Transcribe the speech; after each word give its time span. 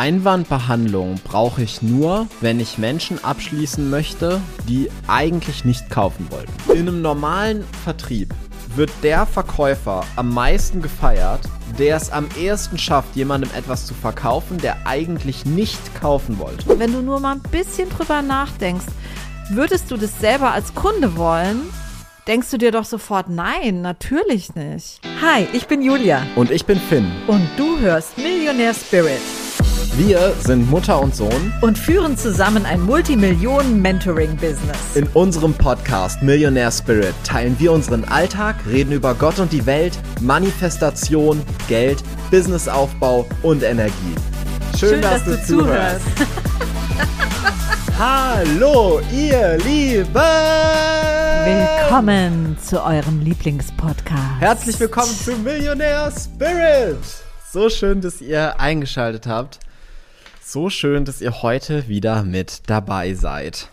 Einwandbehandlung 0.00 1.16
brauche 1.24 1.62
ich 1.62 1.82
nur, 1.82 2.26
wenn 2.40 2.58
ich 2.58 2.78
Menschen 2.78 3.22
abschließen 3.22 3.90
möchte, 3.90 4.40
die 4.66 4.90
eigentlich 5.06 5.66
nicht 5.66 5.90
kaufen 5.90 6.26
wollten. 6.30 6.50
In 6.72 6.88
einem 6.88 7.02
normalen 7.02 7.64
Vertrieb 7.84 8.32
wird 8.76 8.90
der 9.02 9.26
Verkäufer 9.26 10.06
am 10.16 10.32
meisten 10.32 10.80
gefeiert, 10.80 11.42
der 11.78 11.96
es 11.96 12.10
am 12.10 12.30
ehesten 12.40 12.78
schafft, 12.78 13.14
jemandem 13.14 13.50
etwas 13.54 13.84
zu 13.84 13.92
verkaufen, 13.92 14.56
der 14.56 14.86
eigentlich 14.86 15.44
nicht 15.44 15.94
kaufen 16.00 16.38
wollte. 16.38 16.78
Wenn 16.78 16.94
du 16.94 17.02
nur 17.02 17.20
mal 17.20 17.34
ein 17.34 17.42
bisschen 17.42 17.90
drüber 17.90 18.22
nachdenkst, 18.22 18.86
würdest 19.50 19.90
du 19.90 19.98
das 19.98 20.18
selber 20.18 20.52
als 20.52 20.74
Kunde 20.74 21.18
wollen? 21.18 21.60
Denkst 22.26 22.50
du 22.50 22.56
dir 22.56 22.72
doch 22.72 22.86
sofort, 22.86 23.28
nein, 23.28 23.82
natürlich 23.82 24.54
nicht. 24.54 25.02
Hi, 25.20 25.46
ich 25.52 25.66
bin 25.66 25.82
Julia. 25.82 26.22
Und 26.36 26.50
ich 26.50 26.64
bin 26.64 26.80
Finn. 26.80 27.12
Und 27.26 27.46
du 27.58 27.78
hörst 27.80 28.16
Millionär 28.16 28.72
Spirit. 28.72 29.20
Wir 29.96 30.32
sind 30.44 30.70
Mutter 30.70 31.00
und 31.00 31.16
Sohn 31.16 31.52
und 31.62 31.76
führen 31.76 32.16
zusammen 32.16 32.64
ein 32.64 32.80
Multimillionen-Mentoring-Business. 32.82 34.94
In 34.94 35.08
unserem 35.14 35.52
Podcast 35.52 36.22
Millionär 36.22 36.70
Spirit 36.70 37.12
teilen 37.24 37.56
wir 37.58 37.72
unseren 37.72 38.04
Alltag, 38.04 38.54
reden 38.68 38.92
über 38.92 39.14
Gott 39.14 39.40
und 39.40 39.52
die 39.52 39.66
Welt, 39.66 39.98
Manifestation, 40.20 41.42
Geld, 41.68 42.02
Businessaufbau 42.30 43.26
und 43.42 43.64
Energie. 43.64 44.14
Schön, 44.78 44.90
Schön 44.90 45.02
dass, 45.02 45.24
dass, 45.24 45.46
du, 45.46 45.58
zuhörst. 45.58 46.06
Hallo, 47.98 49.00
ihr 49.12 49.58
Lieben! 49.58 50.14
Willkommen 51.44 52.56
zu 52.62 52.82
eurem 52.82 53.20
Lieblingspodcast. 53.20 54.20
Herzlich 54.38 54.78
willkommen 54.78 55.10
zu 55.10 55.32
Millionär 55.32 56.12
Spirit. 56.12 56.98
So 57.52 57.68
schön, 57.68 58.00
dass 58.00 58.20
ihr 58.20 58.60
eingeschaltet 58.60 59.26
habt. 59.26 59.58
So 60.52 60.68
schön, 60.68 61.04
dass 61.04 61.20
ihr 61.20 61.42
heute 61.42 61.86
wieder 61.86 62.24
mit 62.24 62.68
dabei 62.68 63.14
seid. 63.14 63.68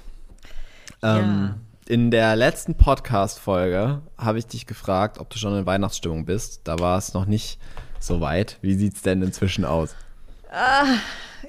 Ja. 1.01 1.17
Ähm, 1.17 1.55
in 1.87 2.11
der 2.11 2.35
letzten 2.35 2.75
Podcast-Folge 2.75 4.03
habe 4.15 4.37
ich 4.37 4.45
dich 4.45 4.67
gefragt, 4.67 5.17
ob 5.17 5.31
du 5.31 5.39
schon 5.39 5.57
in 5.57 5.65
Weihnachtsstimmung 5.65 6.25
bist. 6.25 6.61
Da 6.65 6.77
war 6.77 6.99
es 6.99 7.15
noch 7.15 7.25
nicht 7.25 7.57
so 7.99 8.21
weit. 8.21 8.59
Wie 8.61 8.75
sieht 8.75 8.93
es 8.93 9.01
denn 9.01 9.23
inzwischen 9.23 9.65
aus? 9.65 9.95
Ah, 10.51 10.85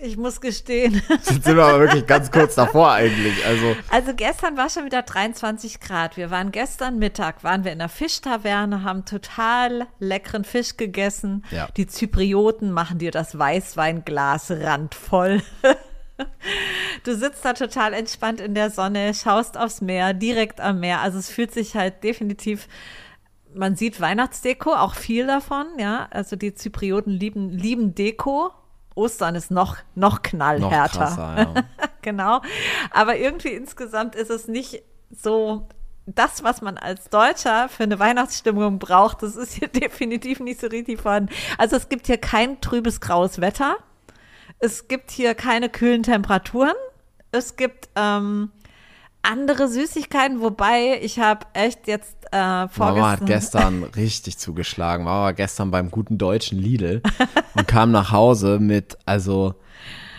ich 0.03 0.17
muss 0.17 0.41
gestehen. 0.41 1.03
Jetzt 1.09 1.45
sind 1.45 1.57
wir 1.57 1.65
aber 1.65 1.81
wirklich 1.81 2.07
ganz 2.07 2.31
kurz 2.31 2.55
davor 2.55 2.93
eigentlich. 2.93 3.45
Also, 3.45 3.77
also 3.91 4.15
gestern 4.15 4.57
war 4.57 4.71
schon 4.71 4.85
wieder 4.85 5.03
23 5.03 5.81
Grad. 5.81 6.17
Wir 6.17 6.31
waren 6.31 6.53
gestern 6.53 6.99
Mittag, 6.99 7.45
waren 7.45 7.65
wir 7.65 7.73
in 7.73 7.79
der 7.79 7.89
Fischtaverne, 7.89 8.83
haben 8.85 9.05
total 9.05 9.87
leckeren 9.99 10.45
Fisch 10.45 10.77
gegessen. 10.77 11.45
Ja. 11.51 11.69
Die 11.77 11.87
Zyprioten 11.87 12.71
machen 12.71 12.99
dir 12.99 13.11
das 13.11 13.39
Weißweinglas 13.39 14.51
randvoll. 14.51 15.43
Du 17.05 17.15
sitzt 17.15 17.45
da 17.45 17.53
total 17.53 17.95
entspannt 17.95 18.41
in 18.41 18.53
der 18.53 18.71
Sonne, 18.71 19.15
schaust 19.15 19.57
aufs 19.57 19.81
Meer, 19.81 20.15
direkt 20.15 20.61
am 20.61 20.81
Meer. 20.81 21.01
Also 21.01 21.17
es 21.17 21.31
fühlt 21.31 21.53
sich 21.53 21.77
halt 21.77 22.03
definitiv 22.03 22.67
man 23.55 23.77
sieht 23.77 24.01
Weihnachtsdeko, 24.01 24.75
auch 24.75 24.95
viel 24.95 25.29
davon, 25.29 25.67
ja. 25.79 26.09
Also 26.11 26.35
die 26.35 26.55
Zyprioten 26.55 27.13
lieben, 27.13 27.51
lieben 27.51 27.95
Deko 27.95 28.51
Ostern 28.99 29.35
ist 29.37 29.51
noch, 29.51 29.77
noch 29.95 30.23
knallhärter. 30.23 31.01
Noch 31.01 31.17
krasser, 31.17 31.37
ja. 31.39 31.55
genau. 32.03 32.43
Aber 32.91 33.17
irgendwie 33.17 33.53
insgesamt 33.53 34.15
ist 34.15 34.31
es 34.31 34.49
nicht 34.49 34.83
so 35.11 35.69
das, 36.15 36.43
was 36.43 36.63
man 36.63 36.79
als 36.79 37.11
Deutscher 37.11 37.69
für 37.69 37.85
eine 37.85 37.99
Weihnachtsstimmung 37.99 38.79
braucht, 38.79 39.23
das 39.23 39.37
ist 39.37 39.53
hier 39.53 39.69
definitiv 39.69 40.41
nicht 40.41 40.61
so 40.61 40.67
richtig 40.67 41.01
vorhanden. 41.01 41.33
Also 41.59 41.77
es 41.77 41.89
gibt 41.89 42.07
hier 42.07 42.19
kein 42.19 42.61
trübes 42.61 43.01
graues 43.01 43.41
Wetter. 43.41 43.77
Es 44.59 44.89
gibt 44.89 45.11
hier 45.11 45.35
keine 45.35 45.69
kühlen 45.69 46.03
Temperaturen. 46.03 46.75
Es 47.31 47.57
gibt 47.57 47.89
ähm, 47.95 48.51
andere 49.22 49.69
Süßigkeiten, 49.69 50.41
wobei 50.41 51.00
ich 51.02 51.19
habe 51.19 51.47
echt 51.52 51.86
jetzt 51.86 52.16
äh, 52.33 52.68
vorgestern. 52.68 52.95
Mama 52.95 53.11
hat 53.11 53.27
gestern 53.27 53.83
richtig 53.96 54.39
zugeschlagen. 54.39 55.05
Mama 55.05 55.23
war 55.23 55.33
gestern 55.34 55.70
beim 55.70 55.90
guten 55.90 56.18
deutschen 56.18 56.58
Lidl 56.58 57.02
und 57.55 57.68
kam 57.68 57.90
nach 57.90 58.12
Hause 58.12 58.58
mit, 58.58 58.96
also 59.05 59.55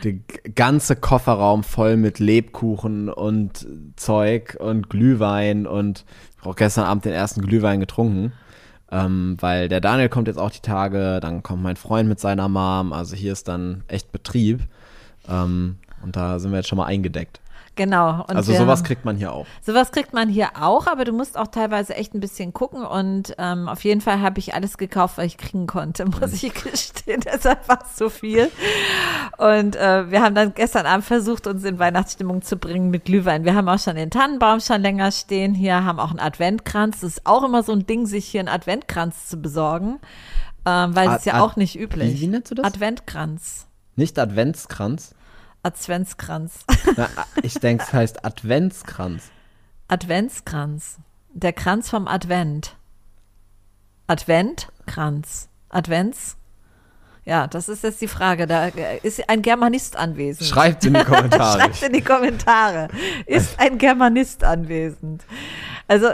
der 0.03 0.13
ganze 0.55 0.95
Kofferraum 0.95 1.63
voll 1.63 1.97
mit 1.97 2.19
Lebkuchen 2.19 3.09
und 3.09 3.67
Zeug 3.95 4.57
und 4.59 4.89
Glühwein 4.89 5.67
und 5.67 6.05
ich 6.31 6.37
habe 6.39 6.51
auch 6.51 6.55
gestern 6.55 6.85
Abend 6.85 7.05
den 7.05 7.13
ersten 7.13 7.41
Glühwein 7.41 7.79
getrunken. 7.79 8.33
Ähm, 8.91 9.37
weil 9.39 9.67
der 9.69 9.81
Daniel 9.81 10.09
kommt 10.09 10.27
jetzt 10.27 10.39
auch 10.39 10.49
die 10.49 10.61
Tage, 10.61 11.19
dann 11.21 11.43
kommt 11.43 11.61
mein 11.61 11.75
Freund 11.75 12.09
mit 12.09 12.19
seiner 12.19 12.49
Mom, 12.49 12.91
also 12.91 13.15
hier 13.15 13.33
ist 13.33 13.47
dann 13.47 13.83
echt 13.87 14.11
Betrieb. 14.11 14.61
Ähm, 15.27 15.77
und 16.01 16.15
da 16.15 16.39
sind 16.39 16.51
wir 16.51 16.57
jetzt 16.57 16.69
schon 16.69 16.77
mal 16.77 16.85
eingedeckt. 16.85 17.39
Genau. 17.75 18.25
Und 18.27 18.35
also 18.35 18.53
sowas 18.53 18.83
kriegt 18.83 19.05
man 19.05 19.15
hier 19.15 19.31
auch. 19.31 19.45
Sowas 19.61 19.91
kriegt 19.91 20.13
man 20.13 20.27
hier 20.27 20.49
auch, 20.59 20.85
aber 20.85 21.05
du 21.05 21.13
musst 21.13 21.37
auch 21.37 21.47
teilweise 21.47 21.95
echt 21.95 22.13
ein 22.13 22.19
bisschen 22.19 22.53
gucken 22.53 22.83
und 22.83 23.33
ähm, 23.37 23.69
auf 23.69 23.85
jeden 23.85 24.01
Fall 24.01 24.19
habe 24.19 24.39
ich 24.39 24.53
alles 24.53 24.77
gekauft, 24.77 25.17
was 25.17 25.25
ich 25.25 25.37
kriegen 25.37 25.65
konnte, 25.65 26.05
muss 26.21 26.43
ich 26.43 26.53
gestehen. 26.53 27.21
Deshalb 27.21 27.69
war 27.69 27.79
es 27.85 27.97
so 27.97 28.09
viel. 28.09 28.51
Und 29.37 29.77
äh, 29.77 30.11
wir 30.11 30.21
haben 30.21 30.35
dann 30.35 30.53
gestern 30.53 30.85
Abend 30.85 31.05
versucht, 31.05 31.47
uns 31.47 31.63
in 31.63 31.79
Weihnachtsstimmung 31.79 32.41
zu 32.41 32.57
bringen 32.57 32.89
mit 32.89 33.05
Glühwein. 33.05 33.45
Wir 33.45 33.55
haben 33.55 33.69
auch 33.69 33.79
schon 33.79 33.95
den 33.95 34.11
Tannenbaum 34.11 34.59
schon 34.59 34.81
länger 34.81 35.13
stehen 35.13 35.53
hier, 35.53 35.85
haben 35.85 35.99
auch 35.99 36.09
einen 36.09 36.19
Adventkranz. 36.19 36.99
Das 36.99 37.11
ist 37.11 37.25
auch 37.25 37.43
immer 37.43 37.63
so 37.63 37.71
ein 37.71 37.87
Ding, 37.87 38.05
sich 38.05 38.25
hier 38.25 38.41
einen 38.41 38.49
Adventkranz 38.49 39.27
zu 39.29 39.37
besorgen, 39.37 39.99
ähm, 40.65 40.95
weil 40.95 41.09
es 41.11 41.23
ja 41.23 41.41
auch 41.41 41.55
nicht 41.55 41.79
üblich. 41.79 42.19
Wie 42.19 42.27
nennst 42.27 42.51
du 42.51 42.55
das? 42.55 42.65
Adventkranz. 42.65 43.67
Nicht 43.95 44.19
Adventskranz? 44.19 45.15
Adventskranz. 45.63 46.65
Na, 46.95 47.09
ich 47.43 47.55
denke, 47.55 47.83
es 47.85 47.93
heißt 47.93 48.25
Adventskranz. 48.25 49.23
Adventskranz. 49.87 50.97
Der 51.33 51.53
Kranz 51.53 51.89
vom 51.89 52.07
Advent. 52.07 52.75
Adventkranz. 54.07 55.49
Advents. 55.69 56.37
Ja, 57.25 57.45
das 57.45 57.69
ist 57.69 57.83
jetzt 57.83 58.01
die 58.01 58.07
Frage. 58.07 58.47
Da 58.47 58.67
ist 59.03 59.29
ein 59.29 59.41
Germanist 59.41 59.95
anwesend. 59.95 60.49
Schreibt 60.49 60.85
in 60.85 60.95
die 60.95 61.03
Kommentare. 61.03 61.59
Schreibt 61.59 61.83
in 61.83 61.93
die 61.93 62.01
Kommentare. 62.01 62.87
Ist 63.27 63.59
ein 63.59 63.77
Germanist 63.77 64.43
anwesend? 64.43 65.23
Also, 65.87 66.09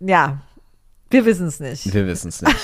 ja, 0.00 0.42
wir 1.10 1.24
wissen 1.24 1.46
es 1.46 1.58
nicht. 1.58 1.94
Wir 1.94 2.06
wissen 2.06 2.28
es 2.28 2.42
nicht. 2.42 2.56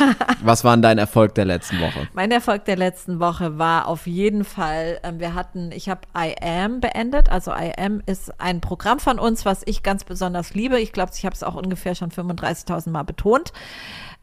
Was 0.42 0.64
war 0.64 0.76
denn 0.76 0.82
dein 0.82 0.98
Erfolg 0.98 1.34
der 1.34 1.46
letzten 1.46 1.80
Woche? 1.80 2.08
Mein 2.12 2.30
Erfolg 2.30 2.66
der 2.66 2.76
letzten 2.76 3.18
Woche 3.18 3.58
war 3.58 3.88
auf 3.88 4.06
jeden 4.06 4.44
Fall, 4.44 5.00
ähm, 5.02 5.18
wir 5.18 5.34
hatten, 5.34 5.72
ich 5.72 5.88
habe 5.88 6.02
I 6.16 6.34
Am 6.42 6.80
beendet. 6.80 7.30
Also 7.30 7.52
I 7.52 7.72
Am 7.78 8.02
ist 8.04 8.38
ein 8.40 8.60
Programm 8.60 9.00
von 9.00 9.18
uns, 9.18 9.46
was 9.46 9.62
ich 9.64 9.82
ganz 9.82 10.04
besonders 10.04 10.52
liebe. 10.52 10.78
Ich 10.78 10.92
glaube, 10.92 11.12
ich 11.16 11.24
habe 11.24 11.34
es 11.34 11.42
auch 11.42 11.54
ungefähr 11.54 11.94
schon 11.94 12.10
35.000 12.10 12.90
Mal 12.90 13.04
betont. 13.04 13.52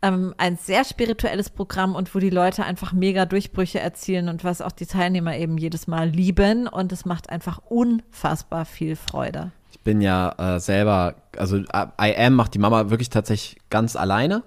Ähm, 0.04 0.36
ein 0.38 0.58
sehr 0.58 0.84
spirituelles 0.84 1.50
Programm 1.50 1.96
und 1.96 2.14
wo 2.14 2.20
die 2.20 2.30
Leute 2.30 2.64
einfach 2.64 2.94
mega 2.94 3.26
Durchbrüche 3.26 3.80
erzielen 3.80 4.30
und 4.30 4.44
was 4.44 4.62
auch 4.62 4.72
die 4.72 4.86
Teilnehmer 4.86 5.36
eben 5.36 5.58
jedes 5.58 5.88
Mal 5.88 6.10
lieben. 6.10 6.68
Und 6.68 6.92
es 6.92 7.06
macht 7.06 7.30
einfach 7.32 7.60
unfassbar 7.70 8.66
viel 8.66 8.96
Freude 8.96 9.52
bin 9.80 10.02
ja 10.02 10.56
äh, 10.56 10.60
selber, 10.60 11.16
also 11.38 11.58
I 11.58 12.16
am 12.18 12.34
macht 12.34 12.54
die 12.54 12.60
Mama 12.60 12.90
wirklich 12.90 13.10
tatsächlich 13.10 13.62
ganz 13.70 13.96
alleine. 13.96 14.44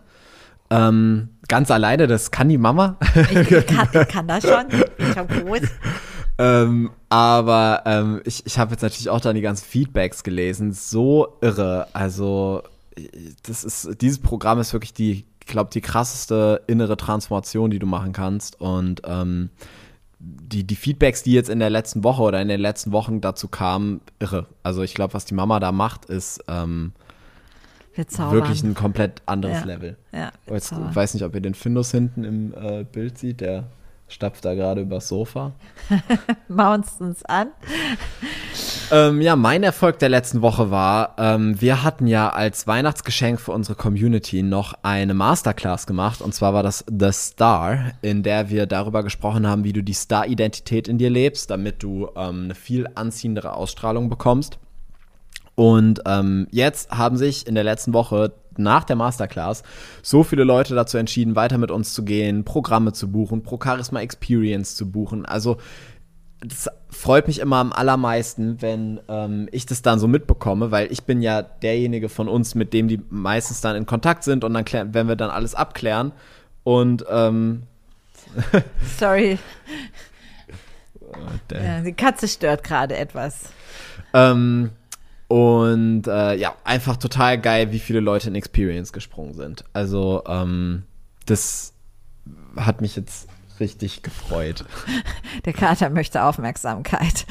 Ähm, 0.71 1.31
ganz 1.49 1.71
alleine, 1.71 2.07
das 2.07 2.31
kann 2.31 2.49
die 2.49 2.59
Mama. 2.59 2.97
Ich, 3.31 3.51
ich, 3.51 3.67
kann, 3.67 3.89
ich 3.93 4.09
kann, 4.09 4.29
das 4.29 4.45
schon. 4.45 4.67
Ich 4.99 5.13
schon 5.13 5.29
groß. 5.29 5.61
ähm, 6.39 6.91
aber 7.09 7.83
ähm, 7.87 8.21
ich, 8.25 8.45
ich 8.47 8.59
habe 8.59 8.73
jetzt 8.73 8.83
natürlich 8.83 9.11
auch 9.11 9.21
dann 9.21 9.35
die 9.35 9.43
ganzen 9.43 9.65
Feedbacks 9.65 10.25
gelesen. 10.25 10.73
So 10.73 11.37
irre. 11.41 11.89
Also, 11.93 12.63
das 13.45 13.65
ist, 13.65 14.01
dieses 14.01 14.19
Programm 14.19 14.59
ist 14.59 14.73
wirklich 14.73 14.95
die, 14.95 15.27
ich 15.41 15.47
glaube, 15.47 15.71
die 15.73 15.81
krasseste 15.81 16.63
innere 16.67 16.97
Transformation, 16.97 17.71
die 17.71 17.79
du 17.79 17.87
machen 17.87 18.13
kannst. 18.13 18.61
Und 18.61 19.03
ähm, 19.05 19.51
die, 20.25 20.65
die 20.65 20.77
Feedbacks, 20.77 21.23
die 21.23 21.33
jetzt 21.33 21.51
in 21.51 21.59
der 21.59 21.71
letzten 21.71 22.05
Woche 22.05 22.23
oder 22.23 22.41
in 22.41 22.49
den 22.49 22.61
letzten 22.61 22.93
Wochen 22.93 23.21
dazu 23.21 23.49
kamen, 23.49 24.01
irre. 24.19 24.47
Also 24.63 24.83
ich 24.83 24.95
glaube, 24.95 25.15
was 25.15 25.25
die 25.25 25.35
Mama 25.35 25.61
da 25.61 25.73
macht, 25.73 26.07
ist 26.07 26.43
ähm, 26.49 26.93
wirklich 27.95 28.63
ein 28.63 28.75
komplett 28.75 29.23
anderes 29.27 29.61
ja. 29.61 29.65
Level. 29.65 29.97
Ja, 30.13 30.33
Jetzt, 30.47 30.73
ich 30.73 30.97
weiß 30.97 31.15
nicht, 31.15 31.25
ob 31.25 31.35
ihr 31.35 31.41
den 31.41 31.55
Findus 31.55 31.91
hinten 31.91 32.25
im 32.25 32.55
äh, 32.55 32.85
Bild 32.85 33.19
sieht, 33.19 33.41
der 33.41 33.65
stapft 34.09 34.45
da 34.45 34.55
gerade 34.55 34.83
übers 34.83 35.09
Sofa. 35.09 35.53
Maunst 36.49 37.01
uns 37.01 37.25
an. 37.25 37.49
Ähm, 38.93 39.21
ja, 39.21 39.35
mein 39.35 39.63
Erfolg 39.63 39.99
der 39.99 40.09
letzten 40.09 40.43
Woche 40.43 40.71
war, 40.71 41.17
ähm, 41.19 41.61
wir 41.61 41.83
hatten 41.83 42.07
ja 42.07 42.29
als 42.29 42.67
Weihnachtsgeschenk 42.67 43.41
für 43.41 43.53
unsere 43.53 43.77
Community 43.77 44.43
noch 44.43 44.75
eine 44.83 45.15
Masterclass 45.15 45.87
gemacht. 45.87 46.21
Und 46.21 46.35
zwar 46.35 46.55
war 46.55 46.63
das 46.63 46.85
The 46.89 47.13
Star, 47.13 47.93
in 48.03 48.23
der 48.23 48.51
wir 48.51 48.67
darüber 48.67 49.03
gesprochen 49.03 49.47
haben, 49.47 49.65
wie 49.65 49.73
du 49.73 49.83
die 49.83 49.95
Star-Identität 49.95 50.87
in 50.87 50.99
dir 50.99 51.11
lebst, 51.11 51.51
damit 51.51 51.83
du 51.83 52.09
ähm, 52.17 52.45
eine 52.45 52.55
viel 52.55 52.87
anziehendere 52.95 53.55
Ausstrahlung 53.55 54.09
bekommst. 54.09 54.59
Und 55.55 56.03
ähm, 56.07 56.49
jetzt 56.51 56.91
haben 56.91 57.17
sich 57.17 57.47
in 57.47 57.55
der 57.55 57.65
letzten 57.65 57.95
Woche 57.95 58.33
nach 58.59 58.85
der 58.85 58.97
Masterclass 58.97 59.63
so 60.03 60.23
viele 60.23 60.45
Leute 60.45 60.75
dazu 60.75 60.99
entschieden, 60.99 61.37
weiter 61.37 61.59
mit 61.59 61.71
uns 61.71 61.95
zu 61.95 62.05
gehen, 62.05 62.45
Programme 62.45 62.93
zu 62.93 63.11
buchen, 63.11 63.43
Pro 63.43 63.59
Charisma 63.63 64.01
Experience 64.01 64.77
zu 64.77 64.91
buchen. 64.91 65.27
Also 65.27 65.59
das 66.41 66.69
freut 66.91 67.27
mich 67.27 67.39
immer 67.39 67.57
am 67.57 67.73
allermeisten, 67.73 68.61
wenn 68.61 69.01
ähm, 69.09 69.49
ich 69.51 69.67
das 69.67 69.83
dann 69.83 69.99
so 69.99 70.07
mitbekomme, 70.09 70.71
weil 70.71 70.93
ich 70.93 71.05
bin 71.05 71.23
ja 71.23 71.43
derjenige 71.43 72.09
von 72.09 72.29
uns, 72.29 72.55
mit 72.55 72.73
dem 72.73 72.89
die 72.89 73.01
meistens 73.09 73.61
dann 73.61 73.77
in 73.77 73.87
Kontakt 73.87 74.25
sind 74.25 74.45
und 74.45 74.53
dann 74.53 74.65
klären, 74.65 74.93
wenn 74.93 75.09
wir 75.09 75.17
dann 75.17 75.31
alles 75.31 75.55
abklären 75.55 76.13
und 76.63 77.05
ähm, 77.09 77.63
Sorry. 78.99 79.39
Oh, 81.01 81.17
ja, 81.53 81.81
die 81.81 81.93
Katze 81.93 82.29
stört 82.29 82.65
gerade 82.65 82.97
etwas. 82.97 83.51
Ähm, 84.13 84.71
und 85.35 86.07
äh, 86.07 86.37
ja, 86.37 86.55
einfach 86.63 86.97
total 86.97 87.41
geil, 87.41 87.73
wie 87.73 87.81
viele 87.81 87.99
Leute 87.99 88.29
in 88.29 88.37
Experience 88.37 88.93
gesprungen 88.93 89.35
sind. 89.35 89.65
Also, 89.73 90.23
ähm, 90.29 90.85
das 91.27 91.73
hat 92.55 92.81
mich 92.81 92.95
jetzt 92.95 93.29
richtig 93.59 94.05
gefreut. 94.05 94.65
Der 95.45 95.53
Kater 95.53 95.91
möchte 95.91 96.23
Aufmerksamkeit. 96.23 97.27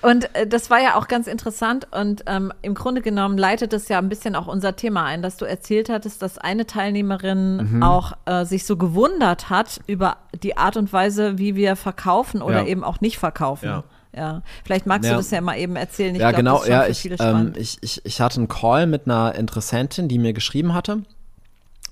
Und 0.00 0.34
äh, 0.34 0.46
das 0.46 0.70
war 0.70 0.80
ja 0.80 0.94
auch 0.94 1.06
ganz 1.06 1.26
interessant 1.26 1.86
und 1.90 2.22
ähm, 2.26 2.50
im 2.62 2.72
Grunde 2.72 3.02
genommen 3.02 3.36
leitet 3.36 3.74
es 3.74 3.88
ja 3.88 3.98
ein 3.98 4.08
bisschen 4.08 4.34
auch 4.34 4.46
unser 4.46 4.74
Thema 4.74 5.04
ein, 5.04 5.20
dass 5.20 5.36
du 5.36 5.44
erzählt 5.44 5.90
hattest, 5.90 6.22
dass 6.22 6.38
eine 6.38 6.64
Teilnehmerin 6.64 7.72
mhm. 7.72 7.82
auch 7.82 8.14
äh, 8.24 8.46
sich 8.46 8.64
so 8.64 8.78
gewundert 8.78 9.50
hat 9.50 9.82
über 9.86 10.16
die 10.42 10.56
Art 10.56 10.78
und 10.78 10.90
Weise, 10.94 11.36
wie 11.36 11.56
wir 11.56 11.76
verkaufen 11.76 12.40
oder 12.40 12.62
ja. 12.62 12.66
eben 12.68 12.84
auch 12.84 13.02
nicht 13.02 13.18
verkaufen. 13.18 13.66
Ja. 13.66 13.84
Ja, 14.14 14.42
vielleicht 14.64 14.86
magst 14.86 15.06
ja. 15.06 15.12
du 15.12 15.18
das 15.18 15.30
ja 15.30 15.40
mal 15.40 15.56
eben 15.56 15.76
erzählen. 15.76 16.14
Ich 16.14 16.20
ja, 16.20 16.30
glaub, 16.30 16.62
genau. 16.62 16.64
ja, 16.64 16.86
ich, 16.86 17.08
ähm, 17.20 17.52
ich, 17.56 17.78
ich, 17.80 18.04
ich 18.04 18.20
hatte 18.20 18.38
einen 18.38 18.48
Call 18.48 18.86
mit 18.86 19.06
einer 19.06 19.34
Interessentin, 19.36 20.08
die 20.08 20.18
mir 20.18 20.32
geschrieben 20.32 20.74
hatte 20.74 21.02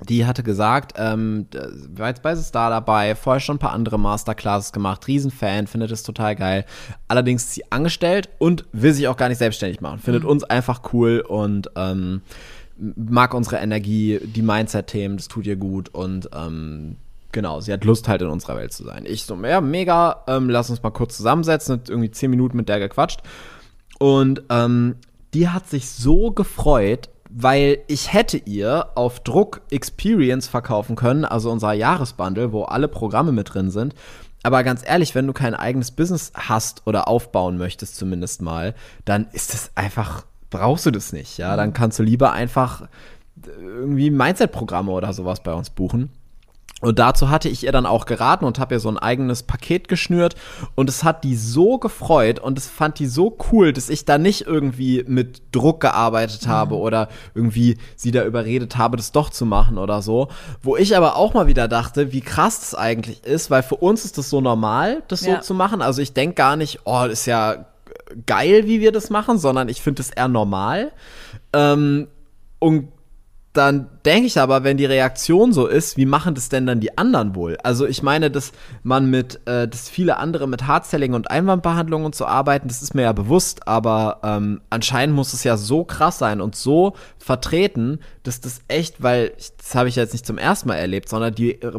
die 0.01 0.27
hatte 0.27 0.43
gesagt, 0.43 0.95
ähm, 0.97 1.47
war 1.95 2.09
jetzt 2.09 2.23
bei 2.23 2.37
Star 2.37 2.71
dabei, 2.71 3.15
vorher 3.17 3.41
schon 3.41 3.57
ein 3.57 3.61
paar 3.61 3.73
andere 3.73 3.99
Masterclasses 3.99 4.73
gemacht, 4.73 5.07
Riesenfan, 5.09 5.67
findet 5.67 5.91
es 5.91 6.03
total 6.03 6.37
geil. 6.37 6.65
Allerdings 7.09 7.45
ist 7.45 7.55
sie 7.55 7.73
angestellt 7.73 8.29
und 8.39 8.65
will 8.73 8.93
sich 8.93 9.09
auch 9.09 9.17
gar 9.17 9.29
nicht 9.29 9.39
selbstständig 9.39 9.81
machen. 9.81 9.99
Findet 9.99 10.23
mhm. 10.23 10.29
uns 10.29 10.45
einfach 10.45 10.83
cool 10.93 11.25
und 11.27 11.71
ähm, 11.75 12.23
mag 12.77 13.35
unsere 13.35 13.57
Energie, 13.57 14.21
die 14.23 14.43
Mindset-Themen, 14.43 15.17
das 15.17 15.27
tut 15.27 15.47
ihr 15.47 15.57
gut 15.57 15.89
und 15.89 16.31
ähm, 16.33 16.97
genau, 17.33 17.61
sie 17.61 17.73
hat 17.73 17.85
Lust 17.85 18.09
halt 18.09 18.23
in 18.23 18.29
unserer 18.29 18.57
Welt 18.57 18.73
zu 18.73 18.85
sein. 18.85 19.05
Ich 19.07 19.25
so, 19.25 19.37
ja, 19.45 19.61
mega, 19.61 20.25
ähm, 20.27 20.49
lass 20.49 20.71
uns 20.71 20.83
mal 20.83 20.91
kurz 20.91 21.17
zusammensetzen, 21.17 21.81
irgendwie 21.89 22.11
zehn 22.11 22.31
Minuten 22.31 22.57
mit 22.57 22.69
der 22.69 22.79
gequatscht. 22.79 23.21
Und 23.99 24.43
ähm, 24.51 24.97
die 25.35 25.49
hat 25.49 25.69
sich 25.69 25.91
so 25.91 26.31
gefreut, 26.31 27.11
weil 27.31 27.79
ich 27.89 28.13
hätte 28.13 28.39
ihr 28.39 28.89
auf 28.95 29.21
Druck 29.21 29.61
Experience 29.71 30.49
verkaufen 30.49 30.97
können, 30.97 31.25
also 31.25 31.51
unser 31.51 31.73
Jahresbundle, 31.73 32.53
wo 32.53 32.63
alle 32.65 32.89
Programme 32.89 33.33
mit 33.33 33.53
drin 33.53 33.71
sind. 33.71 33.95
Aber 34.43 34.63
ganz 34.63 34.83
ehrlich, 34.87 35.15
wenn 35.15 35.27
du 35.27 35.33
kein 35.33 35.55
eigenes 35.55 35.91
Business 35.91 36.33
hast 36.35 36.87
oder 36.87 37.09
aufbauen 37.09 37.59
möchtest, 37.59 37.97
zumindest 37.97 38.41
mal, 38.41 38.75
dann 39.05 39.27
ist 39.33 39.53
es 39.53 39.73
einfach, 39.75 40.25
brauchst 40.49 40.87
du 40.87 40.91
das 40.91 41.13
nicht, 41.13 41.39
ja. 41.39 41.57
Dann 41.57 41.73
kannst 41.73 41.99
du 41.99 42.03
lieber 42.03 42.33
einfach 42.33 42.89
irgendwie 43.59 44.11
Mindset-Programme 44.11 44.91
oder 44.91 45.13
sowas 45.13 45.43
bei 45.43 45.53
uns 45.53 45.71
buchen. 45.71 46.11
Und 46.81 47.01
dazu 47.01 47.29
hatte 47.29 47.49
ich 47.49 47.65
ihr 47.65 47.73
dann 47.73 47.87
auch 47.87 48.07
geraten 48.07 48.45
und 48.45 48.61
habe 48.61 48.77
ihr 48.77 48.81
so 48.81 48.89
ein 48.89 48.99
eigenes 48.99 49.43
Paket 49.43 49.89
geschnürt. 49.89 50.37
Und 50.77 50.89
es 50.89 51.03
hat 51.03 51.25
die 51.25 51.35
so 51.35 51.79
gefreut 51.79 52.39
und 52.39 52.57
es 52.57 52.69
fand 52.69 53.01
die 53.01 53.07
so 53.07 53.37
cool, 53.51 53.73
dass 53.73 53.89
ich 53.89 54.05
da 54.05 54.17
nicht 54.17 54.43
irgendwie 54.47 55.05
mit 55.07 55.43
Druck 55.51 55.81
gearbeitet 55.81 56.47
habe 56.47 56.77
mhm. 56.77 56.81
oder 56.81 57.09
irgendwie 57.35 57.79
sie 57.97 58.13
da 58.13 58.25
überredet 58.25 58.77
habe, 58.77 58.97
das 58.97 59.11
doch 59.11 59.31
zu 59.31 59.45
machen 59.45 59.77
oder 59.77 60.03
so. 60.03 60.29
Wo 60.63 60.77
ich 60.77 60.97
aber 60.97 61.17
auch 61.17 61.35
mal 61.35 61.49
wieder 61.49 61.67
dachte, 61.67 62.13
wie 62.13 62.21
krass 62.21 62.61
das 62.61 62.75
eigentlich 62.77 63.25
ist, 63.25 63.51
weil 63.51 63.65
für 63.65 63.77
uns 63.77 64.05
ist 64.05 64.17
das 64.17 64.31
so 64.31 64.41
normal, 64.41 65.03
das 65.09 65.27
ja. 65.27 65.37
so 65.37 65.43
zu 65.43 65.55
machen. 65.55 65.83
Also 65.83 66.01
ich 66.01 66.13
denke 66.13 66.35
gar 66.35 66.55
nicht, 66.55 66.81
oh, 66.85 67.03
das 67.09 67.21
ist 67.21 67.27
ja 67.27 67.67
geil, 68.27 68.67
wie 68.67 68.81
wir 68.81 68.93
das 68.93 69.11
machen, 69.11 69.39
sondern 69.39 69.69
ich 69.69 69.83
finde 69.83 70.03
es 70.03 70.11
eher 70.11 70.29
normal. 70.29 70.93
Ähm, 71.53 72.07
und 72.61 72.89
dann 73.59 73.89
denke 74.05 74.29
ich 74.29 74.39
aber, 74.39 74.63
wenn 74.63 74.77
die 74.77 74.85
Reaktion 74.85 75.53
so 75.53 75.67
ist, 75.67 75.97
wie 75.97 76.07
machen 76.07 76.35
das 76.37 76.49
denn 76.49 76.65
dann 76.65 76.79
die 76.79 76.97
anderen 76.97 77.35
wohl? 77.35 77.59
Also 77.65 77.87
ich 77.87 78.05
meine, 78.05 78.31
dass 78.31 78.53
man 78.85 79.11
mit, 79.11 79.41
äh, 79.47 79.67
dass 79.67 79.89
viele 79.89 80.19
andere 80.19 80.47
mit 80.47 80.67
Hardselling 80.69 81.13
und 81.13 81.31
Einwandbehandlung 81.31 82.05
und 82.05 82.15
so 82.15 82.25
arbeiten, 82.25 82.69
das 82.69 82.83
ist 82.83 82.95
mir 82.95 83.03
ja 83.03 83.13
bewusst, 83.13 83.67
aber 83.67 84.21
ähm, 84.23 84.61
anscheinend 84.71 85.17
muss 85.17 85.33
es 85.33 85.43
ja 85.43 85.57
so 85.57 85.85
krass 85.85 86.19
sein 86.19 86.41
und 86.41 86.55
so 86.55 86.95
vertreten, 87.19 87.99
dass 88.23 88.41
das 88.41 88.61
echt, 88.69 89.03
weil 89.03 89.33
das 89.57 89.75
habe 89.75 89.89
ich 89.89 89.97
jetzt 89.97 90.13
nicht 90.13 90.25
zum 90.25 90.39
ersten 90.39 90.69
Mal 90.69 90.77
erlebt, 90.77 91.09
sondern 91.09 91.35
die 91.35 91.61
äh, 91.61 91.73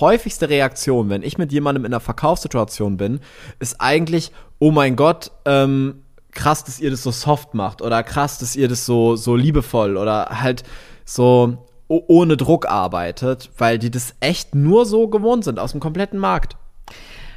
häufigste 0.00 0.48
Reaktion, 0.48 1.10
wenn 1.10 1.22
ich 1.22 1.36
mit 1.36 1.52
jemandem 1.52 1.84
in 1.84 1.92
einer 1.92 2.00
Verkaufssituation 2.00 2.96
bin, 2.96 3.20
ist 3.60 3.80
eigentlich, 3.80 4.32
oh 4.58 4.70
mein 4.70 4.96
Gott, 4.96 5.30
ähm, 5.44 6.02
krass, 6.32 6.64
dass 6.64 6.80
ihr 6.80 6.90
das 6.90 7.02
so 7.02 7.10
soft 7.10 7.54
macht 7.54 7.82
oder 7.82 8.02
krass, 8.02 8.38
dass 8.38 8.56
ihr 8.56 8.68
das 8.68 8.86
so, 8.86 9.16
so 9.16 9.36
liebevoll 9.36 9.96
oder 9.96 10.40
halt 10.40 10.62
so 11.08 11.58
ohne 11.88 12.36
Druck 12.36 12.66
arbeitet, 12.66 13.50
weil 13.56 13.78
die 13.78 13.90
das 13.90 14.14
echt 14.20 14.54
nur 14.54 14.84
so 14.84 15.08
gewohnt 15.08 15.44
sind 15.44 15.58
aus 15.58 15.72
dem 15.72 15.80
kompletten 15.80 16.18
Markt. 16.18 16.56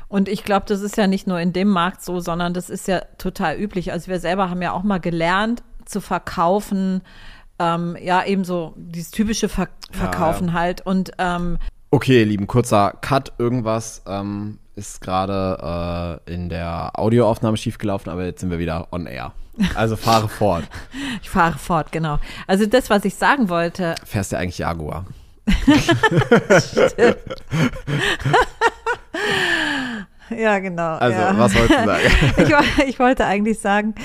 Und 0.10 0.28
ich 0.28 0.44
glaube, 0.44 0.66
das 0.68 0.82
ist 0.82 0.98
ja 0.98 1.08
nicht 1.08 1.26
nur 1.26 1.40
in 1.40 1.54
dem 1.54 1.70
Markt 1.70 2.04
so, 2.04 2.20
sondern 2.20 2.54
das 2.54 2.70
ist 2.70 2.88
ja 2.90 3.00
total 3.18 3.56
üblich. 3.56 3.94
Also 3.94 4.08
wir 4.08 4.20
selber 4.20 4.50
haben 4.50 4.62
ja 4.62 4.74
auch 4.74 4.84
mal 4.84 5.00
gelernt 5.00 5.64
zu 5.86 6.02
verkaufen, 6.02 7.02
ähm, 7.60 7.96
ja, 8.02 8.26
eben 8.26 8.44
so 8.44 8.74
dieses 8.76 9.12
typische 9.12 9.48
Ver 9.48 9.70
Verkaufen 9.92 10.48
ja, 10.48 10.54
ja. 10.54 10.60
halt. 10.60 10.86
Und 10.86 11.12
ähm, 11.18 11.58
Okay, 11.92 12.20
ihr 12.20 12.26
Lieben, 12.26 12.48
kurzer 12.48 12.98
Cut. 13.02 13.34
Irgendwas 13.38 14.02
ähm, 14.08 14.60
ist 14.76 15.02
gerade 15.02 16.22
äh, 16.28 16.34
in 16.34 16.50
der 16.50 16.92
Audioaufnahme 16.94 17.58
schiefgelaufen, 17.58 18.12
aber 18.12 18.26
jetzt 18.26 18.42
sind 18.42 18.50
wir 18.52 18.60
wieder 18.60 18.88
on 18.92 19.06
air. 19.06 19.34
Also 19.76 19.96
fahre 19.96 20.28
fort. 20.40 20.64
ich 21.22 21.30
fahre 21.30 21.58
fort, 21.58 21.92
genau. 21.92 22.20
Also 22.48 22.66
das, 22.66 22.90
was 22.90 23.06
ich 23.06 23.16
sagen 23.16 23.50
wollte. 23.50 23.96
Fährst 24.06 24.32
du 24.32 24.38
eigentlich 24.38 24.58
Jaguar? 24.60 25.06
ja, 30.30 30.60
genau. 30.60 30.96
Also, 30.96 31.20
ja. 31.20 31.38
was 31.38 31.54
wolltest 31.56 31.80
du 31.80 31.86
sagen? 31.86 32.04
ich, 32.78 32.86
ich 32.88 33.00
wollte 33.00 33.26
eigentlich 33.26 33.60
sagen, 33.60 33.96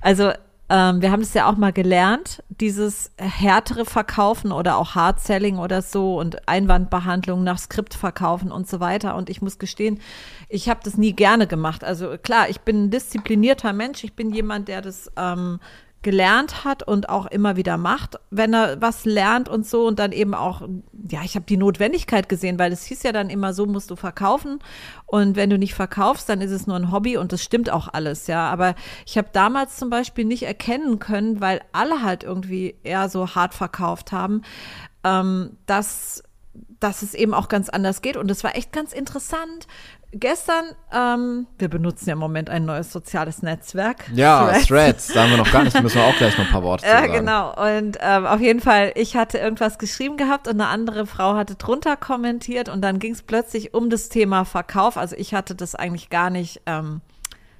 also 0.00 0.32
ähm, 0.74 1.02
wir 1.02 1.12
haben 1.12 1.20
das 1.20 1.34
ja 1.34 1.48
auch 1.48 1.56
mal 1.56 1.72
gelernt, 1.72 2.42
dieses 2.48 3.12
härtere 3.16 3.84
Verkaufen 3.84 4.50
oder 4.50 4.76
auch 4.76 4.96
Hard 4.96 5.20
Selling 5.20 5.58
oder 5.58 5.82
so 5.82 6.18
und 6.18 6.48
Einwandbehandlung 6.48 7.44
nach 7.44 7.58
Skript 7.58 7.94
verkaufen 7.94 8.50
und 8.50 8.68
so 8.68 8.80
weiter. 8.80 9.14
Und 9.14 9.30
ich 9.30 9.40
muss 9.40 9.60
gestehen, 9.60 10.00
ich 10.48 10.68
habe 10.68 10.80
das 10.82 10.96
nie 10.96 11.12
gerne 11.12 11.46
gemacht. 11.46 11.84
Also 11.84 12.16
klar, 12.20 12.48
ich 12.48 12.62
bin 12.62 12.86
ein 12.86 12.90
disziplinierter 12.90 13.72
Mensch. 13.72 14.02
Ich 14.02 14.14
bin 14.14 14.34
jemand, 14.34 14.66
der 14.66 14.82
das 14.82 15.12
ähm, 15.16 15.60
gelernt 16.04 16.64
hat 16.64 16.84
und 16.84 17.08
auch 17.08 17.26
immer 17.26 17.56
wieder 17.56 17.76
macht, 17.76 18.20
wenn 18.30 18.54
er 18.54 18.80
was 18.80 19.04
lernt 19.04 19.48
und 19.48 19.66
so 19.66 19.86
und 19.86 19.98
dann 19.98 20.12
eben 20.12 20.34
auch, 20.34 20.62
ja, 21.10 21.22
ich 21.24 21.34
habe 21.34 21.46
die 21.46 21.56
Notwendigkeit 21.56 22.28
gesehen, 22.28 22.58
weil 22.60 22.72
es 22.72 22.84
hieß 22.84 23.02
ja 23.02 23.10
dann 23.10 23.30
immer 23.30 23.52
so, 23.52 23.66
musst 23.66 23.90
du 23.90 23.96
verkaufen 23.96 24.60
und 25.06 25.34
wenn 25.34 25.50
du 25.50 25.58
nicht 25.58 25.74
verkaufst, 25.74 26.28
dann 26.28 26.40
ist 26.40 26.52
es 26.52 26.68
nur 26.68 26.76
ein 26.76 26.92
Hobby 26.92 27.16
und 27.16 27.32
das 27.32 27.42
stimmt 27.42 27.70
auch 27.70 27.88
alles, 27.92 28.28
ja, 28.28 28.48
aber 28.48 28.76
ich 29.06 29.18
habe 29.18 29.28
damals 29.32 29.76
zum 29.76 29.90
Beispiel 29.90 30.24
nicht 30.24 30.44
erkennen 30.44 31.00
können, 31.00 31.40
weil 31.40 31.60
alle 31.72 32.02
halt 32.02 32.22
irgendwie 32.22 32.76
eher 32.84 33.08
so 33.08 33.34
hart 33.34 33.54
verkauft 33.54 34.12
haben, 34.12 34.42
ähm, 35.02 35.56
dass 35.66 36.22
dass 36.78 37.02
es 37.02 37.14
eben 37.14 37.34
auch 37.34 37.48
ganz 37.48 37.68
anders 37.68 38.02
geht. 38.02 38.16
Und 38.16 38.28
das 38.28 38.44
war 38.44 38.56
echt 38.56 38.70
ganz 38.70 38.92
interessant, 38.92 39.66
gestern, 40.14 40.64
ähm, 40.92 41.46
wir 41.58 41.68
benutzen 41.68 42.08
ja 42.08 42.12
im 42.14 42.18
Moment 42.18 42.50
ein 42.50 42.64
neues 42.64 42.92
soziales 42.92 43.42
Netzwerk. 43.42 44.10
Ja, 44.14 44.46
Threads, 44.48 44.66
Threads 44.66 45.06
da 45.08 45.22
haben 45.24 45.30
wir 45.30 45.36
noch 45.38 45.50
gar 45.50 45.64
nicht, 45.64 45.80
müssen 45.82 45.96
wir 45.96 46.04
auch 46.04 46.16
gleich 46.16 46.36
noch 46.38 46.46
ein 46.46 46.50
paar 46.50 46.62
Worte 46.62 46.86
sagen. 46.88 47.12
Ja, 47.12 47.20
genau. 47.20 47.76
Und 47.76 47.98
ähm, 48.00 48.26
auf 48.26 48.40
jeden 48.40 48.60
Fall, 48.60 48.92
ich 48.94 49.16
hatte 49.16 49.38
irgendwas 49.38 49.78
geschrieben 49.78 50.16
gehabt 50.16 50.48
und 50.48 50.60
eine 50.60 50.68
andere 50.68 51.06
Frau 51.06 51.34
hatte 51.34 51.56
drunter 51.56 51.96
kommentiert 51.96 52.68
und 52.68 52.82
dann 52.82 52.98
ging 52.98 53.12
es 53.12 53.22
plötzlich 53.22 53.74
um 53.74 53.90
das 53.90 54.08
Thema 54.08 54.44
Verkauf. 54.44 54.96
Also 54.96 55.16
ich 55.16 55.34
hatte 55.34 55.54
das 55.54 55.74
eigentlich 55.74 56.10
gar 56.10 56.30
nicht. 56.30 56.62
Ähm, 56.66 57.00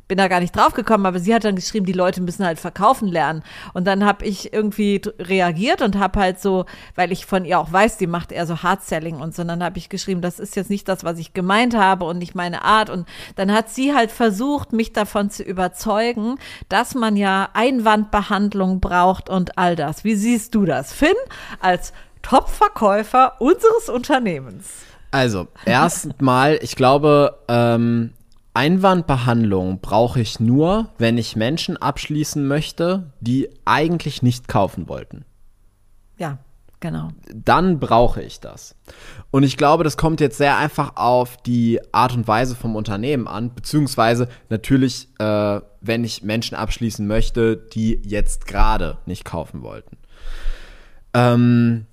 bin 0.09 0.19
da 0.19 0.29
gar 0.29 0.41
nicht 0.41 0.55
drauf 0.55 0.75
gekommen, 0.75 1.07
aber 1.07 1.19
sie 1.19 1.35
hat 1.35 1.45
dann 1.45 1.57
geschrieben, 1.57 1.87
die 1.87 1.93
Leute 1.93 2.21
müssen 2.21 2.45
halt 2.45 2.59
verkaufen 2.59 3.09
lernen. 3.09 3.43
Und 3.73 3.87
dann 3.87 4.05
habe 4.05 4.25
ich 4.25 4.53
irgendwie 4.53 5.01
reagiert 5.19 5.83
und 5.83 5.99
habe 5.99 6.21
halt 6.21 6.41
so, 6.41 6.67
weil 6.95 7.13
ich 7.13 7.27
von 7.27 7.45
ihr 7.45 7.59
auch 7.59 7.73
weiß, 7.73 7.97
die 7.97 8.07
macht 8.07 8.33
eher 8.33 8.47
so 8.47 8.63
Hard-Selling 8.63 9.17
und 9.17 9.35
so, 9.35 9.43
und 9.43 9.49
dann 9.49 9.63
habe 9.63 9.79
ich 9.79 9.89
geschrieben, 9.89 10.21
das 10.21 10.39
ist 10.39 10.57
jetzt 10.57 10.71
nicht 10.71 10.89
das, 10.89 11.05
was 11.05 11.19
ich 11.19 11.33
gemeint 11.33 11.77
habe 11.77 12.05
und 12.05 12.19
nicht 12.19 12.35
meine 12.35 12.63
Art. 12.63 12.91
Und 12.91 13.09
dann 13.37 13.53
hat 13.53 13.71
sie 13.71 13.95
halt 13.95 14.11
versucht, 14.11 14.73
mich 14.73 14.93
davon 14.93 15.31
zu 15.31 15.43
überzeugen, 15.43 16.37
dass 16.69 16.95
man 16.95 17.17
ja 17.17 17.49
Einwandbehandlung 17.55 18.81
braucht 18.81 19.29
und 19.29 19.59
all 19.59 19.77
das. 19.77 20.05
Wie 20.05 20.15
siehst 20.15 20.55
du 20.55 20.65
das, 20.65 20.93
Finn, 20.93 21.15
als 21.61 21.93
Top-Verkäufer 22.23 23.41
unseres 23.41 23.89
Unternehmens? 23.89 24.71
Also, 25.11 25.47
erstmal, 25.65 26.59
ich 26.61 26.75
glaube, 26.75 27.39
ähm, 27.47 28.13
Einwandbehandlung 28.55 29.81
brauche 29.81 30.21
ich 30.21 30.41
nur, 30.41 30.91
wenn 30.99 31.19
ich 31.19 31.37
Menschen 31.37 31.77
abschließen 31.77 32.47
möchte, 32.47 33.13
die 33.21 33.51
eigentlich 33.65 34.23
nicht 34.23 34.49
kaufen 34.49 34.89
wollten. 34.89 35.25
Ja, 36.17 36.39
Genau. 36.85 37.09
Dann 37.33 37.81
brauche 37.81 38.21
ich 38.21 38.41
das. 38.41 38.77
Und 39.31 39.43
ich 39.43 39.57
glaube, 39.57 39.85
das 39.85 39.97
kommt 39.97 40.21
jetzt 40.21 40.37
sehr 40.37 40.59
einfach 40.59 40.97
auf 40.97 41.39
die 41.39 41.81
Art 41.93 42.13
und 42.13 42.29
Weise 42.29 42.55
vom 42.55 42.77
Unternehmen 42.77 43.27
an, 43.27 43.55
beziehungsweise 43.55 44.29
natürlich, 44.51 45.09
äh, 45.19 45.63
wenn 45.81 46.05
ich 46.05 46.23
Menschen 46.25 46.55
abschließen 46.57 47.07
möchte, 47.07 47.57
die 47.57 48.03
jetzt 48.05 48.47
gerade 48.47 48.99
nicht 49.07 49.25
kaufen 49.25 49.63
wollten. 49.63 49.97
Ähm, 51.15 51.87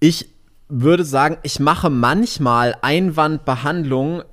ich 0.00 0.28
würde 0.68 1.04
sagen, 1.04 1.36
ich 1.44 1.60
mache 1.60 1.88
manchmal 1.88 2.74
Einwandbehandlung 2.82 4.24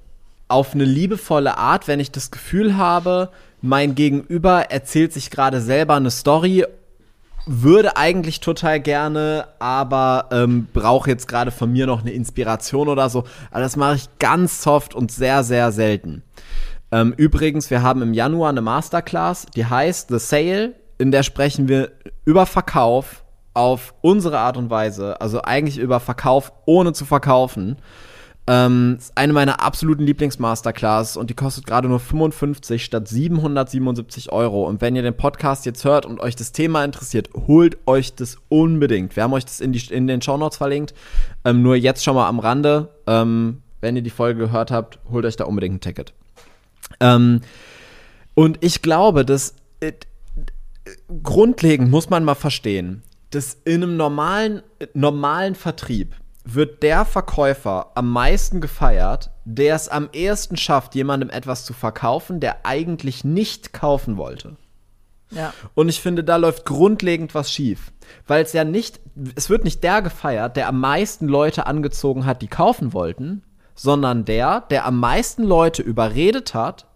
auf 0.53 0.75
eine 0.75 0.85
liebevolle 0.85 1.57
Art, 1.57 1.87
wenn 1.87 1.99
ich 1.99 2.11
das 2.11 2.29
Gefühl 2.29 2.77
habe, 2.77 3.29
mein 3.61 3.95
Gegenüber 3.95 4.71
erzählt 4.71 5.11
sich 5.11 5.31
gerade 5.31 5.59
selber 5.59 5.95
eine 5.95 6.11
Story, 6.11 6.63
würde 7.47 7.97
eigentlich 7.97 8.39
total 8.39 8.79
gerne, 8.79 9.47
aber 9.57 10.29
ähm, 10.31 10.67
brauche 10.71 11.09
jetzt 11.09 11.27
gerade 11.27 11.49
von 11.49 11.71
mir 11.71 11.87
noch 11.87 12.01
eine 12.01 12.11
Inspiration 12.11 12.87
oder 12.87 13.09
so. 13.09 13.23
Aber 13.49 13.61
das 13.61 13.75
mache 13.75 13.95
ich 13.95 14.19
ganz 14.19 14.61
soft 14.61 14.93
und 14.93 15.11
sehr, 15.11 15.43
sehr 15.43 15.71
selten. 15.71 16.21
Ähm, 16.91 17.13
übrigens, 17.17 17.71
wir 17.71 17.81
haben 17.81 18.03
im 18.03 18.13
Januar 18.13 18.49
eine 18.49 18.61
Masterclass, 18.61 19.47
die 19.55 19.65
heißt 19.65 20.09
The 20.09 20.19
Sale, 20.19 20.75
in 20.99 21.11
der 21.11 21.23
sprechen 21.23 21.67
wir 21.67 21.91
über 22.25 22.45
Verkauf, 22.45 23.23
auf 23.55 23.93
unsere 24.01 24.39
Art 24.39 24.57
und 24.57 24.69
Weise, 24.69 25.19
also 25.21 25.41
eigentlich 25.41 25.77
über 25.77 25.99
Verkauf 25.99 26.51
ohne 26.65 26.93
zu 26.93 27.05
verkaufen. 27.05 27.77
Ähm, 28.45 28.97
ist 28.99 29.17
eine 29.17 29.31
meiner 29.31 29.61
absoluten 29.61 30.03
Lieblingsmasterclass 30.03 31.15
und 31.15 31.29
die 31.29 31.33
kostet 31.33 31.65
gerade 31.65 31.87
nur 31.87 31.99
55 31.99 32.83
statt 32.83 33.07
777 33.07 34.33
Euro. 34.33 34.67
Und 34.67 34.81
wenn 34.81 34.97
ihr 34.97 35.01
den 35.01 35.15
Podcast 35.15 35.65
jetzt 35.65 35.85
hört 35.85 36.05
und 36.05 36.19
euch 36.19 36.35
das 36.35 36.51
Thema 36.51 36.83
interessiert, 36.83 37.29
holt 37.47 37.77
euch 37.87 38.15
das 38.15 38.37
unbedingt. 38.49 39.15
Wir 39.15 39.23
haben 39.23 39.31
euch 39.33 39.45
das 39.45 39.61
in, 39.61 39.71
die, 39.71 39.93
in 39.93 40.07
den 40.07 40.21
Shownotes 40.21 40.57
verlinkt. 40.57 40.93
Ähm, 41.45 41.61
nur 41.61 41.77
jetzt 41.77 42.03
schon 42.03 42.15
mal 42.15 42.27
am 42.27 42.39
Rande. 42.39 42.89
Ähm, 43.07 43.61
wenn 43.79 43.95
ihr 43.95 44.01
die 44.01 44.09
Folge 44.09 44.39
gehört 44.39 44.71
habt, 44.71 44.99
holt 45.09 45.25
euch 45.25 45.37
da 45.37 45.45
unbedingt 45.45 45.75
ein 45.75 45.81
Ticket. 45.81 46.13
Ähm, 46.99 47.41
und 48.33 48.57
ich 48.61 48.81
glaube, 48.81 49.23
dass 49.23 49.55
äh, 49.79 49.93
grundlegend 51.21 51.89
muss 51.89 52.09
man 52.09 52.25
mal 52.25 52.35
verstehen, 52.35 53.03
dass 53.29 53.57
in 53.63 53.83
einem 53.83 53.95
normalen, 53.95 54.63
normalen 54.93 55.55
Vertrieb 55.55 56.15
wird 56.43 56.83
der 56.83 57.05
Verkäufer 57.05 57.91
am 57.95 58.09
meisten 58.09 58.59
gefeiert, 58.61 59.31
der 59.45 59.75
es 59.75 59.87
am 59.87 60.09
ehesten 60.11 60.57
schafft, 60.57 60.95
jemandem 60.95 61.29
etwas 61.29 61.65
zu 61.65 61.73
verkaufen, 61.73 62.39
der 62.39 62.65
eigentlich 62.65 63.23
nicht 63.23 63.73
kaufen 63.73 64.17
wollte. 64.17 64.57
Ja. 65.31 65.53
Und 65.73 65.89
ich 65.89 66.01
finde, 66.01 66.23
da 66.23 66.35
läuft 66.35 66.65
grundlegend 66.65 67.33
was 67.33 67.51
schief. 67.51 67.91
Weil 68.27 68.43
es 68.43 68.53
ja 68.53 68.63
nicht, 68.63 68.99
es 69.35 69.49
wird 69.49 69.63
nicht 69.63 69.83
der 69.83 70.01
gefeiert, 70.01 70.57
der 70.57 70.67
am 70.67 70.79
meisten 70.79 71.27
Leute 71.27 71.65
angezogen 71.65 72.25
hat, 72.25 72.41
die 72.41 72.47
kaufen 72.47 72.93
wollten, 72.93 73.43
sondern 73.73 74.25
der, 74.25 74.61
der 74.69 74.85
am 74.85 74.99
meisten 74.99 75.43
Leute 75.43 75.81
überredet 75.81 76.53
hat, 76.53 76.87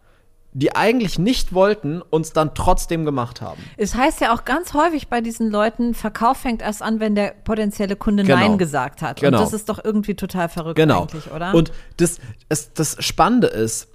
die 0.53 0.75
eigentlich 0.75 1.19
nicht 1.19 1.53
wollten, 1.53 2.01
uns 2.01 2.33
dann 2.33 2.55
trotzdem 2.55 3.05
gemacht 3.05 3.41
haben. 3.41 3.61
Es 3.77 3.95
heißt 3.95 4.21
ja 4.21 4.33
auch 4.33 4.43
ganz 4.43 4.73
häufig 4.73 5.07
bei 5.07 5.21
diesen 5.21 5.51
Leuten, 5.51 5.93
Verkauf 5.93 6.37
fängt 6.37 6.61
erst 6.61 6.81
an, 6.81 6.99
wenn 6.99 7.15
der 7.15 7.33
potenzielle 7.43 7.95
Kunde 7.95 8.23
genau. 8.23 8.37
Nein 8.37 8.57
gesagt 8.57 9.01
hat. 9.01 9.19
Genau. 9.19 9.37
Und 9.37 9.43
das 9.43 9.53
ist 9.53 9.69
doch 9.69 9.83
irgendwie 9.83 10.15
total 10.15 10.49
verrückt 10.49 10.77
genau. 10.77 11.03
eigentlich, 11.03 11.31
oder? 11.31 11.53
Und 11.53 11.71
das, 11.97 12.19
es, 12.49 12.73
das 12.73 12.97
Spannende 13.03 13.47
ist, 13.47 13.89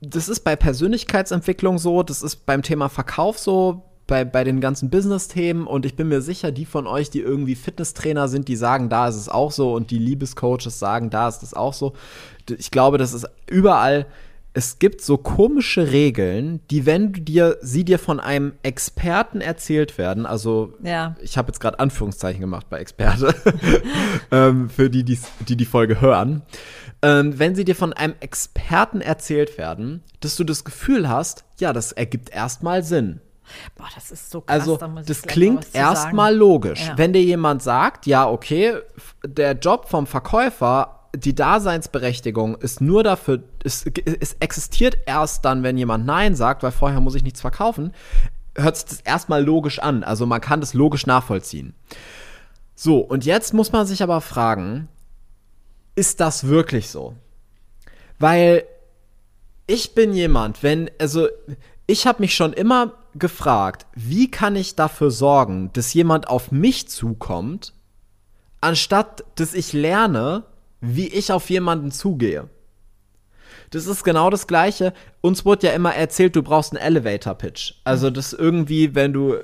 das 0.00 0.28
ist 0.28 0.40
bei 0.40 0.56
Persönlichkeitsentwicklung 0.56 1.78
so, 1.78 2.02
das 2.02 2.22
ist 2.22 2.46
beim 2.46 2.62
Thema 2.62 2.88
Verkauf 2.88 3.38
so, 3.38 3.82
bei, 4.06 4.24
bei 4.24 4.44
den 4.44 4.60
ganzen 4.60 4.88
Business-Themen 4.88 5.66
und 5.66 5.84
ich 5.84 5.96
bin 5.96 6.08
mir 6.08 6.20
sicher, 6.20 6.52
die 6.52 6.64
von 6.64 6.86
euch, 6.86 7.10
die 7.10 7.20
irgendwie 7.20 7.56
Fitnesstrainer 7.56 8.28
sind, 8.28 8.48
die 8.48 8.56
sagen, 8.56 8.88
da 8.88 9.08
ist 9.08 9.16
es 9.16 9.28
auch 9.28 9.50
so 9.50 9.74
und 9.74 9.90
die 9.90 9.98
Liebescoaches 9.98 10.78
sagen, 10.78 11.10
da 11.10 11.28
ist 11.28 11.42
es 11.42 11.54
auch 11.54 11.72
so. 11.72 11.92
Ich 12.56 12.70
glaube, 12.70 12.98
das 12.98 13.12
ist 13.12 13.28
überall 13.48 14.06
es 14.56 14.78
gibt 14.78 15.02
so 15.02 15.18
komische 15.18 15.92
Regeln, 15.92 16.60
die, 16.70 16.86
wenn 16.86 17.12
du 17.12 17.20
dir, 17.20 17.58
sie 17.60 17.84
dir 17.84 17.98
von 17.98 18.20
einem 18.20 18.54
Experten 18.62 19.42
erzählt 19.42 19.98
werden, 19.98 20.24
also 20.24 20.72
ja. 20.82 21.14
ich 21.20 21.36
habe 21.36 21.48
jetzt 21.48 21.60
gerade 21.60 21.78
Anführungszeichen 21.78 22.40
gemacht 22.40 22.70
bei 22.70 22.78
Experte, 22.78 23.34
ähm, 24.30 24.70
für 24.70 24.88
die, 24.88 25.04
die 25.04 25.56
die 25.56 25.64
Folge 25.66 26.00
hören, 26.00 26.40
ähm, 27.02 27.38
wenn 27.38 27.54
sie 27.54 27.66
dir 27.66 27.76
von 27.76 27.92
einem 27.92 28.14
Experten 28.20 29.02
erzählt 29.02 29.58
werden, 29.58 30.02
dass 30.20 30.36
du 30.36 30.44
das 30.44 30.64
Gefühl 30.64 31.06
hast, 31.06 31.44
ja, 31.60 31.74
das 31.74 31.92
ergibt 31.92 32.30
erstmal 32.30 32.82
Sinn. 32.82 33.20
Boah, 33.76 33.88
das 33.94 34.10
ist 34.10 34.30
so 34.30 34.40
krass. 34.40 34.60
Also, 34.60 34.78
da 34.78 34.88
das 35.06 35.20
klingt 35.22 35.74
erstmal 35.74 36.34
logisch. 36.34 36.86
Ja. 36.86 36.96
Wenn 36.96 37.12
dir 37.12 37.22
jemand 37.22 37.62
sagt, 37.62 38.06
ja, 38.06 38.26
okay, 38.26 38.78
der 39.22 39.52
Job 39.52 39.86
vom 39.88 40.06
Verkäufer 40.06 40.95
die 41.16 41.34
Daseinsberechtigung 41.34 42.56
ist 42.56 42.80
nur 42.80 43.02
dafür, 43.02 43.42
es, 43.64 43.86
es 43.86 44.36
existiert 44.40 44.98
erst 45.06 45.44
dann, 45.44 45.62
wenn 45.62 45.78
jemand 45.78 46.06
Nein 46.06 46.34
sagt, 46.34 46.62
weil 46.62 46.72
vorher 46.72 47.00
muss 47.00 47.14
ich 47.14 47.22
nichts 47.22 47.40
verkaufen, 47.40 47.92
hört 48.56 48.76
sich 48.76 48.86
das 48.86 49.00
erstmal 49.00 49.44
logisch 49.44 49.78
an. 49.78 50.04
Also 50.04 50.26
man 50.26 50.40
kann 50.40 50.60
das 50.60 50.74
logisch 50.74 51.06
nachvollziehen. 51.06 51.74
So, 52.74 52.98
und 52.98 53.24
jetzt 53.24 53.54
muss 53.54 53.72
man 53.72 53.86
sich 53.86 54.02
aber 54.02 54.20
fragen, 54.20 54.88
ist 55.94 56.20
das 56.20 56.46
wirklich 56.46 56.90
so? 56.90 57.14
Weil 58.18 58.64
ich 59.66 59.94
bin 59.94 60.12
jemand, 60.12 60.62
wenn, 60.62 60.90
also 60.98 61.28
ich 61.86 62.06
habe 62.06 62.22
mich 62.22 62.34
schon 62.34 62.52
immer 62.52 62.92
gefragt, 63.14 63.86
wie 63.94 64.30
kann 64.30 64.56
ich 64.56 64.76
dafür 64.76 65.10
sorgen, 65.10 65.70
dass 65.72 65.94
jemand 65.94 66.28
auf 66.28 66.52
mich 66.52 66.88
zukommt, 66.88 67.72
anstatt 68.60 69.24
dass 69.36 69.54
ich 69.54 69.72
lerne, 69.72 70.44
wie 70.80 71.08
ich 71.08 71.32
auf 71.32 71.50
jemanden 71.50 71.90
zugehe. 71.90 72.48
Das 73.70 73.86
ist 73.86 74.04
genau 74.04 74.30
das 74.30 74.46
Gleiche. 74.46 74.92
Uns 75.20 75.44
wurde 75.44 75.68
ja 75.68 75.72
immer 75.72 75.94
erzählt, 75.94 76.36
du 76.36 76.42
brauchst 76.42 76.72
einen 76.72 76.82
Elevator-Pitch. 76.82 77.74
Also, 77.84 78.10
das 78.10 78.32
irgendwie, 78.32 78.94
wenn 78.94 79.12
du, 79.12 79.38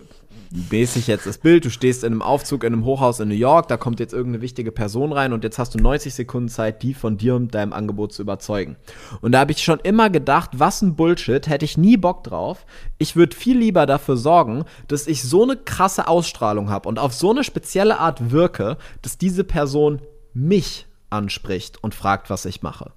mäßig 0.71 1.07
jetzt 1.07 1.27
das 1.27 1.39
Bild, 1.39 1.65
du 1.65 1.71
stehst 1.71 2.05
in 2.05 2.13
einem 2.13 2.23
Aufzug 2.23 2.65
in 2.65 2.73
einem 2.73 2.85
Hochhaus 2.85 3.21
in 3.21 3.29
New 3.29 3.35
York, 3.35 3.69
da 3.69 3.77
kommt 3.77 4.01
jetzt 4.01 4.13
irgendeine 4.13 4.43
wichtige 4.43 4.71
Person 4.71 5.13
rein 5.13 5.33
und 5.33 5.45
jetzt 5.45 5.59
hast 5.59 5.75
du 5.75 5.79
90 5.79 6.15
Sekunden 6.15 6.49
Zeit, 6.49 6.83
die 6.83 6.95
von 6.95 7.17
dir 7.17 7.35
und 7.35 7.55
deinem 7.55 7.73
Angebot 7.73 8.13
zu 8.13 8.23
überzeugen. 8.23 8.77
Und 9.21 9.33
da 9.33 9.41
habe 9.41 9.53
ich 9.53 9.63
schon 9.63 9.81
immer 9.81 10.11
gedacht, 10.11 10.51
was 10.55 10.83
ein 10.83 10.95
Bullshit, 10.95 11.49
hätte 11.49 11.65
ich 11.65 11.79
nie 11.79 11.97
Bock 11.97 12.25
drauf. 12.25 12.67
Ich 12.99 13.17
würde 13.17 13.35
viel 13.35 13.59
lieber 13.59 13.87
dafür 13.87 14.17
sorgen, 14.17 14.65
dass 14.89 15.07
ich 15.07 15.23
so 15.23 15.43
eine 15.43 15.57
krasse 15.57 16.07
Ausstrahlung 16.07 16.71
habe 16.71 16.89
und 16.89 16.99
auf 16.99 17.15
so 17.15 17.31
eine 17.31 17.45
spezielle 17.45 17.99
Art 17.99 18.31
wirke, 18.31 18.77
dass 19.01 19.19
diese 19.19 19.45
Person 19.45 20.03
mich 20.35 20.87
anspricht 21.13 21.83
und 21.83 21.95
fragt, 21.95 22.31
was 22.31 22.45
ich 22.45 22.63
mache. 22.63 22.93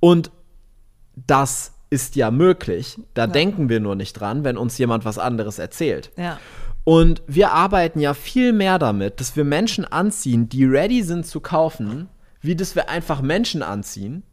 Und 0.00 0.30
das 1.14 1.74
ist 1.90 2.16
ja 2.16 2.30
möglich. 2.30 2.98
Da 3.14 3.22
ja. 3.22 3.26
denken 3.26 3.68
wir 3.68 3.78
nur 3.78 3.94
nicht 3.94 4.14
dran, 4.14 4.44
wenn 4.44 4.56
uns 4.56 4.78
jemand 4.78 5.04
was 5.04 5.18
anderes 5.18 5.58
erzählt. 5.58 6.10
Ja. 6.16 6.38
Und 6.84 7.22
wir 7.26 7.52
arbeiten 7.52 8.00
ja 8.00 8.14
viel 8.14 8.52
mehr 8.52 8.78
damit, 8.78 9.20
dass 9.20 9.36
wir 9.36 9.44
Menschen 9.44 9.84
anziehen, 9.84 10.48
die 10.48 10.64
ready 10.64 11.02
sind 11.02 11.26
zu 11.26 11.40
kaufen, 11.40 12.08
wie 12.40 12.56
dass 12.56 12.74
wir 12.74 12.88
einfach 12.88 13.20
Menschen 13.20 13.62
anziehen 13.62 14.24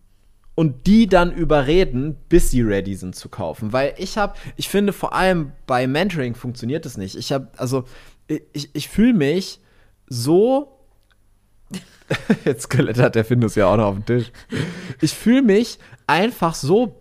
und 0.56 0.88
die 0.88 1.08
dann 1.08 1.32
überreden, 1.32 2.18
bis 2.28 2.50
sie 2.50 2.62
ready 2.62 2.96
sind 2.96 3.16
zu 3.16 3.30
kaufen. 3.30 3.72
Weil 3.72 3.94
ich 3.98 4.18
habe, 4.18 4.34
ich 4.56 4.68
finde 4.68 4.94
vor 4.94 5.14
allem 5.14 5.52
bei 5.68 5.86
Mentoring 5.86 6.36
funktioniert 6.36 6.86
das 6.86 6.98
nicht. 6.98 7.16
Ich 7.16 7.32
habe, 7.32 7.50
also 7.58 7.84
ich, 8.28 8.74
ich 8.74 8.90
fühle 8.90 9.14
mich 9.14 9.60
so 10.08 10.79
Jetzt 12.46 12.70
klettert 12.70 13.16
der 13.16 13.26
Findus 13.26 13.56
ja 13.56 13.68
auch 13.68 13.78
noch 13.78 13.86
auf 13.86 13.96
den 13.96 14.06
Tisch. 14.06 14.32
Ich 15.02 15.14
fühle 15.14 15.44
mich 15.44 15.80
einfach 16.08 16.56
so 16.56 17.00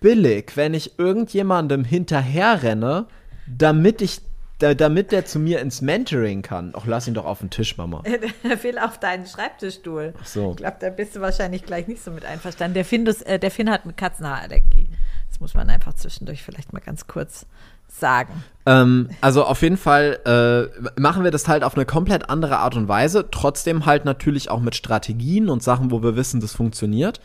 billig, 0.00 0.52
wenn 0.56 0.74
ich 0.74 0.98
irgendjemandem 0.98 1.84
hinterherrenne, 1.84 3.06
damit 3.46 4.02
ich 4.02 4.20
damit 4.58 5.12
der 5.12 5.24
zu 5.24 5.38
mir 5.38 5.60
ins 5.60 5.82
Mentoring 5.82 6.42
kann. 6.42 6.72
Ach, 6.74 6.84
lass 6.84 7.06
ihn 7.06 7.14
doch 7.14 7.24
auf 7.24 7.38
den 7.38 7.50
Tisch, 7.50 7.76
Mama. 7.76 8.02
Er 8.42 8.62
will 8.64 8.78
auf 8.78 8.98
deinen 8.98 9.24
Schreibtischstuhl. 9.24 10.14
Ach 10.20 10.26
so. 10.26 10.50
Ich 10.50 10.56
glaube, 10.56 10.78
da 10.80 10.90
bist 10.90 11.14
du 11.14 11.20
wahrscheinlich 11.20 11.64
gleich 11.64 11.86
nicht 11.86 12.02
so 12.02 12.10
mit 12.10 12.24
einverstanden. 12.24 12.74
Der, 12.74 12.84
Findus, 12.84 13.22
äh, 13.22 13.38
der 13.38 13.52
Finn 13.52 13.70
hat 13.70 13.84
eine 13.84 13.92
Katzenhaarallergie. 13.92 14.88
Das 15.28 15.38
muss 15.38 15.54
man 15.54 15.70
einfach 15.70 15.94
zwischendurch 15.94 16.42
vielleicht 16.42 16.72
mal 16.72 16.80
ganz 16.80 17.06
kurz 17.06 17.46
sagen. 17.88 18.44
Ähm, 18.66 19.08
also 19.20 19.44
auf 19.44 19.62
jeden 19.62 19.76
Fall 19.76 20.18
äh, 20.24 21.00
machen 21.00 21.24
wir 21.24 21.30
das 21.30 21.48
halt 21.48 21.64
auf 21.64 21.74
eine 21.74 21.86
komplett 21.86 22.28
andere 22.30 22.58
Art 22.58 22.76
und 22.76 22.88
Weise. 22.88 23.28
Trotzdem 23.30 23.86
halt 23.86 24.04
natürlich 24.04 24.50
auch 24.50 24.60
mit 24.60 24.76
Strategien 24.76 25.48
und 25.48 25.62
Sachen, 25.62 25.90
wo 25.90 26.02
wir 26.02 26.16
wissen, 26.16 26.40
das 26.40 26.54
funktioniert. 26.54 27.20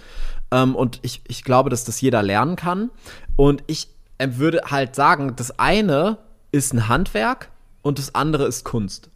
Ähm, 0.52 0.76
und 0.76 1.00
ich, 1.02 1.22
ich 1.28 1.44
glaube, 1.44 1.70
dass 1.70 1.84
das 1.84 2.00
jeder 2.02 2.24
lernen 2.24 2.56
kann. 2.56 2.90
Und 3.36 3.64
ich 3.68 3.90
äh, 4.18 4.30
würde 4.34 4.62
halt 4.70 4.96
sagen, 4.96 5.36
das 5.36 5.60
eine 5.60 6.18
ist 6.52 6.74
ein 6.74 6.88
Handwerk 6.88 7.50
und 7.82 8.00
das 8.00 8.16
andere 8.16 8.46
ist 8.46 8.64
Kunst. 8.64 9.10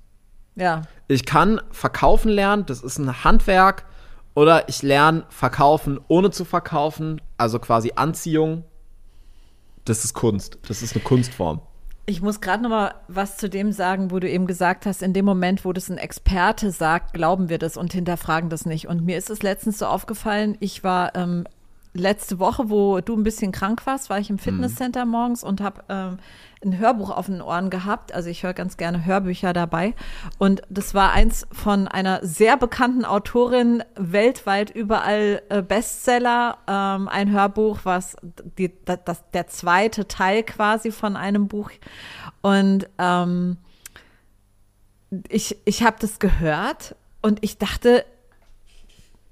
Ja. 0.55 0.81
Ich 1.07 1.25
kann 1.25 1.61
verkaufen 1.71 2.29
lernen, 2.29 2.65
das 2.65 2.81
ist 2.81 2.97
ein 2.97 3.23
Handwerk. 3.23 3.85
Oder 4.33 4.69
ich 4.69 4.83
lerne 4.83 5.23
verkaufen 5.29 5.99
ohne 6.07 6.29
zu 6.29 6.45
verkaufen, 6.45 7.21
also 7.37 7.57
quasi 7.57 7.93
Anziehung 7.95 8.65
das 9.89 10.03
ist 10.03 10.13
Kunst. 10.13 10.57
Das 10.67 10.81
ist 10.81 10.95
eine 10.95 11.03
Kunstform. 11.03 11.61
Ich 12.05 12.21
muss 12.21 12.39
gerade 12.39 12.63
noch 12.63 12.69
mal 12.69 12.95
was 13.09 13.35
zu 13.35 13.49
dem 13.49 13.73
sagen, 13.73 14.11
wo 14.11 14.19
du 14.19 14.29
eben 14.29 14.47
gesagt 14.47 14.85
hast, 14.85 15.03
in 15.03 15.11
dem 15.11 15.25
Moment, 15.25 15.65
wo 15.65 15.73
das 15.73 15.89
ein 15.89 15.97
Experte 15.97 16.71
sagt, 16.71 17.13
glauben 17.13 17.49
wir 17.49 17.57
das 17.57 17.75
und 17.75 17.91
hinterfragen 17.91 18.49
das 18.49 18.65
nicht. 18.65 18.87
Und 18.87 19.03
mir 19.03 19.17
ist 19.17 19.29
es 19.29 19.43
letztens 19.43 19.79
so 19.79 19.87
aufgefallen, 19.87 20.55
ich 20.61 20.85
war 20.85 21.15
ähm, 21.15 21.45
letzte 21.97 22.39
Woche, 22.39 22.69
wo 22.69 23.01
du 23.01 23.15
ein 23.15 23.23
bisschen 23.23 23.51
krank 23.51 23.85
warst, 23.85 24.09
war 24.09 24.19
ich 24.19 24.29
im 24.29 24.37
Fitnesscenter 24.37 25.05
mhm. 25.05 25.11
morgens 25.11 25.43
und 25.43 25.61
habe 25.61 25.83
ähm, 25.89 26.17
ein 26.63 26.77
Hörbuch 26.77 27.09
auf 27.09 27.27
den 27.27 27.41
Ohren 27.41 27.69
gehabt. 27.69 28.13
Also 28.13 28.29
ich 28.29 28.43
höre 28.43 28.53
ganz 28.53 28.77
gerne 28.77 29.05
Hörbücher 29.05 29.53
dabei. 29.53 29.93
Und 30.37 30.61
das 30.69 30.93
war 30.93 31.11
eins 31.11 31.47
von 31.51 31.87
einer 31.87 32.25
sehr 32.25 32.57
bekannten 32.57 33.05
Autorin, 33.05 33.83
weltweit 33.95 34.69
überall 34.69 35.41
äh, 35.49 35.61
Bestseller. 35.61 36.57
Ähm, 36.67 37.07
ein 37.07 37.31
Hörbuch, 37.31 37.79
was 37.83 38.15
die, 38.57 38.71
das, 38.85 38.99
das, 39.05 39.23
der 39.31 39.47
zweite 39.47 40.07
Teil 40.07 40.43
quasi 40.43 40.91
von 40.91 41.15
einem 41.15 41.47
Buch. 41.47 41.71
Und 42.41 42.89
ähm, 42.97 43.57
ich, 45.29 45.57
ich 45.65 45.83
habe 45.83 45.97
das 45.99 46.19
gehört 46.19 46.95
und 47.21 47.43
ich 47.43 47.57
dachte, 47.57 48.05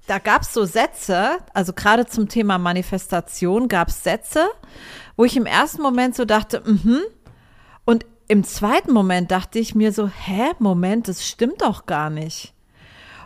da 0.06 0.18
gab 0.18 0.42
es 0.42 0.52
so 0.52 0.64
Sätze, 0.64 1.38
also 1.52 1.72
gerade 1.72 2.06
zum 2.06 2.28
Thema 2.28 2.58
Manifestation 2.58 3.68
gab 3.68 3.88
es 3.88 4.02
Sätze, 4.02 4.46
wo 5.16 5.24
ich 5.24 5.36
im 5.36 5.46
ersten 5.46 5.82
Moment 5.82 6.14
so 6.14 6.24
dachte, 6.24 6.62
mhm. 6.64 7.00
Und 7.84 8.04
im 8.28 8.44
zweiten 8.44 8.92
Moment 8.92 9.30
dachte 9.30 9.58
ich 9.58 9.74
mir 9.74 9.92
so, 9.92 10.08
hä, 10.08 10.50
Moment, 10.58 11.08
das 11.08 11.26
stimmt 11.26 11.62
doch 11.62 11.86
gar 11.86 12.10
nicht. 12.10 12.52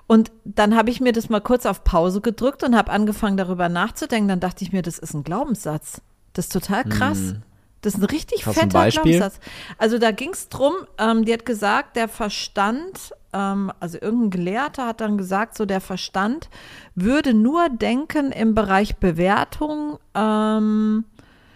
Und 0.06 0.30
dann 0.44 0.76
habe 0.76 0.90
ich 0.90 1.00
mir 1.00 1.12
das 1.12 1.28
mal 1.28 1.40
kurz 1.40 1.66
auf 1.66 1.84
Pause 1.84 2.20
gedrückt 2.20 2.62
und 2.62 2.76
habe 2.76 2.90
angefangen 2.90 3.36
darüber 3.36 3.68
nachzudenken. 3.68 4.28
Dann 4.28 4.40
dachte 4.40 4.64
ich 4.64 4.72
mir, 4.72 4.82
das 4.82 4.98
ist 4.98 5.14
ein 5.14 5.24
Glaubenssatz. 5.24 6.02
Das 6.32 6.46
ist 6.46 6.52
total 6.52 6.84
krass. 6.84 7.18
Hm. 7.18 7.42
Das 7.80 7.94
ist 7.94 8.00
ein 8.00 8.06
richtig 8.06 8.46
Hast 8.46 8.58
fetter 8.58 8.80
ein 8.80 8.90
Glaubenssatz. 8.90 9.40
Also 9.78 9.98
da 9.98 10.10
ging 10.10 10.30
es 10.30 10.48
drum, 10.48 10.74
ähm, 10.98 11.24
die 11.24 11.32
hat 11.32 11.46
gesagt, 11.46 11.96
der 11.96 12.08
Verstand, 12.08 13.12
ähm, 13.32 13.72
also 13.80 13.98
irgendein 14.00 14.30
Gelehrter 14.30 14.86
hat 14.86 15.00
dann 15.00 15.16
gesagt, 15.16 15.56
so 15.56 15.64
der 15.64 15.80
Verstand 15.80 16.50
würde 16.94 17.32
nur 17.32 17.68
denken 17.70 18.32
im 18.32 18.54
Bereich 18.54 18.96
Bewertung, 18.96 19.98
ähm, 20.14 21.04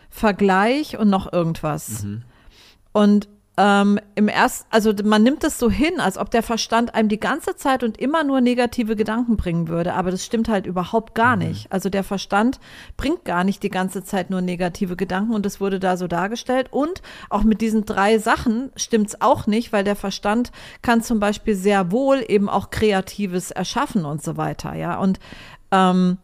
Vergleich 0.08 0.96
und 0.96 1.10
noch 1.10 1.32
irgendwas. 1.32 2.04
Mhm. 2.04 2.22
Und 2.92 3.28
ähm, 3.56 4.00
im 4.16 4.26
ersten, 4.26 4.66
also 4.70 4.92
man 5.04 5.22
nimmt 5.22 5.44
das 5.44 5.60
so 5.60 5.70
hin, 5.70 6.00
als 6.00 6.18
ob 6.18 6.30
der 6.30 6.42
Verstand 6.42 6.94
einem 6.94 7.08
die 7.08 7.20
ganze 7.20 7.54
Zeit 7.54 7.84
und 7.84 7.98
immer 7.98 8.24
nur 8.24 8.40
negative 8.40 8.96
Gedanken 8.96 9.36
bringen 9.36 9.68
würde, 9.68 9.94
aber 9.94 10.10
das 10.10 10.24
stimmt 10.24 10.48
halt 10.48 10.66
überhaupt 10.66 11.14
gar 11.14 11.36
mhm. 11.36 11.48
nicht. 11.48 11.72
Also 11.72 11.88
der 11.88 12.02
Verstand 12.02 12.58
bringt 12.96 13.24
gar 13.24 13.44
nicht 13.44 13.62
die 13.62 13.70
ganze 13.70 14.02
Zeit 14.02 14.30
nur 14.30 14.40
negative 14.40 14.96
Gedanken 14.96 15.34
und 15.34 15.46
das 15.46 15.60
wurde 15.60 15.78
da 15.78 15.96
so 15.96 16.08
dargestellt. 16.08 16.68
Und 16.72 17.00
auch 17.30 17.44
mit 17.44 17.60
diesen 17.60 17.84
drei 17.84 18.18
Sachen 18.18 18.72
stimmt 18.74 19.08
es 19.08 19.20
auch 19.20 19.46
nicht, 19.46 19.72
weil 19.72 19.84
der 19.84 19.96
Verstand 19.96 20.50
kann 20.82 21.02
zum 21.02 21.20
Beispiel 21.20 21.54
sehr 21.54 21.92
wohl 21.92 22.24
eben 22.26 22.48
auch 22.48 22.70
Kreatives 22.70 23.52
erschaffen 23.52 24.04
und 24.04 24.22
so 24.22 24.36
weiter, 24.36 24.74
ja. 24.74 24.98
Und 24.98 25.20
ähm, 25.70 26.18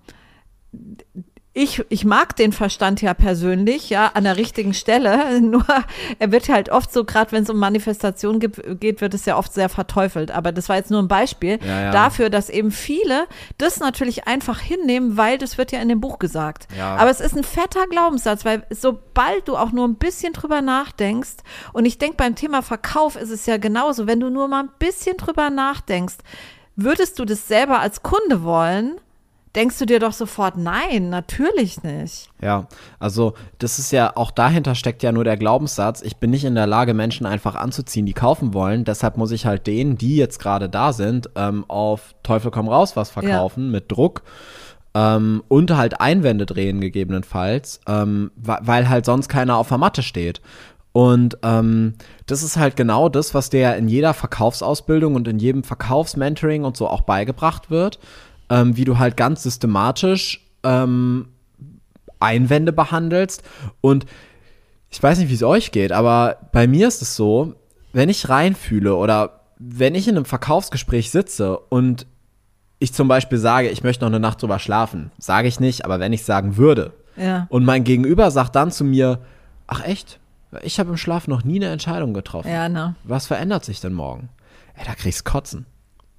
ich, 1.53 1.85
ich 1.89 2.05
mag 2.05 2.37
den 2.37 2.53
Verstand 2.53 3.03
ja 3.03 3.13
persönlich, 3.13 3.91
ja, 3.91 4.13
an 4.15 4.23
der 4.23 4.37
richtigen 4.37 4.73
Stelle. 4.73 5.41
Nur 5.41 5.67
er 6.21 6.31
wird 6.31 6.49
halt 6.49 6.71
oft 6.71 6.93
so, 6.93 7.05
gerade 7.05 7.33
wenn 7.33 7.43
es 7.43 7.51
um 7.51 7.59
Manifestation 7.59 8.39
geht, 8.39 9.01
wird 9.01 9.15
es 9.15 9.25
ja 9.25 9.37
oft 9.37 9.53
sehr 9.53 9.69
verteufelt. 9.69 10.31
Aber 10.31 10.53
das 10.53 10.69
war 10.69 10.77
jetzt 10.77 10.93
nur 10.93 11.03
ein 11.03 11.09
Beispiel 11.09 11.59
ja, 11.67 11.83
ja. 11.83 11.91
dafür, 11.91 12.31
dass 12.31 12.51
eben 12.51 12.71
viele 12.71 13.27
das 13.59 13.81
natürlich 13.81 14.29
einfach 14.29 14.61
hinnehmen, 14.61 15.17
weil 15.17 15.39
das 15.39 15.59
wird 15.59 15.73
ja 15.73 15.81
in 15.81 15.89
dem 15.89 16.01
Buch 16.01 16.21
gesagt. 16.21 16.69
Ja. 16.79 16.97
Aber 16.97 17.11
es 17.11 17.21
ist 17.21 17.37
ein 17.37 17.43
fetter 17.43 17.87
Glaubenssatz, 17.89 18.45
weil 18.45 18.65
sobald 18.71 19.49
du 19.49 19.57
auch 19.57 19.73
nur 19.73 19.89
ein 19.89 19.97
bisschen 19.97 20.33
drüber 20.33 20.63
nachdenkst, 20.63 21.39
und 21.73 21.85
ich 21.85 21.99
denke, 21.99 22.17
beim 22.17 22.37
Thema 22.37 22.63
Verkauf 22.63 23.17
ist 23.17 23.31
es 23.31 23.47
ja 23.47 23.57
genauso, 23.57 24.07
wenn 24.07 24.21
du 24.21 24.31
nur 24.31 24.47
mal 24.47 24.65
ein 24.65 24.71
bisschen 24.79 25.17
drüber 25.17 25.51
nachdenkst, 25.51 26.19
würdest 26.77 27.19
du 27.19 27.25
das 27.25 27.49
selber 27.49 27.81
als 27.81 28.03
Kunde 28.03 28.45
wollen? 28.45 29.01
Denkst 29.55 29.79
du 29.79 29.87
dir 29.87 29.99
doch 29.99 30.13
sofort, 30.13 30.57
nein, 30.57 31.11
natürlich 31.11 31.83
nicht. 31.83 32.29
Ja, 32.41 32.67
also 32.99 33.35
das 33.59 33.79
ist 33.79 33.91
ja, 33.91 34.17
auch 34.17 34.31
dahinter 34.31 34.75
steckt 34.75 35.03
ja 35.03 35.13
nur 35.13 35.25
der 35.25 35.37
Glaubenssatz, 35.37 36.03
ich 36.03 36.19
bin 36.19 36.31
nicht 36.31 36.45
in 36.45 36.55
der 36.55 36.67
Lage, 36.67 36.95
Menschen 36.95 37.27
einfach 37.27 37.57
anzuziehen, 37.57 38.07
die 38.07 38.13
kaufen 38.13 38.55
wollen. 38.55 38.85
Deshalb 38.85 39.17
muss 39.17 39.33
ich 39.33 39.47
halt 39.47 39.67
denen, 39.67 39.99
die 39.99 40.17
jetzt 40.17 40.39
gerade 40.39 40.69
da 40.69 40.93
sind, 40.93 41.31
ähm, 41.35 41.65
auf 41.69 42.15
Teufel 42.23 42.51
komm 42.51 42.69
raus 42.69 42.97
was 42.97 43.11
verkaufen 43.11 43.67
ja. 43.67 43.71
mit 43.71 43.91
Druck. 43.91 44.23
Ähm, 44.93 45.45
und 45.49 45.77
halt 45.77 46.01
Einwände 46.01 46.47
drehen 46.47 46.81
gegebenenfalls, 46.81 47.81
ähm, 47.87 48.33
weil 48.37 48.89
halt 48.89 49.05
sonst 49.05 49.29
keiner 49.29 49.57
auf 49.57 49.69
der 49.69 49.79
Matte 49.79 50.03
steht. 50.03 50.41
Und 50.93 51.39
ähm, 51.45 51.95
das 52.27 52.43
ist 52.43 52.57
halt 52.57 52.75
genau 52.75 53.09
das, 53.09 53.33
was 53.33 53.51
der 53.51 53.77
in 53.77 53.87
jeder 53.87 54.13
Verkaufsausbildung 54.13 55.15
und 55.15 55.29
in 55.29 55.39
jedem 55.39 55.63
Verkaufsmentoring 55.63 56.65
und 56.65 56.77
so 56.77 56.89
auch 56.89 57.03
beigebracht 57.03 57.71
wird 57.71 58.01
ähm, 58.51 58.77
wie 58.77 58.85
du 58.85 58.99
halt 58.99 59.17
ganz 59.17 59.43
systematisch 59.45 60.47
ähm, 60.63 61.29
Einwände 62.19 62.73
behandelst. 62.73 63.43
Und 63.81 64.05
ich 64.91 65.03
weiß 65.03 65.19
nicht, 65.19 65.31
wie 65.31 65.35
es 65.35 65.43
euch 65.43 65.71
geht, 65.71 65.93
aber 65.93 66.37
bei 66.53 66.67
mir 66.67 66.89
ist 66.89 67.01
es 67.01 67.17
so, 67.17 67.55
wenn 67.93 68.09
ich 68.09 68.29
reinfühle 68.29 68.95
oder 68.95 69.41
wenn 69.59 69.95
ich 69.95 70.09
in 70.09 70.17
einem 70.17 70.25
Verkaufsgespräch 70.25 71.11
sitze 71.11 71.59
und 71.59 72.07
ich 72.79 72.93
zum 72.93 73.09
Beispiel 73.09 73.39
sage, 73.39 73.69
ich 73.69 73.83
möchte 73.83 74.05
noch 74.05 74.11
eine 74.11 74.21
Nacht 74.21 74.43
drüber 74.43 74.59
schlafen, 74.59 75.13
sage 75.19 75.49
ich 75.49 75.61
nicht, 75.61 75.85
aber 75.85 76.01
wenn 76.01 76.13
ich 76.13 76.25
sagen 76.25 76.57
würde 76.57 76.93
ja. 77.17 77.47
und 77.51 77.65
mein 77.65 77.85
Gegenüber 77.85 78.31
sagt 78.31 78.57
dann 78.57 78.71
zu 78.73 78.85
mir, 78.85 79.21
ach 79.67 79.85
echt, 79.85 80.19
ich 80.63 80.81
habe 80.81 80.91
im 80.91 80.97
Schlaf 80.97 81.29
noch 81.29 81.45
nie 81.45 81.57
eine 81.57 81.69
Entscheidung 81.69 82.15
getroffen. 82.15 82.51
Ja, 82.51 82.69
ne? 82.69 82.97
Was 83.05 83.27
verändert 83.27 83.65
sich 83.65 83.81
denn 83.81 83.93
morgen? 83.93 84.31
Ey, 84.75 84.85
da 84.87 84.95
kriegst 84.95 85.25
Kotzen. 85.25 85.67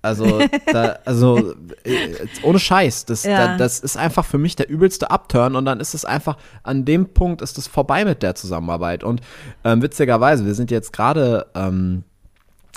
Also, 0.02 0.42
da, 0.72 0.98
also 1.06 1.54
äh, 1.84 2.28
ohne 2.42 2.58
Scheiß, 2.58 3.06
das, 3.06 3.24
ja. 3.24 3.48
da, 3.50 3.58
das 3.58 3.80
ist 3.80 3.98
einfach 3.98 4.26
für 4.26 4.40
mich 4.40 4.56
der 4.56 4.70
übelste 4.70 5.12
Upturn 5.12 5.56
und 5.56 5.66
dann 5.66 5.80
ist 5.80 5.94
es 5.94 6.06
einfach, 6.06 6.38
an 6.64 6.86
dem 6.86 7.14
Punkt 7.14 7.42
ist 7.42 7.58
es 7.58 7.68
vorbei 7.68 8.04
mit 8.04 8.24
der 8.24 8.34
Zusammenarbeit. 8.34 9.04
Und 9.04 9.22
ähm, 9.64 9.82
witzigerweise, 9.82 10.46
wir 10.46 10.56
sind 10.56 10.72
jetzt 10.72 10.92
gerade 10.92 11.46
ähm, 11.54 12.04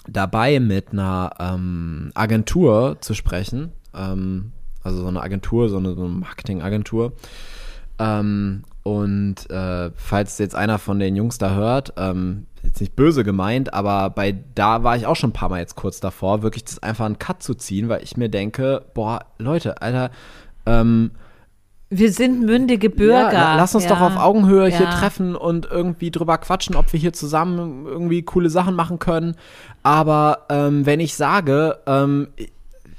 dabei, 0.07 0.61
mit 0.61 0.93
einer 0.93 1.33
ähm, 1.39 2.11
Agentur 2.15 2.99
zu 3.01 3.15
sprechen. 3.15 3.73
Ähm, 3.95 4.53
also 4.83 5.01
so 5.01 5.09
eine 5.09 5.23
Agentur, 5.23 5.71
so 5.71 5.79
eine, 5.79 5.95
so 5.95 6.05
eine 6.05 6.11
Marketingagentur. 6.11 7.15
Ähm, 7.99 8.65
und 8.83 9.49
äh, 9.51 9.91
falls 9.95 10.37
jetzt 10.39 10.55
einer 10.55 10.79
von 10.79 10.99
den 10.99 11.17
Jungs 11.17 11.39
da 11.39 11.55
hört, 11.55 11.95
ähm, 11.97 12.47
jetzt 12.65 12.81
nicht 12.81 12.97
böse 12.97 13.25
gemeint, 13.25 13.75
aber 13.75 14.11
bei 14.11 14.35
da 14.55 14.83
war 14.83 14.97
ich 14.97 15.07
auch 15.07 15.17
schon 15.17 15.31
ein 15.31 15.35
paar 15.35 15.49
Mal 15.49 15.61
jetzt 15.61 15.77
kurz 15.77 16.01
davor, 16.01 16.43
wirklich 16.43 16.65
das 16.65 16.83
einfach 16.83 17.07
einen 17.07 17.19
Cut 17.19 17.43
zu 17.43 17.55
ziehen, 17.55 17.89
weil 17.89 18.03
ich 18.03 18.17
mir 18.17 18.29
denke, 18.29 18.85
boah, 18.95 19.27
Leute, 19.39 19.81
Alter, 19.83 20.11
ähm, 20.67 21.13
wir 21.91 22.13
sind 22.13 22.41
mündige 22.45 22.91
Bürger. 22.91 23.33
Ja, 23.33 23.57
lass 23.57 23.75
uns 23.75 23.85
ja. 23.85 23.91
doch 23.91 24.01
auf 24.01 24.17
Augenhöhe 24.17 24.69
ja. 24.69 24.77
hier 24.77 24.91
treffen 24.91 25.37
und 25.37 25.67
irgendwie 25.71 26.11
drüber 26.11 26.39
quatschen, 26.39 26.75
ob 26.75 26.93
wir 26.93 26.99
hier 26.99 27.13
zusammen 27.13 27.87
irgendwie 27.87 28.23
coole 28.23 28.51
Sachen 28.51 28.75
machen 28.75 28.99
können. 28.99 29.37
Aber 29.83 30.47
ähm, 30.49 30.87
wenn 30.87 30.99
ich 30.99 31.15
sage, 31.15 31.79
ähm, 31.87 32.29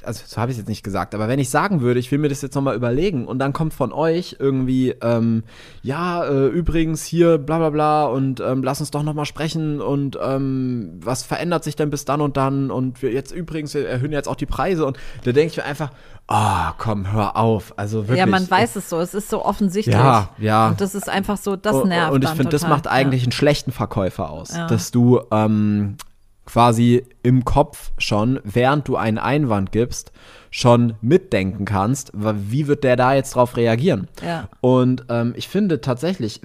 also 0.06 0.24
so 0.26 0.38
habe 0.38 0.52
ich 0.52 0.58
es 0.58 0.62
jetzt 0.62 0.70
nicht 0.70 0.84
gesagt, 0.84 1.16
aber 1.16 1.28
wenn 1.28 1.40
ich 1.40 1.50
sagen 1.50 1.82
würde, 1.82 2.00
ich 2.00 2.12
will 2.12 2.20
mir 2.20 2.30
das 2.30 2.42
jetzt 2.42 2.56
nochmal 2.56 2.76
überlegen 2.76 3.28
und 3.28 3.40
dann 3.40 3.54
kommt 3.54 3.74
von 3.74 3.92
euch 3.92 4.38
irgendwie, 4.40 4.96
ähm, 5.02 5.44
ja, 5.82 6.24
äh, 6.26 6.48
übrigens 6.48 7.06
hier 7.06 7.38
bla 7.38 7.58
bla 7.58 7.70
bla 7.70 8.06
und 8.06 8.40
ähm, 8.40 8.64
lass 8.64 8.80
uns 8.80 8.92
doch 8.92 9.04
nochmal 9.04 9.26
sprechen 9.26 9.82
und 9.82 10.18
ähm, 10.22 11.00
was 11.02 11.24
verändert 11.24 11.64
sich 11.64 11.76
denn 11.76 11.90
bis 11.90 12.06
dann 12.06 12.22
und 12.22 12.38
dann 12.38 12.72
und 12.72 13.02
wir 13.02 13.12
jetzt 13.12 13.32
übrigens, 13.32 13.74
wir 13.74 13.88
erhöhen 13.88 14.12
jetzt 14.12 14.28
auch 14.28 14.36
die 14.36 14.46
Preise 14.46 14.86
und 14.86 14.98
da 15.24 15.32
denke 15.32 15.52
ich 15.52 15.58
mir 15.58 15.66
einfach, 15.66 15.92
oh, 16.28 16.72
komm, 16.78 17.12
hör 17.12 17.36
auf. 17.36 17.74
Also 17.78 18.04
wirklich. 18.04 18.20
Ja, 18.20 18.26
man 18.26 18.50
weiß 18.50 18.76
es 18.76 18.90
so, 18.90 19.00
es 19.00 19.14
ist 19.14 19.30
so 19.30 19.44
offensichtlich. 19.44 19.96
Ja, 19.96 20.30
ja. 20.38 20.70
Und 20.70 20.82
das 20.82 20.96
ist 20.96 21.10
einfach 21.10 21.38
so, 21.38 21.56
das 21.56 21.84
nervt. 21.84 22.14
Und 22.14 22.24
ich 22.24 22.30
finde, 22.32 22.50
das 22.50 22.68
macht 22.68 22.88
eigentlich 22.88 23.22
ja. 23.22 23.26
einen 23.26 23.32
schlechten 23.32 23.72
Verkäufer 23.72 24.30
aus, 24.30 24.56
ja. 24.56 24.68
dass 24.68 24.92
du 24.92 25.22
ähm, 25.32 25.98
quasi 26.46 27.04
im 27.24 27.44
Kopf 27.44 27.92
schon, 27.98 28.40
während 28.44 28.88
du 28.88 28.96
einen 28.96 29.18
Einwand 29.18 29.72
gibst, 29.72 30.12
schon 30.52 30.94
mitdenken 31.02 31.66
kannst, 31.66 32.12
wie 32.14 32.68
wird 32.68 32.84
der 32.84 32.96
da 32.96 33.14
jetzt 33.14 33.36
drauf 33.36 33.58
reagieren. 33.58 34.08
Ja. 34.26 34.48
Und 34.62 35.06
ähm, 35.10 35.34
ich 35.36 35.50
finde 35.50 35.82
tatsächlich, 35.82 36.40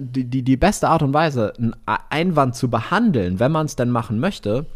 die, 0.00 0.24
die, 0.24 0.42
die 0.42 0.56
beste 0.56 0.88
Art 0.88 1.02
und 1.02 1.14
Weise, 1.14 1.52
einen 1.56 1.76
Einwand 1.86 2.56
zu 2.56 2.68
behandeln, 2.68 3.38
wenn 3.38 3.52
man 3.52 3.66
es 3.66 3.76
denn 3.76 3.90
machen 3.90 4.18
möchte, 4.18 4.66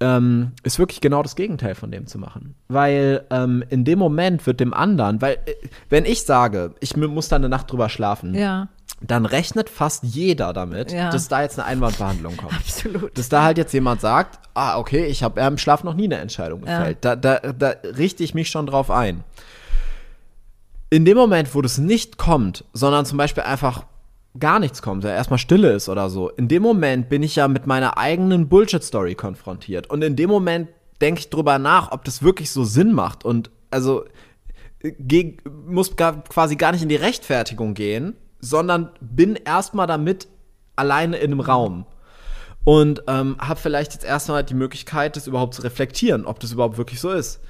ähm, 0.00 0.52
ist 0.62 0.78
wirklich 0.78 1.00
genau 1.00 1.22
das 1.22 1.36
Gegenteil 1.36 1.74
von 1.74 1.90
dem 1.90 2.06
zu 2.06 2.18
machen. 2.18 2.54
Weil 2.68 3.24
ähm, 3.30 3.64
in 3.70 3.84
dem 3.84 3.98
Moment 3.98 4.46
wird 4.46 4.60
dem 4.60 4.74
anderen, 4.74 5.22
weil 5.22 5.38
äh, 5.46 5.54
wenn 5.88 6.04
ich 6.04 6.24
sage, 6.24 6.74
ich 6.80 6.96
muss 6.96 7.28
da 7.28 7.36
eine 7.36 7.48
Nacht 7.48 7.72
drüber 7.72 7.88
schlafen, 7.88 8.34
ja 8.34 8.68
dann 9.00 9.26
rechnet 9.26 9.68
fast 9.68 10.04
jeder 10.04 10.52
damit, 10.52 10.90
ja. 10.90 11.10
dass 11.10 11.28
da 11.28 11.42
jetzt 11.42 11.58
eine 11.58 11.68
Einwandbehandlung 11.68 12.36
kommt. 12.36 12.54
Absolut. 12.54 13.16
Dass 13.16 13.28
da 13.28 13.42
halt 13.42 13.58
jetzt 13.58 13.72
jemand 13.72 14.00
sagt, 14.00 14.38
ah, 14.54 14.78
okay, 14.78 15.04
ich 15.06 15.22
habe 15.22 15.40
im 15.40 15.58
Schlaf 15.58 15.84
noch 15.84 15.94
nie 15.94 16.04
eine 16.04 16.16
Entscheidung 16.16 16.62
gefällt. 16.62 17.04
Ja. 17.04 17.16
Da, 17.16 17.38
da, 17.38 17.52
da 17.52 17.74
richte 17.96 18.24
ich 18.24 18.34
mich 18.34 18.48
schon 18.48 18.66
drauf 18.66 18.90
ein. 18.90 19.22
In 20.88 21.04
dem 21.04 21.16
Moment, 21.16 21.54
wo 21.54 21.60
das 21.60 21.78
nicht 21.78 22.16
kommt, 22.16 22.64
sondern 22.72 23.04
zum 23.04 23.18
Beispiel 23.18 23.42
einfach 23.42 23.84
gar 24.38 24.58
nichts 24.58 24.82
kommt, 24.82 25.04
oder 25.04 25.14
erstmal 25.14 25.38
Stille 25.38 25.72
ist 25.72 25.88
oder 25.88 26.10
so, 26.10 26.30
in 26.30 26.48
dem 26.48 26.62
Moment 26.62 27.08
bin 27.08 27.22
ich 27.22 27.36
ja 27.36 27.48
mit 27.48 27.66
meiner 27.66 27.98
eigenen 27.98 28.48
Bullshit-Story 28.48 29.14
konfrontiert. 29.14 29.88
Und 29.88 30.02
in 30.02 30.16
dem 30.16 30.30
Moment 30.30 30.68
denke 31.00 31.20
ich 31.20 31.30
drüber 31.30 31.58
nach, 31.58 31.92
ob 31.92 32.04
das 32.04 32.22
wirklich 32.22 32.50
so 32.50 32.64
Sinn 32.64 32.92
macht. 32.92 33.24
Und 33.24 33.50
also 33.70 34.04
geg, 34.80 35.42
muss 35.66 35.96
gar, 35.96 36.22
quasi 36.24 36.56
gar 36.56 36.72
nicht 36.72 36.82
in 36.82 36.88
die 36.88 36.96
Rechtfertigung 36.96 37.74
gehen, 37.74 38.14
sondern 38.40 38.90
bin 39.00 39.36
erstmal 39.36 39.86
damit 39.86 40.28
alleine 40.76 41.16
in 41.16 41.32
einem 41.32 41.40
Raum. 41.40 41.86
Und 42.64 43.04
ähm, 43.06 43.36
habe 43.38 43.60
vielleicht 43.60 43.94
jetzt 43.94 44.04
erstmal 44.04 44.42
die 44.42 44.54
Möglichkeit, 44.54 45.16
das 45.16 45.28
überhaupt 45.28 45.54
zu 45.54 45.62
reflektieren, 45.62 46.26
ob 46.26 46.40
das 46.40 46.52
überhaupt 46.52 46.78
wirklich 46.78 47.00
so 47.00 47.12
ist. 47.12 47.40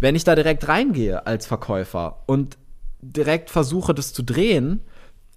Wenn 0.00 0.14
ich 0.14 0.24
da 0.24 0.34
direkt 0.34 0.68
reingehe 0.68 1.26
als 1.26 1.46
Verkäufer 1.46 2.22
und 2.26 2.58
direkt 3.00 3.48
versuche, 3.48 3.94
das 3.94 4.12
zu 4.12 4.22
drehen, 4.22 4.80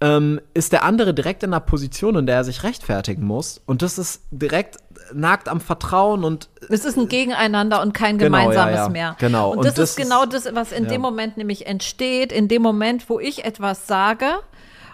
ähm, 0.02 0.40
ist 0.54 0.72
der 0.72 0.84
andere 0.84 1.14
direkt 1.14 1.42
in 1.42 1.50
einer 1.50 1.60
Position, 1.60 2.16
in 2.16 2.26
der 2.26 2.36
er 2.36 2.44
sich 2.44 2.62
rechtfertigen 2.62 3.24
muss. 3.24 3.60
Und 3.66 3.82
das 3.82 3.98
ist 3.98 4.22
direkt 4.30 4.78
nagt 5.12 5.48
am 5.48 5.60
Vertrauen 5.60 6.24
und 6.24 6.48
es 6.68 6.84
ist 6.84 6.96
ein 6.96 7.08
Gegeneinander 7.08 7.82
und 7.82 7.92
kein 7.92 8.16
genau, 8.16 8.38
gemeinsames 8.38 8.76
ja, 8.76 8.82
ja. 8.84 8.88
mehr. 8.88 9.16
Genau. 9.18 9.50
Und, 9.50 9.58
und 9.58 9.66
das, 9.66 9.74
das, 9.74 9.90
ist 9.90 9.96
genau 9.96 10.24
das, 10.24 10.48
was 10.54 10.72
in 10.72 10.84
ja. 10.84 10.90
dem 10.90 11.00
Moment 11.00 11.36
nämlich 11.36 11.66
entsteht, 11.66 12.32
in 12.32 12.48
dem 12.48 12.62
Moment, 12.62 13.08
wo 13.08 13.18
ich 13.18 13.44
etwas 13.44 13.86
sage 13.86 14.26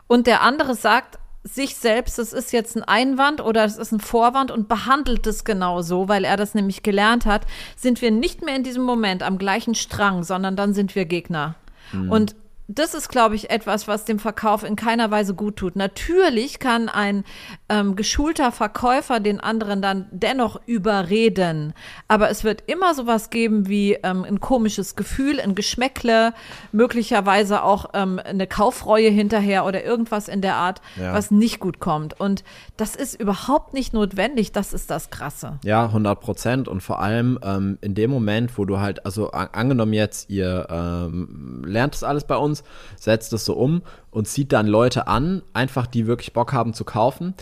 und 0.07 0.27
der 0.27 0.43
andere 0.43 0.75
sagt 0.75 1.19
sich 1.43 1.77
selbst, 1.77 2.19
es 2.19 2.33
ist 2.33 2.53
jetzt 2.53 2.77
ein 2.77 2.83
Einwand 2.83 3.41
oder 3.41 3.65
es 3.65 3.77
ist 3.77 3.93
ein 3.93 4.01
Vorwand 4.01 4.51
und 4.51 4.69
behandelt 4.69 5.27
es 5.27 5.45
genau 5.45 5.81
so, 5.81 6.09
weil 6.09 6.25
er 6.25 6.37
das 6.37 6.55
nämlich 6.55 6.83
gelernt 6.83 7.25
hat, 7.25 7.47
sind 7.77 8.03
wir 8.03 8.11
nicht 8.11 8.45
mehr 8.45 8.57
in 8.57 8.65
diesem 8.65 8.83
Moment 8.83 9.23
am 9.23 9.39
gleichen 9.39 9.75
Strang, 9.75 10.25
sondern 10.25 10.57
dann 10.57 10.75
sind 10.75 10.95
wir 10.97 11.05
Gegner. 11.05 11.55
Mhm. 11.93 12.11
Und 12.11 12.37
das 12.69 12.95
ist, 12.95 13.11
glaube 13.11 13.37
ich, 13.37 13.51
etwas, 13.51 13.87
was 13.87 14.05
dem 14.05 14.19
Verkauf 14.19 14.65
in 14.65 14.75
keiner 14.75 15.11
Weise 15.13 15.35
gut 15.35 15.57
tut. 15.57 15.77
Natürlich 15.77 16.59
kann 16.59 16.89
ein 16.89 17.25
ähm, 17.69 17.97
geschulter 17.97 18.53
Verkäufer 18.53 19.21
den 19.21 19.41
anderen 19.41 19.83
dann 19.83 20.07
dennoch 20.11 20.61
überreden, 20.67 21.75
aber 22.09 22.31
es 22.31 22.45
wird 22.45 22.63
immer 22.67 22.95
sowas 22.95 23.31
geben 23.31 23.69
wie 23.69 23.95
ähm, 24.03 24.25
ein 24.25 24.41
komisches 24.41 24.95
Gefühl, 24.97 25.41
ein 25.41 25.55
Geschmäckle, 25.55 26.33
möglicherweise 26.73 27.63
auch 27.63 27.91
ähm, 27.95 28.21
eine 28.25 28.47
Kaufreue 28.47 29.11
hinterher 29.11 29.65
oder 29.65 29.85
irgendwas 29.85 30.29
in 30.29 30.43
der 30.43 30.55
Art, 30.55 30.81
ja. 31.01 31.13
was 31.13 31.31
nicht 31.31 31.59
gut 31.59 31.81
kommt. 31.81 32.19
Und 32.21 32.45
das 32.77 32.95
ist 32.95 33.19
überhaupt 33.21 33.75
nicht 33.75 33.93
notwendig. 33.93 34.53
Das 34.53 34.73
ist 34.73 34.91
das 34.91 35.11
Krasse. 35.11 35.59
Ja, 35.65 35.87
100 35.87 36.21
Prozent. 36.21 36.69
Und 36.69 36.83
vor 36.83 37.01
allem 37.01 37.39
ähm, 37.43 37.79
in 37.81 37.95
dem 37.95 38.11
Moment, 38.11 38.57
wo 38.59 38.65
du 38.65 38.79
halt, 38.79 39.05
also 39.05 39.31
angenommen 39.31 39.93
jetzt, 39.93 40.31
ihr 40.31 40.67
ähm, 40.71 41.63
lernt 41.65 41.95
es 41.95 42.05
alles 42.05 42.25
bei 42.25 42.37
uns, 42.37 42.63
setzt 42.97 43.33
es 43.33 43.45
so 43.45 43.55
um 43.55 43.83
und 44.17 44.27
zieht 44.27 44.51
dann 44.55 44.67
Leute 44.67 45.09
an, 45.09 45.43
einfach 45.53 45.87
die 45.87 46.07
wirklich 46.07 46.33
Bock 46.33 46.55
haben 46.55 46.73
zu 46.73 46.85
kaufen. 46.85 47.35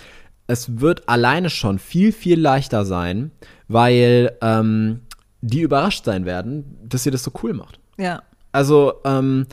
Es 0.49 0.81
wird 0.81 1.09
alleine 1.09 1.49
schon 1.49 1.79
viel, 1.79 2.11
viel 2.11 2.41
leichter 2.41 2.85
sein, 2.85 3.31
weil 3.69 4.37
ähm, 4.43 5.03
die 5.41 5.61
überrascht 5.61 6.05
sein 6.05 6.25
werden, 6.27 6.77
dass 6.83 7.07
ihr 7.07 7.13
das 7.13 7.23
so 7.23 7.31
cool 7.45 7.53
macht. 7.53 7.79
Ja. 7.97 8.25
Also, 8.51 8.95
ähm, 9.05 9.47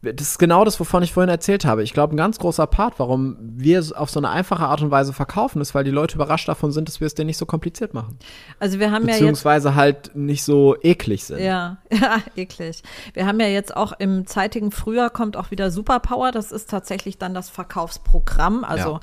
das 0.00 0.28
ist 0.28 0.38
genau 0.38 0.64
das, 0.64 0.78
wovon 0.78 1.02
ich 1.02 1.12
vorhin 1.12 1.28
erzählt 1.28 1.64
habe. 1.64 1.82
Ich 1.82 1.92
glaube, 1.92 2.14
ein 2.14 2.16
ganz 2.16 2.38
großer 2.38 2.68
Part, 2.68 2.94
warum 2.98 3.36
wir 3.40 3.82
auf 3.96 4.10
so 4.10 4.20
eine 4.20 4.28
einfache 4.30 4.64
Art 4.64 4.80
und 4.80 4.92
Weise 4.92 5.12
verkaufen, 5.12 5.60
ist, 5.60 5.74
weil 5.74 5.82
die 5.82 5.90
Leute 5.90 6.14
überrascht 6.14 6.48
davon 6.48 6.70
sind, 6.70 6.88
dass 6.88 7.00
wir 7.00 7.06
es 7.06 7.14
denen 7.14 7.26
nicht 7.26 7.36
so 7.36 7.46
kompliziert 7.46 7.94
machen. 7.94 8.16
Also 8.60 8.78
wir 8.78 8.92
haben 8.92 9.06
Beziehungsweise 9.06 9.70
ja 9.70 9.74
halt 9.74 10.14
nicht 10.14 10.44
so 10.44 10.76
eklig 10.82 11.24
sind. 11.24 11.40
Ja, 11.40 11.78
ja, 11.92 12.18
eklig. 12.36 12.82
Wir 13.14 13.26
haben 13.26 13.40
ja 13.40 13.48
jetzt 13.48 13.76
auch 13.76 13.92
im 13.98 14.26
zeitigen 14.26 14.70
Frühjahr 14.70 15.10
kommt 15.10 15.36
auch 15.36 15.50
wieder 15.50 15.72
Superpower. 15.72 16.30
Das 16.30 16.52
ist 16.52 16.70
tatsächlich 16.70 17.18
dann 17.18 17.34
das 17.34 17.50
Verkaufsprogramm. 17.50 18.62
Also 18.62 18.92
ja. 18.92 19.00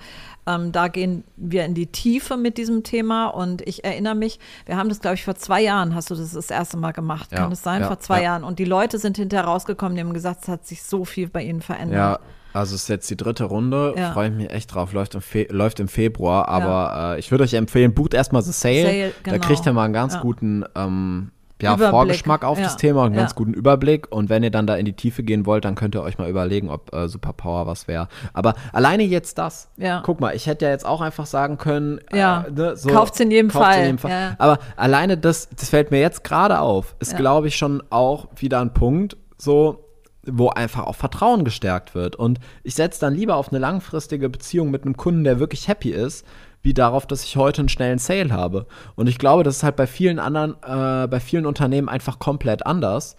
Ähm, 0.47 0.71
da 0.71 0.89
gehen 0.89 1.23
wir 1.37 1.65
in 1.65 1.73
die 1.73 1.87
Tiefe 1.87 2.37
mit 2.37 2.59
diesem 2.59 2.83
Thema 2.83 3.27
und 3.27 3.67
ich 3.67 3.83
erinnere 3.83 4.13
mich, 4.13 4.39
wir 4.67 4.77
haben 4.77 4.89
das, 4.89 4.99
glaube 4.99 5.15
ich, 5.15 5.25
vor 5.25 5.35
zwei 5.35 5.61
Jahren, 5.61 5.95
hast 5.95 6.11
du 6.11 6.15
das 6.15 6.33
das 6.33 6.51
erste 6.51 6.77
Mal 6.77 6.91
gemacht, 6.91 7.31
ja, 7.31 7.39
kann 7.39 7.51
es 7.51 7.63
sein? 7.63 7.83
Vor 7.83 7.99
zwei 7.99 8.17
ja. 8.17 8.25
Jahren. 8.25 8.43
Und 8.43 8.59
die 8.59 8.65
Leute 8.65 8.99
sind 8.99 9.17
hinterher 9.17 9.45
rausgekommen, 9.45 9.95
die 9.95 10.03
haben 10.03 10.13
gesagt, 10.13 10.43
es 10.43 10.47
hat 10.47 10.67
sich 10.67 10.83
so 10.89 11.05
viel 11.05 11.29
bei 11.29 11.43
ihnen 11.43 11.61
verändert. 11.61 11.97
Ja. 11.97 12.19
Also 12.53 12.75
es 12.75 12.83
ist 12.83 12.87
jetzt 12.87 13.09
die 13.09 13.17
dritte 13.17 13.43
Runde, 13.43 13.93
ja. 13.97 14.13
freue 14.13 14.29
ich 14.29 14.33
mich 14.33 14.49
echt 14.49 14.73
drauf, 14.73 14.93
läuft 14.93 15.13
im, 15.13 15.21
Fe 15.21 15.45
läuft 15.49 15.81
im 15.81 15.89
Februar, 15.89 16.47
aber 16.47 17.15
äh, 17.15 17.19
ich 17.19 17.29
würde 17.29 17.43
euch 17.43 17.53
empfehlen, 17.53 17.93
bucht 17.93 18.13
erstmal 18.13 18.43
The 18.43 18.53
Sale, 18.53 18.83
Sale 18.83 19.11
genau. 19.23 19.37
da 19.37 19.45
kriegt 19.45 19.65
ihr 19.65 19.73
mal 19.73 19.83
einen 19.83 19.93
ganz 19.93 20.21
guten 20.21 20.63
ähm, 20.73 21.31
ja, 21.61 21.77
Vorgeschmack 21.77 22.43
auf 22.43 22.57
ja. 22.57 22.65
das 22.65 22.77
Thema 22.77 23.01
und 23.01 23.07
einen 23.07 23.15
ja. 23.15 23.21
ganz 23.21 23.35
guten 23.35 23.53
Überblick. 23.53 24.11
Und 24.11 24.29
wenn 24.29 24.43
ihr 24.43 24.51
dann 24.51 24.67
da 24.67 24.75
in 24.75 24.85
die 24.85 24.93
Tiefe 24.93 25.23
gehen 25.23 25.45
wollt, 25.45 25.65
dann 25.65 25.75
könnt 25.75 25.95
ihr 25.95 26.01
euch 26.01 26.17
mal 26.17 26.29
überlegen, 26.29 26.69
ob 26.69 26.93
äh, 26.93 27.07
Superpower 27.07 27.65
was 27.65 27.87
wäre. 27.87 28.07
Aber 28.33 28.55
alleine 28.73 29.03
jetzt 29.03 29.37
das. 29.37 29.69
Ja. 29.77 30.01
Guck 30.05 30.19
mal, 30.19 30.35
ich 30.35 30.47
hätte 30.47 30.65
ja 30.65 30.71
jetzt 30.71 30.85
auch 30.85 31.01
einfach 31.01 31.25
sagen 31.25 31.57
können, 31.57 31.99
äh, 32.11 32.19
ja. 32.19 32.45
Äh, 32.47 32.51
ne, 32.51 32.75
so, 32.75 32.89
kauft's 32.89 33.19
in 33.19 33.31
jedem 33.31 33.49
Fall. 33.49 33.79
In 33.79 33.85
jedem 33.85 33.97
Fall. 33.99 34.11
Ja. 34.11 34.35
Aber 34.37 34.59
alleine 34.75 35.17
das, 35.17 35.49
das 35.49 35.69
fällt 35.69 35.91
mir 35.91 35.99
jetzt 35.99 36.23
gerade 36.23 36.59
auf, 36.59 36.95
ist, 36.99 37.15
glaube 37.15 37.47
ich, 37.47 37.55
schon 37.55 37.81
auch 37.89 38.27
wieder 38.35 38.59
ein 38.59 38.73
Punkt, 38.73 39.17
so 39.37 39.84
wo 40.27 40.49
einfach 40.49 40.85
auch 40.85 40.95
Vertrauen 40.95 41.43
gestärkt 41.43 41.95
wird. 41.95 42.15
Und 42.15 42.39
ich 42.63 42.75
setze 42.75 43.01
dann 43.01 43.15
lieber 43.15 43.35
auf 43.35 43.49
eine 43.49 43.59
langfristige 43.59 44.29
Beziehung 44.29 44.71
mit 44.71 44.83
einem 44.83 44.97
Kunden, 44.97 45.23
der 45.23 45.39
wirklich 45.39 45.67
happy 45.67 45.89
ist, 45.89 46.25
wie 46.61 46.73
darauf, 46.73 47.05
dass 47.05 47.23
ich 47.23 47.37
heute 47.37 47.61
einen 47.61 47.69
schnellen 47.69 47.99
Sale 47.99 48.31
habe. 48.31 48.65
Und 48.95 49.07
ich 49.07 49.19
glaube, 49.19 49.43
das 49.43 49.57
ist 49.57 49.63
halt 49.63 49.75
bei 49.75 49.87
vielen 49.87 50.19
anderen, 50.19 50.55
äh, 50.63 51.07
bei 51.07 51.19
vielen 51.19 51.45
Unternehmen 51.45 51.89
einfach 51.89 52.19
komplett 52.19 52.65
anders. 52.65 53.15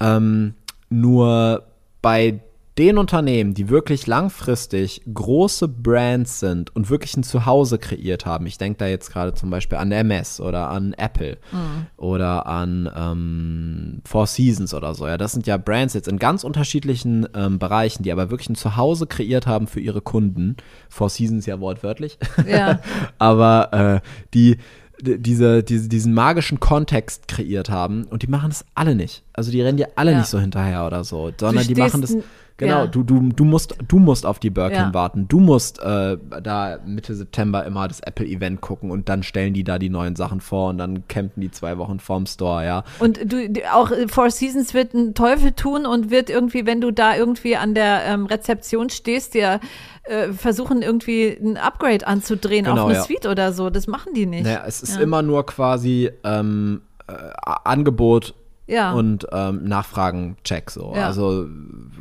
Ähm, 0.00 0.54
nur 0.90 1.64
bei 2.02 2.40
den 2.80 2.96
Unternehmen, 2.96 3.52
die 3.52 3.68
wirklich 3.68 4.06
langfristig 4.06 5.02
große 5.12 5.68
Brands 5.68 6.40
sind 6.40 6.74
und 6.74 6.88
wirklich 6.88 7.14
ein 7.14 7.22
Zuhause 7.22 7.76
kreiert 7.76 8.24
haben, 8.24 8.46
ich 8.46 8.56
denke 8.56 8.78
da 8.78 8.86
jetzt 8.86 9.12
gerade 9.12 9.34
zum 9.34 9.50
Beispiel 9.50 9.76
an 9.76 9.92
MS 9.92 10.40
oder 10.40 10.70
an 10.70 10.94
Apple 10.94 11.36
mhm. 11.52 11.86
oder 11.98 12.46
an 12.46 12.90
ähm, 12.96 14.00
Four 14.06 14.26
Seasons 14.26 14.72
oder 14.72 14.94
so, 14.94 15.06
ja, 15.06 15.18
das 15.18 15.32
sind 15.32 15.46
ja 15.46 15.58
Brands 15.58 15.92
jetzt 15.92 16.08
in 16.08 16.18
ganz 16.18 16.42
unterschiedlichen 16.42 17.28
ähm, 17.34 17.58
Bereichen, 17.58 18.02
die 18.02 18.12
aber 18.12 18.30
wirklich 18.30 18.48
ein 18.48 18.54
Zuhause 18.54 19.06
kreiert 19.06 19.46
haben 19.46 19.66
für 19.66 19.80
ihre 19.80 20.00
Kunden. 20.00 20.56
Four 20.88 21.10
Seasons 21.10 21.44
ja 21.44 21.60
wortwörtlich. 21.60 22.18
Ja. 22.48 22.80
aber 23.18 24.00
äh, 24.02 24.08
die 24.32 24.56
diese, 25.02 25.62
diese, 25.62 25.88
diesen 25.88 26.14
magischen 26.14 26.60
Kontext 26.60 27.28
kreiert 27.28 27.70
haben 27.70 28.04
und 28.04 28.22
die 28.22 28.26
machen 28.26 28.50
das 28.50 28.64
alle 28.74 28.94
nicht. 28.94 29.22
Also 29.32 29.50
die 29.50 29.62
rennen 29.62 29.78
dir 29.78 29.88
alle 29.96 30.12
ja. 30.12 30.18
nicht 30.18 30.28
so 30.28 30.38
hinterher 30.38 30.86
oder 30.86 31.04
so, 31.04 31.32
sondern 31.38 31.66
die 31.66 31.74
machen 31.74 32.00
das 32.00 32.16
Genau, 32.60 32.80
ja. 32.80 32.86
du, 32.86 33.02
du, 33.02 33.20
du, 33.34 33.44
musst, 33.44 33.74
du 33.88 33.98
musst 33.98 34.26
auf 34.26 34.38
die 34.38 34.50
Birkin 34.50 34.76
ja. 34.76 34.94
warten. 34.94 35.26
Du 35.26 35.40
musst 35.40 35.80
äh, 35.80 36.18
da 36.42 36.78
Mitte 36.84 37.14
September 37.14 37.64
immer 37.64 37.88
das 37.88 38.00
Apple-Event 38.00 38.60
gucken 38.60 38.90
und 38.90 39.08
dann 39.08 39.22
stellen 39.22 39.54
die 39.54 39.64
da 39.64 39.78
die 39.78 39.88
neuen 39.88 40.14
Sachen 40.14 40.42
vor 40.42 40.68
und 40.68 40.76
dann 40.76 41.08
campen 41.08 41.40
die 41.40 41.50
zwei 41.50 41.78
Wochen 41.78 42.00
vorm 42.00 42.26
Store, 42.26 42.62
ja. 42.66 42.84
Und 42.98 43.32
du, 43.32 43.50
auch 43.72 43.90
Four 44.08 44.30
Seasons 44.30 44.74
wird 44.74 44.94
einen 44.94 45.14
Teufel 45.14 45.52
tun 45.52 45.86
und 45.86 46.10
wird 46.10 46.28
irgendwie, 46.28 46.66
wenn 46.66 46.82
du 46.82 46.90
da 46.90 47.16
irgendwie 47.16 47.56
an 47.56 47.72
der 47.72 48.02
ähm, 48.04 48.26
Rezeption 48.26 48.90
stehst, 48.90 49.32
dir 49.32 49.60
äh, 50.10 50.32
versuchen 50.32 50.82
irgendwie 50.82 51.28
ein 51.28 51.56
Upgrade 51.56 52.06
anzudrehen 52.06 52.64
genau, 52.64 52.82
auf 52.82 52.88
eine 52.88 52.98
ja. 52.98 53.04
Suite 53.04 53.26
oder 53.26 53.52
so. 53.52 53.70
Das 53.70 53.86
machen 53.86 54.12
die 54.12 54.26
nicht. 54.26 54.44
Naja, 54.44 54.64
es 54.66 54.82
ist 54.82 54.98
immer 54.98 55.22
nur 55.22 55.46
quasi 55.46 56.10
ähm, 56.24 56.82
äh, 57.06 57.12
Angebot 57.44 58.34
ja. 58.70 58.92
und 58.92 59.26
ähm, 59.32 59.64
Nachfragen-Check 59.64 60.70
so. 60.70 60.92
Ja. 60.94 61.06
Also 61.06 61.46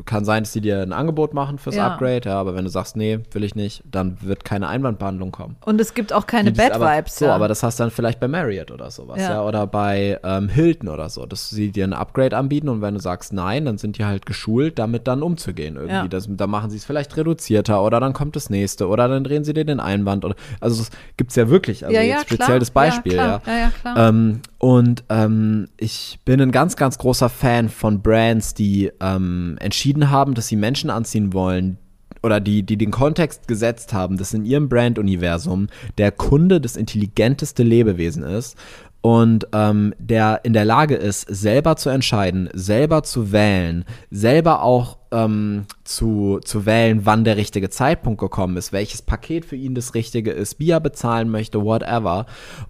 kann 0.06 0.26
sein, 0.26 0.44
dass 0.44 0.54
die 0.54 0.62
dir 0.62 0.82
ein 0.82 0.94
Angebot 0.94 1.34
machen 1.34 1.58
fürs 1.58 1.76
ja. 1.76 1.88
Upgrade, 1.88 2.30
ja, 2.30 2.40
aber 2.40 2.56
wenn 2.56 2.64
du 2.64 2.70
sagst, 2.70 2.96
nee, 2.96 3.20
will 3.32 3.44
ich 3.44 3.56
nicht, 3.56 3.84
dann 3.90 4.18
wird 4.22 4.44
keine 4.44 4.68
Einwandbehandlung 4.68 5.32
kommen. 5.32 5.56
Und 5.66 5.80
es 5.82 5.94
gibt 5.94 6.14
auch 6.14 6.26
keine 6.26 6.52
Bad 6.52 6.74
aber, 6.74 6.98
Vibes. 6.98 7.18
So, 7.18 7.28
aber 7.28 7.48
das 7.48 7.64
hast 7.64 7.80
du 7.80 7.84
dann 7.84 7.92
vielleicht 7.92 8.20
bei 8.20 8.28
Marriott 8.28 8.72
oder 8.72 8.92
sowas, 8.92 9.20
ja, 9.20 9.44
oder 9.44 9.68
bei 9.68 10.20
ähm, 10.24 10.50
Hilton 10.50 10.90
oder 10.90 11.10
so, 11.10 11.26
dass 11.26 11.50
sie 11.50 11.72
dir 11.72 11.84
ein 11.84 11.94
Upgrade 11.94 12.36
anbieten 12.38 12.70
und 12.70 12.82
wenn 12.82 12.94
du 12.94 13.00
sagst 13.00 13.34
nein, 13.34 13.66
dann 13.66 13.78
sind 13.78 13.98
die 13.98 14.06
halt 14.06 14.26
geschult, 14.26 14.80
damit 14.80 15.08
dann 15.08 15.24
umzugehen 15.24 15.76
irgendwie. 15.76 16.10
Das, 16.10 16.28
dann 16.30 16.50
machen 16.50 16.70
sie 16.70 16.78
es 16.78 16.86
vielleicht 16.86 17.16
reduzierter 17.18 17.84
oder 17.84 18.00
dann 18.00 18.14
kommt 18.14 18.36
das 18.36 18.50
nächste 18.50 18.88
oder 18.88 19.08
dann 19.08 19.24
drehen 19.24 19.44
sie 19.44 19.54
dir 19.54 19.66
den 19.66 19.80
Einwand 19.80 20.26
oder 20.26 20.36
also 20.60 20.78
das 20.78 20.92
gibt 21.18 21.32
es 21.32 21.36
ja 21.36 21.50
wirklich, 21.50 21.86
also 21.86 21.98
jetzt 21.98 22.22
speziell 22.22 22.46
klar. 22.46 22.60
das 22.60 22.72
Beispiel, 22.72 23.16
ja. 23.16 23.42
ja. 23.46 23.58
ja 23.58 23.72
klar. 23.82 24.10
Ähm, 24.10 24.42
und 24.58 25.06
ähm, 25.10 25.70
ich 25.78 26.20
bin 26.26 26.42
ein 26.42 26.52
ganz, 26.52 26.59
ganz 26.68 26.98
großer 26.98 27.30
Fan 27.30 27.70
von 27.70 28.02
Brands, 28.02 28.54
die 28.54 28.92
ähm, 29.00 29.58
entschieden 29.60 30.10
haben, 30.10 30.34
dass 30.34 30.48
sie 30.48 30.56
Menschen 30.56 30.90
anziehen 30.90 31.34
wollen, 31.34 31.78
oder 32.22 32.40
die, 32.40 32.64
die 32.64 32.78
den 32.78 32.92
Kontext 32.92 33.48
gesetzt 33.48 33.94
haben, 33.94 34.18
dass 34.18 34.34
in 34.34 34.46
ihrem 34.46 34.70
Brand-Universum 34.70 35.68
der 35.98 36.12
Kunde 36.12 36.60
das 36.60 36.76
intelligenteste 36.76 37.64
Lebewesen 37.64 38.24
ist 38.24 38.58
und 39.02 39.48
ähm, 39.54 39.94
der 39.98 40.42
in 40.44 40.54
der 40.54 40.66
Lage 40.66 40.96
ist, 40.96 41.22
selber 41.22 41.78
zu 41.78 41.90
entscheiden, 41.90 42.50
selber 42.54 43.04
zu 43.04 43.32
wählen, 43.32 43.86
selber 44.12 44.62
auch 44.64 44.98
ähm, 45.12 45.66
zu, 45.84 46.40
zu 46.44 46.66
wählen, 46.66 47.02
wann 47.06 47.24
der 47.24 47.38
richtige 47.38 47.70
Zeitpunkt 47.70 48.20
gekommen 48.20 48.58
ist, 48.58 48.72
welches 48.72 49.02
Paket 49.02 49.46
für 49.46 49.56
ihn 49.56 49.76
das 49.76 49.96
Richtige 49.96 50.32
ist, 50.32 50.60
wie 50.60 50.72
er 50.72 50.80
bezahlen 50.80 51.30
möchte, 51.30 51.64
whatever. 51.64 52.26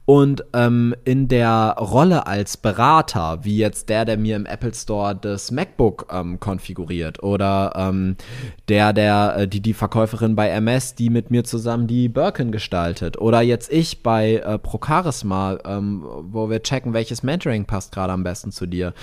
Und 0.05 0.45
ähm, 0.53 0.95
in 1.05 1.27
der 1.27 1.75
Rolle 1.79 2.27
als 2.27 2.57
Berater, 2.57 3.39
wie 3.43 3.57
jetzt 3.57 3.89
der, 3.89 4.05
der 4.05 4.17
mir 4.17 4.35
im 4.35 4.45
Apple 4.45 4.73
Store 4.73 5.15
das 5.15 5.51
MacBook 5.51 6.07
ähm, 6.11 6.39
konfiguriert 6.39 7.21
oder 7.23 7.73
ähm, 7.75 8.15
der, 8.69 8.93
der, 8.93 9.35
äh, 9.37 9.47
die, 9.47 9.61
die 9.61 9.73
Verkäuferin 9.73 10.35
bei 10.35 10.49
MS, 10.49 10.95
die 10.95 11.09
mit 11.09 11.31
mir 11.31 11.43
zusammen 11.43 11.87
die 11.87 12.09
Birkin 12.09 12.51
gestaltet 12.51 13.17
oder 13.19 13.41
jetzt 13.41 13.71
ich 13.71 14.01
bei 14.03 14.35
äh, 14.35 14.57
Procharisma, 14.57 15.57
ähm, 15.65 16.03
wo 16.21 16.49
wir 16.49 16.63
checken, 16.63 16.93
welches 16.93 17.23
Mentoring 17.23 17.65
passt 17.65 17.93
gerade 17.93 18.13
am 18.13 18.23
besten 18.23 18.51
zu 18.51 18.65
dir, 18.65 18.93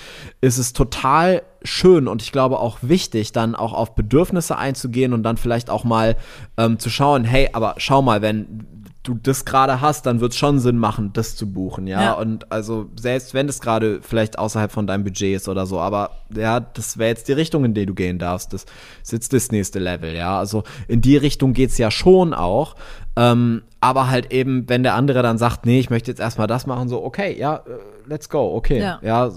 ist 0.41 0.57
es 0.57 0.73
total 0.73 1.43
schön 1.63 2.07
und 2.07 2.21
ich 2.21 2.31
glaube 2.31 2.59
auch 2.59 2.79
wichtig, 2.81 3.31
dann 3.31 3.55
auch 3.55 3.73
auf 3.73 3.95
Bedürfnisse 3.95 4.57
einzugehen 4.57 5.13
und 5.13 5.23
dann 5.23 5.37
vielleicht 5.37 5.69
auch 5.69 5.83
mal 5.83 6.15
ähm, 6.57 6.79
zu 6.79 6.89
schauen, 6.89 7.23
hey, 7.23 7.49
aber 7.53 7.75
schau 7.77 8.01
mal, 8.01 8.21
wenn 8.21 8.65
du 9.07 9.15
das 9.15 9.45
gerade 9.45 9.79
hast, 9.79 10.05
dann 10.05 10.19
wird 10.19 10.33
es 10.33 10.37
schon 10.37 10.59
Sinn 10.59 10.77
machen, 10.77 11.11
das 11.13 11.35
zu 11.35 11.51
buchen, 11.51 11.87
ja? 11.87 12.01
ja. 12.01 12.13
Und 12.13 12.51
also 12.51 12.89
selbst 12.99 13.33
wenn 13.33 13.47
es 13.47 13.61
gerade 13.61 14.01
vielleicht 14.01 14.37
außerhalb 14.37 14.71
von 14.71 14.85
deinem 14.85 15.03
Budget 15.03 15.37
ist 15.37 15.47
oder 15.47 15.65
so, 15.65 15.79
aber 15.79 16.11
ja, 16.35 16.59
das 16.59 16.97
wäre 16.97 17.09
jetzt 17.09 17.27
die 17.27 17.33
Richtung, 17.33 17.63
in 17.63 17.73
die 17.73 17.85
du 17.85 17.93
gehen 17.93 18.19
darfst. 18.19 18.53
Das 18.53 18.65
ist 19.01 19.11
jetzt 19.13 19.33
das 19.33 19.51
nächste 19.51 19.79
Level, 19.79 20.13
ja. 20.13 20.37
Also 20.37 20.63
in 20.87 21.01
die 21.01 21.17
Richtung 21.17 21.53
geht 21.53 21.69
es 21.69 21.77
ja 21.77 21.89
schon 21.89 22.33
auch. 22.33 22.75
Ähm, 23.15 23.63
aber 23.79 24.09
halt 24.09 24.31
eben, 24.31 24.67
wenn 24.67 24.83
der 24.83 24.95
andere 24.95 25.21
dann 25.21 25.37
sagt, 25.37 25.65
nee, 25.65 25.79
ich 25.79 25.89
möchte 25.89 26.09
jetzt 26.09 26.19
erstmal 26.19 26.47
das 26.47 26.65
machen, 26.65 26.89
so, 26.89 27.03
okay, 27.03 27.37
ja, 27.37 27.57
äh, 27.57 27.61
let's 28.07 28.29
go, 28.29 28.55
okay. 28.55 28.79
Ja. 28.79 28.99
ja, 29.01 29.31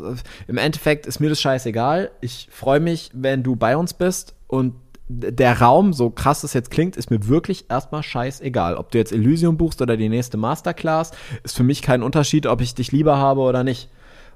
im 0.47 0.57
Endeffekt 0.57 1.07
ist 1.07 1.21
mir 1.21 1.29
das 1.29 1.41
scheißegal. 1.41 2.11
Ich 2.21 2.49
freue 2.51 2.81
mich, 2.81 3.11
wenn 3.13 3.43
du 3.43 3.57
bei 3.57 3.77
uns 3.77 3.95
bist 3.95 4.35
und 4.47 4.75
der 5.13 5.61
Raum, 5.61 5.93
so 5.93 6.11
krass 6.11 6.45
es 6.45 6.53
jetzt 6.53 6.71
klingt, 6.71 6.97
ist 6.97 7.11
mir 7.11 7.27
wirklich 7.27 7.69
erstmal 7.69 8.03
scheißegal. 8.03 8.77
Ob 8.77 8.93
du 8.93 8.99
jetzt 8.99 9.13
Elysium 9.13 9.57
buchst 9.57 9.83
oder 9.83 9.97
die 9.97 10.09
nächste 10.09 10.37
Masterclass, 10.37 11.11
ist 11.43 11.57
für 11.57 11.65
mich 11.65 11.83
kein 11.83 12.03
Unterschied, 12.03 12.47
ob 12.47 12.61
ich 12.61 12.77
dich 12.77 12.93
lieber 12.93 13.19
habe 13.19 13.41
oder 13.41 13.65
nicht. 13.65 13.91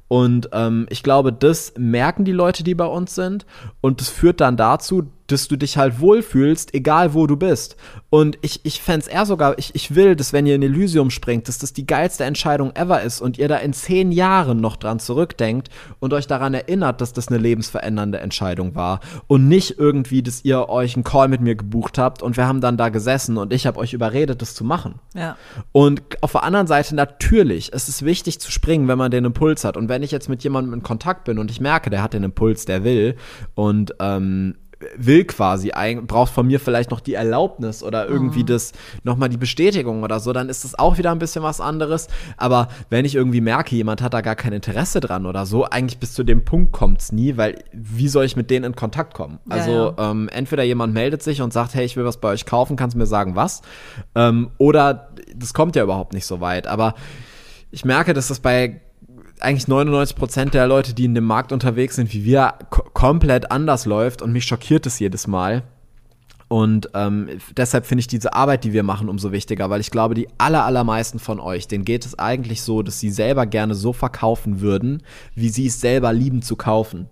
Und 0.08 0.50
ähm, 0.52 0.86
ich 0.90 1.02
glaube, 1.02 1.32
das 1.32 1.74
merken 1.78 2.24
die 2.24 2.32
Leute, 2.32 2.64
die 2.64 2.74
bei 2.74 2.86
uns 2.86 3.14
sind. 3.14 3.46
Und 3.80 4.00
das 4.00 4.08
führt 4.08 4.40
dann 4.40 4.56
dazu, 4.56 5.04
dass 5.26 5.48
du 5.48 5.56
dich 5.56 5.76
halt 5.76 6.00
wohlfühlst, 6.00 6.74
egal 6.74 7.14
wo 7.14 7.26
du 7.26 7.36
bist. 7.36 7.76
Und 8.10 8.38
ich, 8.42 8.60
ich 8.64 8.80
fände 8.80 9.00
es 9.00 9.08
eher 9.08 9.26
sogar, 9.26 9.58
ich, 9.58 9.74
ich 9.74 9.94
will, 9.94 10.16
dass 10.16 10.32
wenn 10.32 10.46
ihr 10.46 10.54
in 10.54 10.62
Elysium 10.62 11.10
springt, 11.10 11.48
dass 11.48 11.58
das 11.58 11.72
die 11.72 11.86
geilste 11.86 12.24
Entscheidung 12.24 12.74
ever 12.76 13.02
ist 13.02 13.20
und 13.20 13.38
ihr 13.38 13.48
da 13.48 13.56
in 13.56 13.72
zehn 13.72 14.12
Jahren 14.12 14.60
noch 14.60 14.76
dran 14.76 14.98
zurückdenkt 14.98 15.70
und 15.98 16.12
euch 16.12 16.26
daran 16.26 16.54
erinnert, 16.54 17.00
dass 17.00 17.12
das 17.12 17.28
eine 17.28 17.38
lebensverändernde 17.38 18.20
Entscheidung 18.20 18.74
war. 18.74 19.00
Und 19.26 19.48
nicht 19.48 19.78
irgendwie, 19.78 20.22
dass 20.22 20.44
ihr 20.44 20.68
euch 20.68 20.94
einen 20.94 21.04
Call 21.04 21.28
mit 21.28 21.40
mir 21.40 21.56
gebucht 21.56 21.98
habt 21.98 22.22
und 22.22 22.36
wir 22.36 22.46
haben 22.46 22.60
dann 22.60 22.76
da 22.76 22.90
gesessen 22.90 23.38
und 23.38 23.52
ich 23.52 23.66
habe 23.66 23.80
euch 23.80 23.94
überredet, 23.94 24.42
das 24.42 24.54
zu 24.54 24.64
machen. 24.64 25.00
Ja. 25.14 25.36
Und 25.72 26.02
auf 26.20 26.32
der 26.32 26.44
anderen 26.44 26.66
Seite 26.66 26.94
natürlich, 26.94 27.72
es 27.72 27.88
ist 27.88 28.04
wichtig 28.04 28.38
zu 28.40 28.52
springen, 28.52 28.88
wenn 28.88 28.98
man 28.98 29.10
den 29.10 29.24
Impuls 29.24 29.64
hat. 29.64 29.76
Und 29.76 29.88
wenn 29.88 30.02
ich 30.02 30.10
jetzt 30.10 30.28
mit 30.28 30.44
jemandem 30.44 30.74
in 30.74 30.82
Kontakt 30.82 31.24
bin 31.24 31.38
und 31.38 31.50
ich 31.50 31.60
merke, 31.60 31.90
der 31.90 32.02
hat 32.02 32.12
den 32.12 32.24
Impuls, 32.24 32.64
der 32.66 32.84
will 32.84 33.16
und 33.54 33.94
ähm, 34.00 34.54
will 34.96 35.24
quasi, 35.24 35.72
braucht 36.06 36.32
von 36.32 36.46
mir 36.46 36.60
vielleicht 36.60 36.90
noch 36.90 37.00
die 37.00 37.14
Erlaubnis 37.14 37.82
oder 37.82 38.08
irgendwie 38.08 38.42
mhm. 38.42 38.46
das, 38.46 38.72
nochmal 39.02 39.28
die 39.28 39.36
Bestätigung 39.36 40.02
oder 40.02 40.20
so, 40.20 40.32
dann 40.32 40.48
ist 40.48 40.64
das 40.64 40.78
auch 40.78 40.98
wieder 40.98 41.10
ein 41.10 41.18
bisschen 41.18 41.42
was 41.42 41.60
anderes. 41.60 42.08
Aber 42.36 42.68
wenn 42.90 43.04
ich 43.04 43.14
irgendwie 43.14 43.40
merke, 43.40 43.74
jemand 43.76 44.02
hat 44.02 44.14
da 44.14 44.20
gar 44.20 44.36
kein 44.36 44.52
Interesse 44.52 45.00
dran 45.00 45.26
oder 45.26 45.46
so, 45.46 45.64
eigentlich 45.64 45.98
bis 45.98 46.14
zu 46.14 46.24
dem 46.24 46.44
Punkt 46.44 46.72
kommt 46.72 47.00
es 47.00 47.12
nie, 47.12 47.36
weil 47.36 47.62
wie 47.72 48.08
soll 48.08 48.24
ich 48.24 48.36
mit 48.36 48.50
denen 48.50 48.64
in 48.64 48.76
Kontakt 48.76 49.14
kommen? 49.14 49.38
Ja, 49.48 49.56
also 49.56 49.94
ja. 49.96 50.10
Ähm, 50.10 50.28
entweder 50.28 50.62
jemand 50.62 50.94
meldet 50.94 51.22
sich 51.22 51.42
und 51.42 51.52
sagt, 51.52 51.74
hey, 51.74 51.84
ich 51.84 51.96
will 51.96 52.04
was 52.04 52.18
bei 52.18 52.28
euch 52.28 52.46
kaufen, 52.46 52.76
kannst 52.76 52.94
du 52.94 52.98
mir 52.98 53.06
sagen, 53.06 53.36
was? 53.36 53.62
Ähm, 54.14 54.50
oder 54.58 55.08
das 55.34 55.54
kommt 55.54 55.76
ja 55.76 55.82
überhaupt 55.82 56.12
nicht 56.12 56.26
so 56.26 56.40
weit. 56.40 56.66
Aber 56.66 56.94
ich 57.70 57.84
merke, 57.84 58.14
dass 58.14 58.28
das 58.28 58.40
bei 58.40 58.80
eigentlich 59.40 59.68
99 59.68 60.16
Prozent 60.16 60.54
der 60.54 60.66
Leute, 60.66 60.94
die 60.94 61.04
in 61.04 61.14
dem 61.14 61.24
Markt 61.24 61.52
unterwegs 61.52 61.96
sind, 61.96 62.12
wie 62.12 62.24
wir, 62.24 62.54
komplett 62.70 63.50
anders 63.50 63.86
läuft 63.86 64.22
und 64.22 64.32
mich 64.32 64.44
schockiert 64.44 64.86
es 64.86 64.98
jedes 64.98 65.26
Mal. 65.26 65.62
Und 66.48 66.90
ähm, 66.94 67.28
deshalb 67.56 67.86
finde 67.86 68.00
ich 68.00 68.06
diese 68.06 68.34
Arbeit, 68.34 68.64
die 68.64 68.72
wir 68.72 68.82
machen, 68.82 69.08
umso 69.08 69.32
wichtiger, 69.32 69.70
weil 69.70 69.80
ich 69.80 69.90
glaube, 69.90 70.14
die 70.14 70.28
aller, 70.38 70.64
allermeisten 70.64 71.18
von 71.18 71.40
euch, 71.40 71.66
denen 71.68 71.84
geht 71.84 72.04
es 72.06 72.18
eigentlich 72.18 72.62
so, 72.62 72.82
dass 72.82 73.00
sie 73.00 73.10
selber 73.10 73.46
gerne 73.46 73.74
so 73.74 73.92
verkaufen 73.92 74.60
würden, 74.60 75.02
wie 75.34 75.48
sie 75.48 75.66
es 75.66 75.80
selber 75.80 76.12
lieben 76.12 76.42
zu 76.42 76.54
kaufen. 76.54 77.08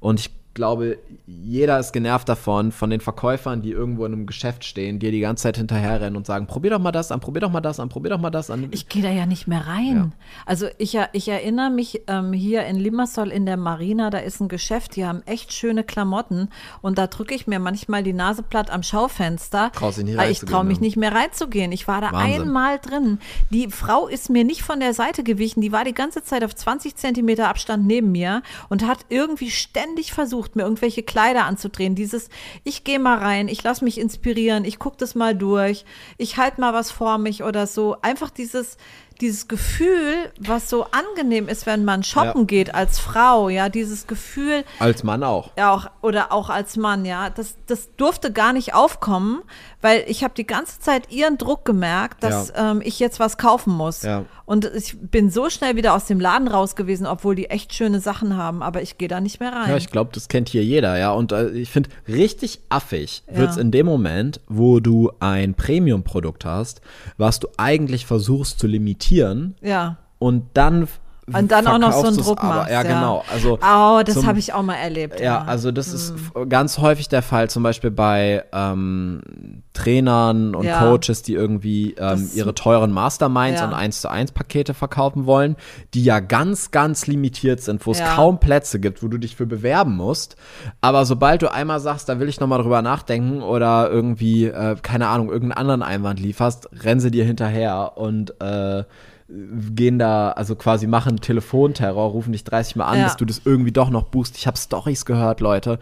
Und 0.00 0.20
ich 0.20 0.30
glaube, 0.56 0.98
jeder 1.26 1.78
ist 1.78 1.92
genervt 1.92 2.28
davon, 2.28 2.72
von 2.72 2.90
den 2.90 3.00
Verkäufern, 3.00 3.62
die 3.62 3.70
irgendwo 3.70 4.04
in 4.04 4.12
einem 4.12 4.26
Geschäft 4.26 4.64
stehen, 4.64 4.98
dir 4.98 5.12
die 5.12 5.20
ganze 5.20 5.44
Zeit 5.44 5.56
hinterherrennen 5.56 6.16
und 6.16 6.26
sagen, 6.26 6.48
probier 6.48 6.72
doch 6.72 6.80
mal 6.80 6.90
das 6.90 7.12
an, 7.12 7.20
probier 7.20 7.42
doch 7.42 7.52
mal 7.52 7.60
das 7.60 7.78
an, 7.78 7.88
probier 7.88 8.10
doch 8.10 8.20
mal 8.20 8.30
das 8.30 8.50
an. 8.50 8.66
Ich 8.72 8.88
gehe 8.88 9.02
da 9.02 9.10
ja 9.10 9.26
nicht 9.26 9.46
mehr 9.46 9.66
rein. 9.68 9.96
Ja. 9.96 10.10
Also 10.46 10.66
ich, 10.78 10.98
ich 11.12 11.28
erinnere 11.28 11.70
mich 11.70 12.02
ähm, 12.08 12.32
hier 12.32 12.66
in 12.66 12.76
Limassol 12.76 13.30
in 13.30 13.46
der 13.46 13.56
Marina, 13.56 14.10
da 14.10 14.18
ist 14.18 14.40
ein 14.40 14.48
Geschäft, 14.48 14.96
die 14.96 15.04
haben 15.04 15.22
echt 15.26 15.52
schöne 15.52 15.84
Klamotten 15.84 16.48
und 16.80 16.98
da 16.98 17.06
drücke 17.06 17.34
ich 17.34 17.46
mir 17.46 17.60
manchmal 17.60 18.02
die 18.02 18.12
Nase 18.12 18.42
platt 18.42 18.70
am 18.70 18.82
Schaufenster. 18.82 19.70
Traust 19.72 20.02
nicht 20.02 20.18
ich 20.18 20.40
traue 20.40 20.64
mich 20.64 20.80
ne? 20.80 20.86
nicht 20.86 20.96
mehr 20.96 21.14
reinzugehen. 21.14 21.70
Ich 21.70 21.86
war 21.86 22.00
da 22.00 22.12
Wahnsinn. 22.12 22.42
einmal 22.42 22.78
drin. 22.78 23.18
Die 23.50 23.68
Frau 23.70 24.08
ist 24.08 24.30
mir 24.30 24.44
nicht 24.44 24.62
von 24.62 24.80
der 24.80 24.94
Seite 24.94 25.22
gewichen, 25.22 25.60
die 25.60 25.70
war 25.70 25.84
die 25.84 25.94
ganze 25.94 26.24
Zeit 26.24 26.42
auf 26.42 26.54
20 26.54 26.96
Zentimeter 26.96 27.48
Abstand 27.48 27.86
neben 27.86 28.10
mir 28.10 28.42
und 28.68 28.86
hat 28.86 29.06
irgendwie 29.10 29.50
ständig 29.50 30.12
versucht, 30.12 30.45
versucht, 30.46 30.56
mir 30.56 30.62
irgendwelche 30.62 31.02
Kleider 31.02 31.44
anzudrehen. 31.44 31.94
Dieses, 31.94 32.28
ich 32.64 32.84
gehe 32.84 32.98
mal 32.98 33.18
rein, 33.18 33.48
ich 33.48 33.62
lasse 33.62 33.84
mich 33.84 33.98
inspirieren, 33.98 34.64
ich 34.64 34.78
gucke 34.78 34.96
das 34.98 35.14
mal 35.14 35.34
durch, 35.34 35.84
ich 36.18 36.36
halte 36.36 36.60
mal 36.60 36.72
was 36.72 36.90
vor 36.90 37.18
mich 37.18 37.42
oder 37.42 37.66
so. 37.66 37.96
Einfach 38.02 38.30
dieses, 38.30 38.76
dieses 39.20 39.48
Gefühl, 39.48 40.30
was 40.38 40.68
so 40.68 40.86
angenehm 40.90 41.48
ist, 41.48 41.66
wenn 41.66 41.84
man 41.84 42.02
shoppen 42.02 42.42
ja. 42.42 42.46
geht 42.46 42.74
als 42.74 42.98
Frau, 42.98 43.48
ja, 43.48 43.68
dieses 43.68 44.06
Gefühl. 44.06 44.64
Als 44.78 45.02
Mann 45.04 45.22
auch. 45.22 45.50
Ja, 45.56 45.72
auch, 45.72 45.86
oder 46.02 46.32
auch 46.32 46.50
als 46.50 46.76
Mann, 46.76 47.04
ja. 47.04 47.30
Das, 47.30 47.56
das 47.66 47.94
durfte 47.96 48.32
gar 48.32 48.52
nicht 48.52 48.74
aufkommen, 48.74 49.42
weil 49.80 50.04
ich 50.06 50.22
habe 50.22 50.34
die 50.34 50.46
ganze 50.46 50.80
Zeit 50.80 51.10
ihren 51.10 51.38
Druck 51.38 51.64
gemerkt, 51.64 52.22
dass 52.22 52.48
ja. 52.48 52.72
ähm, 52.72 52.82
ich 52.84 52.98
jetzt 52.98 53.18
was 53.18 53.38
kaufen 53.38 53.72
muss. 53.72 54.02
Ja. 54.02 54.24
Und 54.46 54.64
ich 54.64 54.96
bin 54.98 55.28
so 55.28 55.50
schnell 55.50 55.74
wieder 55.74 55.92
aus 55.92 56.06
dem 56.06 56.20
Laden 56.20 56.46
raus 56.46 56.76
gewesen, 56.76 57.06
obwohl 57.06 57.34
die 57.34 57.50
echt 57.50 57.74
schöne 57.74 57.98
Sachen 57.98 58.36
haben, 58.36 58.62
aber 58.62 58.80
ich 58.80 58.96
gehe 58.96 59.08
da 59.08 59.20
nicht 59.20 59.40
mehr 59.40 59.52
rein. 59.52 59.70
Ja, 59.70 59.76
ich 59.76 59.90
glaube, 59.90 60.10
das 60.14 60.28
kennt 60.28 60.48
hier 60.48 60.64
jeder, 60.64 60.96
ja. 60.96 61.10
Und 61.12 61.32
äh, 61.32 61.50
ich 61.50 61.68
finde, 61.68 61.90
richtig 62.06 62.60
affig 62.68 63.24
ja. 63.28 63.38
wird 63.38 63.50
es 63.50 63.56
in 63.56 63.72
dem 63.72 63.86
Moment, 63.86 64.40
wo 64.46 64.78
du 64.78 65.10
ein 65.18 65.54
Premium-Produkt 65.54 66.44
hast, 66.44 66.80
was 67.16 67.40
du 67.40 67.48
eigentlich 67.56 68.06
versuchst 68.06 68.60
zu 68.60 68.68
limitieren. 68.68 69.56
Ja. 69.62 69.98
Und 70.20 70.44
dann 70.54 70.86
und 71.32 71.50
dann 71.50 71.66
auch 71.66 71.78
noch 71.78 71.92
so 71.92 72.06
einen 72.06 72.16
Druck 72.16 72.42
machst. 72.42 72.70
Ja, 72.70 72.82
ja, 72.82 72.82
genau. 72.84 73.24
Also 73.32 73.54
oh, 73.54 74.02
das 74.04 74.24
habe 74.24 74.38
ich 74.38 74.52
auch 74.52 74.62
mal 74.62 74.76
erlebt. 74.76 75.18
Ja, 75.18 75.24
ja. 75.24 75.44
also 75.44 75.72
das 75.72 75.88
hm. 75.88 75.94
ist 75.94 76.48
ganz 76.48 76.78
häufig 76.78 77.08
der 77.08 77.22
Fall, 77.22 77.50
zum 77.50 77.64
Beispiel 77.64 77.90
bei 77.90 78.44
ähm, 78.52 79.62
Trainern 79.72 80.54
und 80.54 80.64
ja. 80.64 80.78
Coaches, 80.78 81.22
die 81.22 81.34
irgendwie 81.34 81.94
ähm, 81.98 82.30
ihre 82.34 82.54
teuren 82.54 82.92
Masterminds 82.92 83.60
und 83.60 83.74
1 83.74 84.02
zu 84.02 84.10
1 84.10 84.32
Pakete 84.32 84.72
verkaufen 84.72 85.26
wollen, 85.26 85.56
die 85.94 86.04
ja 86.04 86.20
ganz, 86.20 86.70
ganz 86.70 87.08
limitiert 87.08 87.60
sind, 87.60 87.84
wo 87.86 87.90
es 87.90 88.02
kaum 88.02 88.38
Plätze 88.38 88.78
gibt, 88.78 89.02
wo 89.02 89.08
du 89.08 89.18
dich 89.18 89.34
für 89.34 89.46
bewerben 89.46 89.96
musst. 89.96 90.36
Aber 90.80 91.04
sobald 91.04 91.42
du 91.42 91.52
einmal 91.52 91.80
sagst, 91.80 92.08
da 92.08 92.20
will 92.20 92.28
ich 92.28 92.38
nochmal 92.38 92.62
drüber 92.62 92.82
nachdenken 92.82 93.42
oder 93.42 93.90
irgendwie, 93.90 94.46
äh, 94.46 94.76
keine 94.80 95.08
Ahnung, 95.08 95.28
irgendeinen 95.28 95.58
anderen 95.58 95.82
Einwand 95.82 96.20
lieferst, 96.20 96.68
rennen 96.84 97.00
sie 97.00 97.10
dir 97.10 97.24
hinterher 97.24 97.92
und 97.96 98.40
äh, 98.40 98.84
gehen 99.28 99.98
da, 99.98 100.30
also 100.30 100.54
quasi 100.54 100.86
machen 100.86 101.20
Telefonterror, 101.20 102.10
rufen 102.10 102.32
dich 102.32 102.44
30 102.44 102.76
Mal 102.76 102.84
an, 102.84 102.98
ja. 102.98 103.04
dass 103.04 103.16
du 103.16 103.24
das 103.24 103.42
irgendwie 103.44 103.72
doch 103.72 103.90
noch 103.90 104.04
buchst. 104.04 104.36
Ich 104.36 104.46
habe 104.46 104.56
Stories 104.56 105.04
gehört, 105.04 105.40
Leute, 105.40 105.80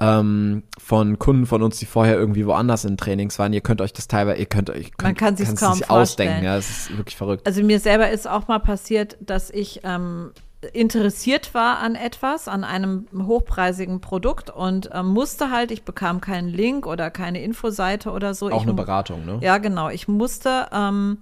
ähm, 0.00 0.64
von 0.78 1.18
Kunden 1.18 1.46
von 1.46 1.62
uns, 1.62 1.78
die 1.78 1.86
vorher 1.86 2.16
irgendwie 2.16 2.46
woanders 2.46 2.84
in 2.84 2.96
Trainings 2.96 3.38
waren. 3.38 3.52
Ihr 3.52 3.60
könnt 3.60 3.80
euch 3.80 3.92
das 3.92 4.08
teilweise, 4.08 4.40
ihr 4.40 4.46
könnt 4.46 4.70
euch 4.70 4.90
Man 5.00 5.14
kann 5.14 5.36
sich 5.36 5.54
kaum 5.54 5.74
sich 5.74 5.88
ausdenken. 5.88 6.44
Ja, 6.44 6.56
es 6.56 6.70
ist 6.70 6.96
wirklich 6.96 7.16
verrückt. 7.16 7.46
Also 7.46 7.62
mir 7.62 7.78
selber 7.78 8.10
ist 8.10 8.28
auch 8.28 8.48
mal 8.48 8.58
passiert, 8.58 9.16
dass 9.20 9.50
ich 9.50 9.82
ähm, 9.84 10.32
interessiert 10.72 11.54
war 11.54 11.78
an 11.78 11.94
etwas, 11.94 12.48
an 12.48 12.64
einem 12.64 13.06
hochpreisigen 13.14 14.00
Produkt 14.00 14.50
und 14.50 14.90
ähm, 14.92 15.06
musste 15.06 15.50
halt, 15.50 15.70
ich 15.70 15.84
bekam 15.84 16.20
keinen 16.20 16.48
Link 16.48 16.86
oder 16.86 17.10
keine 17.10 17.40
Infoseite 17.42 18.10
oder 18.10 18.34
so. 18.34 18.50
Auch 18.50 18.56
ich, 18.56 18.62
eine 18.62 18.74
Beratung, 18.74 19.24
ne? 19.24 19.38
Ja, 19.42 19.58
genau. 19.58 19.90
Ich 19.90 20.08
musste 20.08 20.66
ähm, 20.72 21.18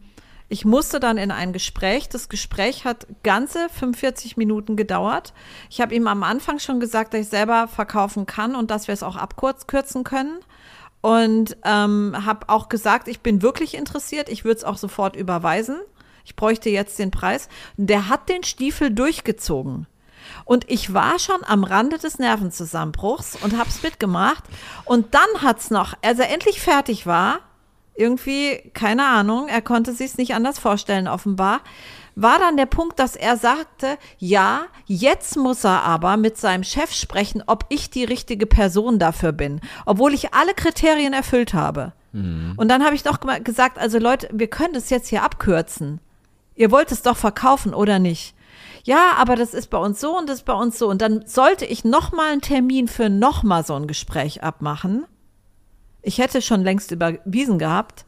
ich 0.49 0.65
musste 0.65 0.99
dann 0.99 1.19
in 1.19 1.31
ein 1.31 1.53
Gespräch. 1.53 2.09
Das 2.09 2.29
Gespräch 2.31 2.85
hat 2.85 3.07
ganze 3.23 3.69
45 3.69 4.39
Minuten 4.39 4.77
gedauert. 4.77 5.35
Ich 5.69 5.81
habe 5.81 5.95
ihm 5.95 6.07
am 6.07 6.23
Anfang 6.23 6.59
schon 6.59 6.81
gesagt, 6.81 7.13
dass 7.13 7.21
ich 7.21 7.29
selber 7.29 7.69
verkaufen 7.69 8.25
kann 8.25 8.55
und 8.55 8.71
dass 8.71 8.89
wir 8.89 8.95
es 8.95 9.03
auch 9.03 9.17
abkürzen 9.17 10.05
können. 10.05 10.39
Und 11.03 11.57
ähm, 11.65 12.17
habe 12.25 12.49
auch 12.49 12.69
gesagt, 12.69 13.09
ich 13.09 13.21
bin 13.21 13.43
wirklich 13.43 13.75
interessiert. 13.75 14.29
Ich 14.31 14.45
würde 14.45 14.59
es 14.59 14.65
auch 14.65 14.79
sofort 14.79 15.17
überweisen. 15.17 15.77
Ich 16.25 16.35
bräuchte 16.35 16.71
jetzt 16.71 16.99
den 16.99 17.11
Preis. 17.11 17.49
Der 17.77 18.09
hat 18.09 18.29
den 18.29 18.43
Stiefel 18.43 18.91
durchgezogen. 18.91 19.87
Und 20.45 20.71
ich 20.71 20.95
war 20.95 21.19
schon 21.19 21.43
am 21.45 21.63
Rande 21.63 21.99
des 21.99 22.19
Nervenzusammenbruchs 22.19 23.37
und 23.43 23.59
habe 23.59 23.69
es 23.69 23.83
mitgemacht. 23.83 24.45
Und 24.85 25.15
dann 25.15 25.43
hat 25.43 25.59
es 25.59 25.71
noch, 25.71 25.95
als 26.03 26.19
er 26.19 26.31
endlich 26.31 26.61
fertig 26.61 27.07
war, 27.07 27.41
irgendwie, 27.99 28.71
keine 28.75 29.07
Ahnung, 29.07 29.49
er 29.49 29.61
konnte 29.61 29.93
sich 29.93 30.17
nicht 30.17 30.35
anders 30.35 30.59
vorstellen, 30.59 31.09
offenbar, 31.09 31.61
war 32.15 32.39
dann 32.39 32.57
der 32.57 32.67
Punkt, 32.67 32.99
dass 32.99 33.15
er 33.15 33.37
sagte, 33.37 33.97
ja, 34.19 34.63
jetzt 34.87 35.37
muss 35.37 35.65
er 35.65 35.83
aber 35.83 36.17
mit 36.17 36.37
seinem 36.37 36.65
Chef 36.65 36.93
sprechen, 36.93 37.45
ob 37.47 37.67
ich 37.69 37.91
die 37.91 38.05
richtige 38.05 38.47
Person 38.47 38.99
dafür 38.99 39.33
bin, 39.33 39.61
obwohl 39.87 40.15
ich 40.15 40.35
alle 40.35 40.55
Kriterien 40.55 41.13
erfüllt 41.13 41.55
habe. 41.55 41.93
Mhm. 42.13 42.55
Und 42.57 42.69
dann 42.69 42.85
habe 42.85 42.97
ich 42.97 43.03
doch 43.03 43.21
gesagt, 43.45 43.79
also 43.79 43.99
Leute, 43.99 44.29
wir 44.33 44.49
können 44.49 44.75
das 44.75 44.91
jetzt 44.91 45.09
hier 45.09 45.23
abkürzen. 45.23 46.01
Ihr 46.57 46.73
wollt 46.73 46.91
es 46.91 47.03
doch 47.03 47.17
verkaufen 47.17 47.73
oder 47.73 48.01
nicht? 48.01 48.35
Ja, 48.83 49.13
aber 49.17 49.37
das 49.37 49.55
ist 49.55 49.71
bei 49.71 49.79
uns 49.79 50.01
so 50.01 50.17
und 50.19 50.29
das 50.29 50.39
ist 50.39 50.45
bei 50.45 50.55
uns 50.55 50.79
so. 50.79 50.89
Und 50.89 51.03
dann 51.03 51.25
sollte 51.27 51.67
ich 51.67 51.85
noch 51.85 52.11
mal 52.11 52.33
einen 52.33 52.41
Termin 52.41 52.89
für 52.89 53.09
noch 53.09 53.43
mal 53.45 53.65
so 53.65 53.75
ein 53.75 53.87
Gespräch 53.87 54.43
abmachen. 54.43 55.05
Ich 56.03 56.19
hätte 56.19 56.43
schon 56.43 56.63
längst 56.63 56.91
überwiesen 56.91 57.59
gehabt. 57.59 58.05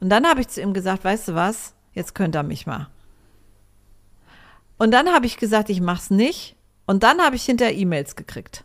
Und 0.00 0.08
dann 0.08 0.26
habe 0.26 0.40
ich 0.40 0.48
zu 0.48 0.60
ihm 0.60 0.72
gesagt, 0.72 1.04
weißt 1.04 1.28
du 1.28 1.34
was, 1.34 1.74
jetzt 1.92 2.14
könnt 2.14 2.36
ihr 2.36 2.42
mich 2.42 2.66
mal. 2.66 2.88
Und 4.78 4.92
dann 4.92 5.08
habe 5.12 5.26
ich 5.26 5.36
gesagt, 5.36 5.68
ich 5.68 5.80
mach's 5.80 6.10
nicht. 6.10 6.56
Und 6.86 7.02
dann 7.02 7.20
habe 7.20 7.36
ich 7.36 7.44
hinter 7.44 7.70
E-Mails 7.70 8.16
gekriegt. 8.16 8.64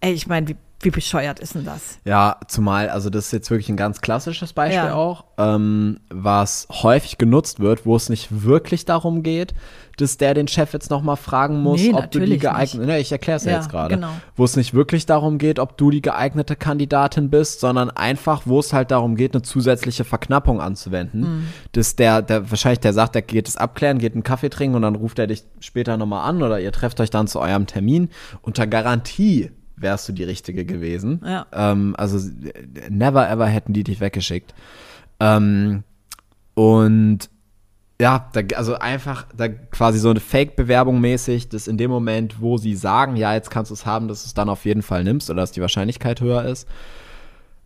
Ey, 0.00 0.12
ich 0.12 0.26
meine, 0.26 0.48
wie 0.48 0.56
wie 0.80 0.90
bescheuert 0.90 1.40
ist 1.40 1.56
denn 1.56 1.64
das? 1.64 1.98
Ja, 2.04 2.38
zumal, 2.46 2.88
also 2.88 3.10
das 3.10 3.26
ist 3.26 3.32
jetzt 3.32 3.50
wirklich 3.50 3.68
ein 3.68 3.76
ganz 3.76 4.00
klassisches 4.00 4.52
Beispiel 4.52 4.76
ja. 4.76 4.94
auch, 4.94 5.24
ähm, 5.36 5.98
was 6.08 6.68
häufig 6.70 7.18
genutzt 7.18 7.58
wird, 7.58 7.84
wo 7.84 7.96
es 7.96 8.08
nicht 8.08 8.44
wirklich 8.44 8.84
darum 8.84 9.24
geht, 9.24 9.54
dass 9.96 10.18
der 10.18 10.34
den 10.34 10.46
Chef 10.46 10.72
jetzt 10.72 10.90
nochmal 10.90 11.16
fragen 11.16 11.60
muss, 11.60 11.80
nee, 11.80 11.92
ob 11.92 12.08
du 12.12 12.20
die 12.20 12.38
geeignete, 12.38 12.86
ne, 12.86 13.00
ich 13.00 13.10
erkläre 13.10 13.38
es 13.38 13.44
ja, 13.44 13.52
ja, 13.52 13.56
jetzt 13.58 13.68
gerade, 13.68 13.96
genau. 13.96 14.10
wo 14.36 14.44
es 14.44 14.54
nicht 14.54 14.72
wirklich 14.72 15.06
darum 15.06 15.38
geht, 15.38 15.58
ob 15.58 15.76
du 15.76 15.90
die 15.90 16.00
geeignete 16.00 16.54
Kandidatin 16.54 17.28
bist, 17.28 17.58
sondern 17.58 17.90
einfach, 17.90 18.42
wo 18.44 18.60
es 18.60 18.72
halt 18.72 18.92
darum 18.92 19.16
geht, 19.16 19.34
eine 19.34 19.42
zusätzliche 19.42 20.04
Verknappung 20.04 20.60
anzuwenden, 20.60 21.20
mhm. 21.20 21.46
dass 21.72 21.96
der, 21.96 22.22
der, 22.22 22.48
wahrscheinlich 22.50 22.78
der 22.78 22.92
sagt, 22.92 23.16
der 23.16 23.22
geht 23.22 23.48
es 23.48 23.56
abklären, 23.56 23.98
geht 23.98 24.12
einen 24.12 24.22
Kaffee 24.22 24.50
trinken 24.50 24.76
und 24.76 24.82
dann 24.82 24.94
ruft 24.94 25.18
er 25.18 25.26
dich 25.26 25.42
später 25.58 25.96
nochmal 25.96 26.28
an 26.28 26.40
oder 26.40 26.60
ihr 26.60 26.70
trefft 26.70 27.00
euch 27.00 27.10
dann 27.10 27.26
zu 27.26 27.40
eurem 27.40 27.66
Termin 27.66 28.10
unter 28.42 28.68
Garantie 28.68 29.50
wärst 29.80 30.08
du 30.08 30.12
die 30.12 30.24
Richtige 30.24 30.64
gewesen. 30.64 31.20
Ja. 31.24 31.46
Ähm, 31.52 31.94
also 31.96 32.18
never 32.88 33.28
ever 33.28 33.46
hätten 33.46 33.72
die 33.72 33.84
dich 33.84 34.00
weggeschickt. 34.00 34.54
Ähm, 35.20 35.84
und 36.54 37.30
ja, 38.00 38.30
da, 38.32 38.42
also 38.56 38.78
einfach 38.78 39.26
da 39.36 39.48
quasi 39.48 39.98
so 39.98 40.10
eine 40.10 40.20
Fake-Bewerbung 40.20 41.00
mäßig, 41.00 41.48
dass 41.48 41.66
in 41.66 41.78
dem 41.78 41.90
Moment, 41.90 42.40
wo 42.40 42.56
sie 42.56 42.76
sagen, 42.76 43.16
ja, 43.16 43.34
jetzt 43.34 43.50
kannst 43.50 43.70
du 43.70 43.74
es 43.74 43.86
haben, 43.86 44.06
dass 44.08 44.22
du 44.22 44.26
es 44.26 44.34
dann 44.34 44.48
auf 44.48 44.64
jeden 44.64 44.82
Fall 44.82 45.02
nimmst 45.02 45.30
oder 45.30 45.40
dass 45.42 45.52
die 45.52 45.60
Wahrscheinlichkeit 45.60 46.20
höher 46.20 46.44
ist. 46.44 46.68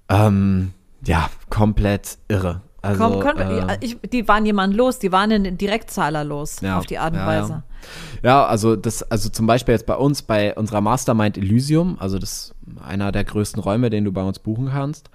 Ähm, 0.08 0.72
ja, 1.04 1.28
komplett 1.50 2.18
irre. 2.28 2.62
Also, 2.82 3.02
Komm, 3.02 3.20
können 3.20 3.48
wir, 3.48 3.68
äh, 3.68 3.78
ich, 3.80 3.96
die 4.10 4.26
waren 4.26 4.44
jemand 4.44 4.74
los, 4.74 4.98
die 4.98 5.12
waren 5.12 5.30
einen 5.30 5.56
Direktzahler 5.56 6.24
los, 6.24 6.60
ja, 6.60 6.78
auf 6.78 6.86
die 6.86 6.98
Art 6.98 7.12
und 7.12 7.20
ja, 7.20 7.26
Weise. 7.26 7.62
Ja. 8.22 8.28
ja. 8.28 8.46
also 8.46 8.74
das, 8.74 9.04
also 9.04 9.28
zum 9.28 9.46
Beispiel 9.46 9.72
jetzt 9.72 9.86
bei 9.86 9.94
uns, 9.94 10.22
bei 10.22 10.54
unserer 10.56 10.80
Mastermind 10.80 11.38
Elysium, 11.38 11.96
also 12.00 12.18
das 12.18 12.32
ist 12.32 12.54
einer 12.84 13.12
der 13.12 13.22
größten 13.22 13.62
Räume, 13.62 13.88
den 13.88 14.04
du 14.04 14.10
bei 14.10 14.22
uns 14.22 14.40
buchen 14.40 14.70
kannst, 14.70 15.10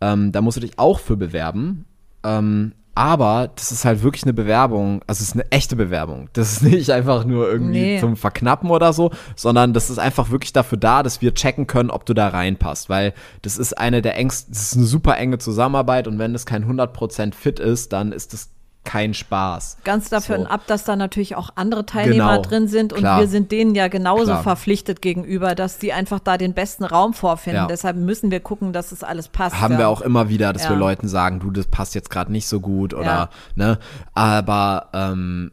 ähm, 0.00 0.32
da 0.32 0.40
musst 0.40 0.56
du 0.56 0.60
dich 0.60 0.80
auch 0.80 0.98
für 0.98 1.16
bewerben. 1.16 1.84
Ähm, 2.24 2.72
aber 2.94 3.50
das 3.54 3.72
ist 3.72 3.84
halt 3.84 4.02
wirklich 4.02 4.24
eine 4.24 4.34
Bewerbung, 4.34 5.00
also 5.06 5.22
es 5.22 5.28
ist 5.28 5.34
eine 5.34 5.50
echte 5.50 5.76
Bewerbung. 5.76 6.28
Das 6.34 6.52
ist 6.52 6.62
nicht 6.62 6.90
einfach 6.90 7.24
nur 7.24 7.50
irgendwie 7.50 7.80
nee. 7.80 8.00
zum 8.00 8.16
Verknappen 8.16 8.70
oder 8.70 8.92
so, 8.92 9.10
sondern 9.34 9.72
das 9.72 9.90
ist 9.90 9.98
einfach 9.98 10.30
wirklich 10.30 10.52
dafür 10.52 10.78
da, 10.78 11.02
dass 11.02 11.22
wir 11.22 11.34
checken 11.34 11.66
können, 11.66 11.90
ob 11.90 12.04
du 12.04 12.14
da 12.14 12.28
reinpasst. 12.28 12.88
Weil 12.88 13.14
das 13.42 13.56
ist 13.56 13.78
eine 13.78 14.02
der 14.02 14.16
engsten, 14.16 14.52
das 14.52 14.62
ist 14.62 14.76
eine 14.76 14.86
super 14.86 15.16
enge 15.16 15.38
Zusammenarbeit 15.38 16.06
und 16.06 16.18
wenn 16.18 16.32
das 16.32 16.46
kein 16.46 16.66
100% 16.66 17.34
fit 17.34 17.58
ist, 17.60 17.92
dann 17.92 18.12
ist 18.12 18.32
das 18.32 18.50
kein 18.84 19.14
Spaß. 19.14 19.78
Ganz 19.84 20.08
dafür 20.08 20.38
so. 20.38 20.46
ab, 20.46 20.62
dass 20.66 20.84
da 20.84 20.96
natürlich 20.96 21.36
auch 21.36 21.50
andere 21.54 21.86
Teilnehmer 21.86 22.36
genau, 22.36 22.42
drin 22.42 22.68
sind 22.68 22.92
und 22.92 23.00
klar. 23.00 23.20
wir 23.20 23.28
sind 23.28 23.52
denen 23.52 23.74
ja 23.74 23.88
genauso 23.88 24.24
klar. 24.24 24.42
verpflichtet 24.42 25.02
gegenüber, 25.02 25.54
dass 25.54 25.78
die 25.78 25.92
einfach 25.92 26.18
da 26.18 26.36
den 26.36 26.52
besten 26.52 26.84
Raum 26.84 27.14
vorfinden. 27.14 27.62
Ja. 27.62 27.66
Deshalb 27.66 27.96
müssen 27.96 28.30
wir 28.30 28.40
gucken, 28.40 28.72
dass 28.72 28.92
es 28.92 29.04
alles 29.04 29.28
passt. 29.28 29.60
Haben 29.60 29.74
ja. 29.74 29.78
wir 29.80 29.88
auch 29.88 30.00
immer 30.00 30.28
wieder, 30.28 30.52
dass 30.52 30.64
ja. 30.64 30.70
wir 30.70 30.76
Leuten 30.76 31.08
sagen, 31.08 31.40
du, 31.40 31.50
das 31.50 31.66
passt 31.66 31.94
jetzt 31.94 32.10
gerade 32.10 32.32
nicht 32.32 32.48
so 32.48 32.60
gut 32.60 32.92
oder 32.92 33.30
ne, 33.54 33.78
aber 34.14 34.88
ähm, 34.92 35.52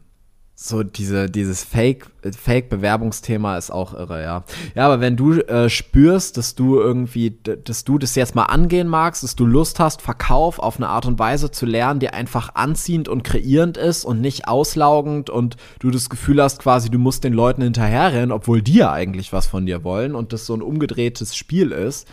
so 0.62 0.82
diese, 0.82 1.30
dieses 1.30 1.64
Fake, 1.64 2.10
Fake-Bewerbungsthema 2.22 3.56
ist 3.56 3.70
auch 3.70 3.94
irre, 3.94 4.22
ja. 4.22 4.44
Ja, 4.74 4.84
aber 4.84 5.00
wenn 5.00 5.16
du 5.16 5.40
äh, 5.40 5.70
spürst, 5.70 6.36
dass 6.36 6.54
du 6.54 6.78
irgendwie, 6.78 7.34
dass 7.64 7.84
du 7.84 7.96
das 7.96 8.14
jetzt 8.14 8.34
mal 8.34 8.44
angehen 8.44 8.86
magst, 8.86 9.22
dass 9.22 9.36
du 9.36 9.46
Lust 9.46 9.80
hast, 9.80 10.02
Verkauf 10.02 10.58
auf 10.58 10.76
eine 10.76 10.88
Art 10.88 11.06
und 11.06 11.18
Weise 11.18 11.50
zu 11.50 11.64
lernen, 11.64 11.98
die 11.98 12.10
einfach 12.10 12.56
anziehend 12.56 13.08
und 13.08 13.24
kreierend 13.24 13.78
ist 13.78 14.04
und 14.04 14.20
nicht 14.20 14.48
auslaugend 14.48 15.30
und 15.30 15.56
du 15.78 15.90
das 15.90 16.10
Gefühl 16.10 16.42
hast, 16.42 16.58
quasi, 16.58 16.90
du 16.90 16.98
musst 16.98 17.24
den 17.24 17.32
Leuten 17.32 17.62
hinterherrennen, 17.62 18.30
obwohl 18.30 18.60
die 18.60 18.74
ja 18.74 18.92
eigentlich 18.92 19.32
was 19.32 19.46
von 19.46 19.64
dir 19.64 19.82
wollen 19.82 20.14
und 20.14 20.34
das 20.34 20.44
so 20.44 20.52
ein 20.52 20.60
umgedrehtes 20.60 21.34
Spiel 21.34 21.72
ist, 21.72 22.06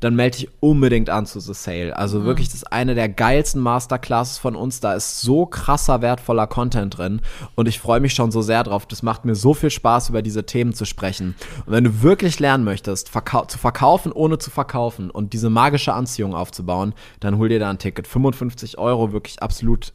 dann 0.00 0.16
melde 0.16 0.38
dich 0.38 0.48
unbedingt 0.60 1.10
an 1.10 1.26
zu 1.26 1.38
The 1.38 1.52
Sale. 1.52 1.94
Also 1.94 2.20
mhm. 2.20 2.24
wirklich, 2.24 2.48
das 2.48 2.56
ist 2.56 2.72
eine 2.72 2.94
der 2.94 3.10
geilsten 3.10 3.60
Masterclasses 3.60 4.38
von 4.38 4.56
uns. 4.56 4.80
Da 4.80 4.94
ist 4.94 5.20
so 5.20 5.44
krasser, 5.44 6.00
wertvoller 6.00 6.46
Content 6.46 6.96
drin 6.96 7.20
und 7.56 7.68
ich 7.68 7.78
freue 7.78 7.89
freue 7.90 7.98
mich 7.98 8.14
schon 8.14 8.30
so 8.30 8.40
sehr 8.40 8.62
drauf. 8.62 8.86
Das 8.86 9.02
macht 9.02 9.24
mir 9.24 9.34
so 9.34 9.52
viel 9.52 9.68
Spaß, 9.68 10.10
über 10.10 10.22
diese 10.22 10.46
Themen 10.46 10.74
zu 10.74 10.84
sprechen. 10.84 11.34
Und 11.66 11.72
wenn 11.72 11.82
du 11.82 12.02
wirklich 12.02 12.38
lernen 12.38 12.62
möchtest, 12.62 13.08
verkau 13.08 13.46
zu 13.46 13.58
verkaufen, 13.58 14.12
ohne 14.12 14.38
zu 14.38 14.52
verkaufen 14.52 15.10
und 15.10 15.32
diese 15.32 15.50
magische 15.50 15.92
Anziehung 15.92 16.32
aufzubauen, 16.32 16.94
dann 17.18 17.36
hol 17.38 17.48
dir 17.48 17.58
da 17.58 17.68
ein 17.68 17.78
Ticket. 17.78 18.06
55 18.06 18.78
Euro, 18.78 19.10
wirklich 19.10 19.42
absolut 19.42 19.92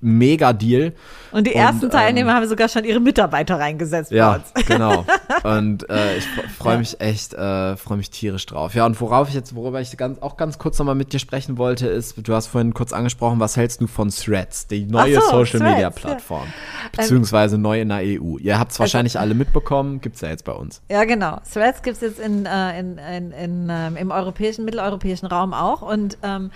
mega 0.00 0.52
Deal. 0.52 0.92
Und 1.32 1.46
die 1.46 1.54
ersten 1.54 1.84
und, 1.84 1.90
Teilnehmer 1.92 2.30
ähm, 2.30 2.36
haben 2.36 2.48
sogar 2.48 2.68
schon 2.68 2.84
ihre 2.84 3.00
Mitarbeiter 3.00 3.58
reingesetzt. 3.58 4.10
Ja, 4.10 4.40
genau. 4.66 5.04
Und 5.44 5.88
äh, 5.88 6.16
ich 6.16 6.26
freue 6.58 6.78
mich 6.78 6.92
ja. 6.92 7.06
echt, 7.06 7.34
äh, 7.34 7.76
freue 7.76 7.98
mich 7.98 8.10
tierisch 8.10 8.46
drauf. 8.46 8.74
Ja, 8.74 8.86
und 8.86 9.00
worauf 9.00 9.28
ich 9.28 9.34
jetzt, 9.34 9.54
worüber 9.54 9.80
ich 9.80 9.96
ganz, 9.96 10.20
auch 10.22 10.36
ganz 10.36 10.58
kurz 10.58 10.78
nochmal 10.78 10.96
mit 10.96 11.12
dir 11.12 11.18
sprechen 11.18 11.58
wollte, 11.58 11.86
ist, 11.86 12.14
du 12.26 12.34
hast 12.34 12.48
vorhin 12.48 12.74
kurz 12.74 12.92
angesprochen, 12.92 13.38
was 13.38 13.56
hältst 13.56 13.80
du 13.80 13.86
von 13.86 14.10
Threads, 14.10 14.66
die 14.66 14.86
neue 14.86 15.16
so, 15.16 15.20
Social 15.20 15.60
Threads, 15.60 15.72
Media 15.72 15.90
Plattform, 15.90 16.46
ja. 16.46 16.90
beziehungsweise 16.96 17.56
ähm, 17.56 17.62
neu 17.62 17.80
in 17.80 17.88
der 17.90 17.98
EU. 17.98 18.38
Ihr 18.38 18.58
habt 18.58 18.72
es 18.72 18.76
also 18.76 18.80
wahrscheinlich 18.80 19.16
also, 19.16 19.26
alle 19.26 19.34
mitbekommen, 19.34 20.00
gibt 20.00 20.16
es 20.16 20.22
ja 20.22 20.30
jetzt 20.30 20.44
bei 20.44 20.52
uns. 20.52 20.82
Ja, 20.90 21.04
genau. 21.04 21.38
Threads 21.52 21.82
gibt 21.82 21.96
es 21.96 22.02
jetzt 22.02 22.18
in, 22.18 22.46
äh, 22.46 22.80
in, 22.80 22.98
in, 22.98 23.32
in 23.32 23.68
ähm, 23.70 23.96
im 23.96 24.10
europäischen, 24.10 24.64
mitteleuropäischen 24.64 25.28
Raum 25.28 25.54
auch 25.54 25.82
und 25.82 26.18
ähm, 26.22 26.50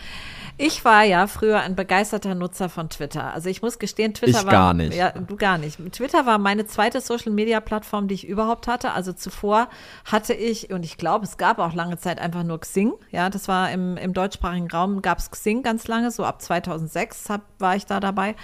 ich 0.57 0.85
war 0.85 1.03
ja 1.03 1.27
früher 1.27 1.61
ein 1.61 1.75
begeisterter 1.75 2.35
Nutzer 2.35 2.69
von 2.69 2.89
Twitter. 2.89 3.35
Also 3.35 3.49
ich 3.49 3.61
muss 3.61 3.79
gestehen, 3.81 4.15
Twitter 4.15 4.39
ich 4.39 4.45
war. 4.45 4.53
gar 4.53 4.75
nicht. 4.75 4.95
Ja, 4.95 5.11
du 5.11 5.37
gar 5.37 5.59
nicht. 5.59 5.79
Twitter 5.93 6.27
war 6.27 6.39
meine 6.39 6.67
zweite 6.67 7.01
Social 7.01 7.33
Media 7.33 7.61
Plattform, 7.61 8.07
die 8.07 8.15
ich 8.15 8.29
überhaupt 8.29 8.69
hatte. 8.69 8.93
Also 8.93 9.13
zuvor 9.13 9.69
hatte 10.05 10.33
ich, 10.33 10.71
und 10.71 10.85
ich 10.85 10.97
glaube, 10.97 11.25
es 11.25 11.39
gab 11.39 11.59
auch 11.59 11.75
lange 11.75 11.99
Zeit 11.99 12.21
einfach 12.21 12.45
nur 12.45 12.61
Xing. 12.61 12.93
Ja, 13.11 13.31
das 13.31 13.49
war 13.49 13.73
im, 13.73 13.97
im 13.97 14.13
deutschsprachigen 14.13 14.71
Raum, 14.71 15.03
gab 15.03 15.19
es 15.19 15.31
Xing 15.31 15.65
ganz 15.65 15.89
lange, 15.89 16.13
so 16.13 16.25
ab 16.25 16.41
2006 16.41 17.31
hab, 17.31 17.41
war 17.59 17.75
ich 17.75 17.87
da 17.87 17.99
dabei. 17.99 18.37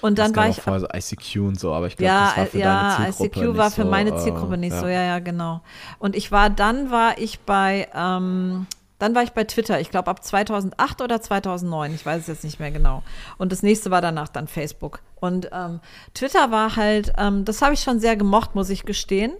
Und 0.00 0.18
dann 0.18 0.34
war 0.34 0.48
ich. 0.48 0.60
Vorher 0.60 0.80
so 0.80 0.88
ICQ 0.92 1.36
und 1.46 1.60
so, 1.60 1.72
aber 1.72 1.86
ich 1.86 1.96
glaube, 1.96 2.08
ja, 2.08 2.26
das 2.26 2.36
war 2.38 2.46
für 2.46 2.58
ja, 2.58 2.96
deine 2.98 3.12
Zielgruppe 3.12 3.40
ICQ 3.46 3.56
war 3.56 3.70
für 3.70 3.82
so, 3.82 3.88
meine 3.88 4.16
Zielgruppe 4.16 4.58
nicht 4.58 4.72
ja. 4.72 4.80
so, 4.80 4.86
ja, 4.88 5.02
ja, 5.02 5.18
genau. 5.20 5.60
Und 6.00 6.16
ich 6.16 6.32
war, 6.32 6.50
dann 6.50 6.90
war 6.90 7.18
ich 7.18 7.38
bei, 7.40 7.88
ähm, 7.94 8.66
dann 9.02 9.16
war 9.16 9.24
ich 9.24 9.32
bei 9.32 9.42
Twitter, 9.42 9.80
ich 9.80 9.90
glaube 9.90 10.08
ab 10.08 10.22
2008 10.22 11.00
oder 11.02 11.20
2009, 11.20 11.92
ich 11.92 12.06
weiß 12.06 12.20
es 12.20 12.28
jetzt 12.28 12.44
nicht 12.44 12.60
mehr 12.60 12.70
genau. 12.70 13.02
Und 13.36 13.50
das 13.50 13.64
nächste 13.64 13.90
war 13.90 14.00
danach 14.00 14.28
dann 14.28 14.46
Facebook. 14.46 15.00
Und 15.18 15.50
ähm, 15.52 15.80
Twitter 16.14 16.52
war 16.52 16.76
halt, 16.76 17.12
ähm, 17.18 17.44
das 17.44 17.62
habe 17.62 17.74
ich 17.74 17.80
schon 17.80 17.98
sehr 17.98 18.14
gemocht, 18.14 18.54
muss 18.54 18.70
ich 18.70 18.84
gestehen. 18.84 19.32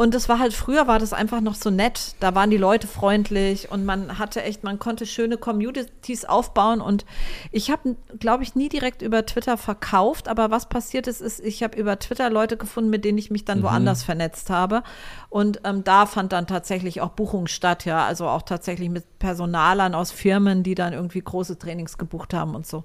Und 0.00 0.14
das 0.14 0.30
war 0.30 0.38
halt, 0.38 0.54
früher 0.54 0.86
war 0.86 0.98
das 0.98 1.12
einfach 1.12 1.42
noch 1.42 1.54
so 1.54 1.68
nett. 1.68 2.14
Da 2.20 2.34
waren 2.34 2.48
die 2.48 2.56
Leute 2.56 2.86
freundlich 2.86 3.70
und 3.70 3.84
man 3.84 4.18
hatte 4.18 4.42
echt, 4.42 4.64
man 4.64 4.78
konnte 4.78 5.04
schöne 5.04 5.36
Communities 5.36 6.24
aufbauen. 6.24 6.80
Und 6.80 7.04
ich 7.52 7.70
habe, 7.70 7.96
glaube 8.18 8.42
ich, 8.42 8.54
nie 8.54 8.70
direkt 8.70 9.02
über 9.02 9.26
Twitter 9.26 9.58
verkauft. 9.58 10.28
Aber 10.28 10.50
was 10.50 10.70
passiert 10.70 11.06
ist, 11.06 11.20
ist, 11.20 11.40
ich 11.40 11.62
habe 11.62 11.78
über 11.78 11.98
Twitter 11.98 12.30
Leute 12.30 12.56
gefunden, 12.56 12.88
mit 12.88 13.04
denen 13.04 13.18
ich 13.18 13.30
mich 13.30 13.44
dann 13.44 13.58
mhm. 13.58 13.64
woanders 13.64 14.02
vernetzt 14.02 14.48
habe. 14.48 14.84
Und 15.30 15.60
ähm, 15.64 15.84
da 15.84 16.06
fand 16.06 16.32
dann 16.32 16.46
tatsächlich 16.46 17.00
auch 17.00 17.10
Buchung 17.10 17.46
statt, 17.46 17.84
ja. 17.84 18.04
Also 18.04 18.28
auch 18.28 18.42
tatsächlich 18.42 18.90
mit 18.90 19.18
Personalern 19.18 19.94
aus 19.94 20.10
Firmen, 20.10 20.62
die 20.62 20.74
dann 20.74 20.92
irgendwie 20.92 21.20
große 21.20 21.58
Trainings 21.58 21.98
gebucht 21.98 22.34
haben 22.34 22.54
und 22.54 22.66
so. 22.66 22.84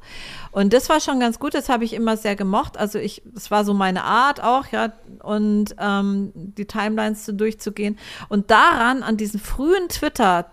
Und 0.51 0.73
das 0.73 0.89
war 0.89 0.99
schon 0.99 1.19
ganz 1.19 1.39
gut. 1.39 1.53
Das 1.53 1.69
habe 1.69 1.83
ich 1.83 1.93
immer 1.93 2.17
sehr 2.17 2.35
gemocht. 2.35 2.77
Also 2.77 2.99
ich, 2.99 3.23
es 3.35 3.51
war 3.51 3.65
so 3.65 3.73
meine 3.73 4.03
Art 4.03 4.43
auch, 4.43 4.67
ja. 4.67 4.93
Und 5.23 5.75
ähm, 5.79 6.31
die 6.35 6.65
Timeline 6.65 6.95
Timelines 6.95 7.31
durchzugehen. 7.33 7.97
Und 8.29 8.51
daran, 8.51 9.03
an 9.03 9.17
diesen 9.17 9.39
frühen 9.39 9.89
Twitter, 9.89 10.51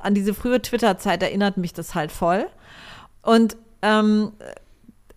an 0.00 0.14
diese 0.14 0.34
frühe 0.34 0.60
Twitter-Zeit 0.60 1.22
erinnert 1.22 1.56
mich 1.56 1.72
das 1.72 1.94
halt 1.94 2.12
voll. 2.12 2.46
Und 3.22 3.56
ähm, 3.82 4.32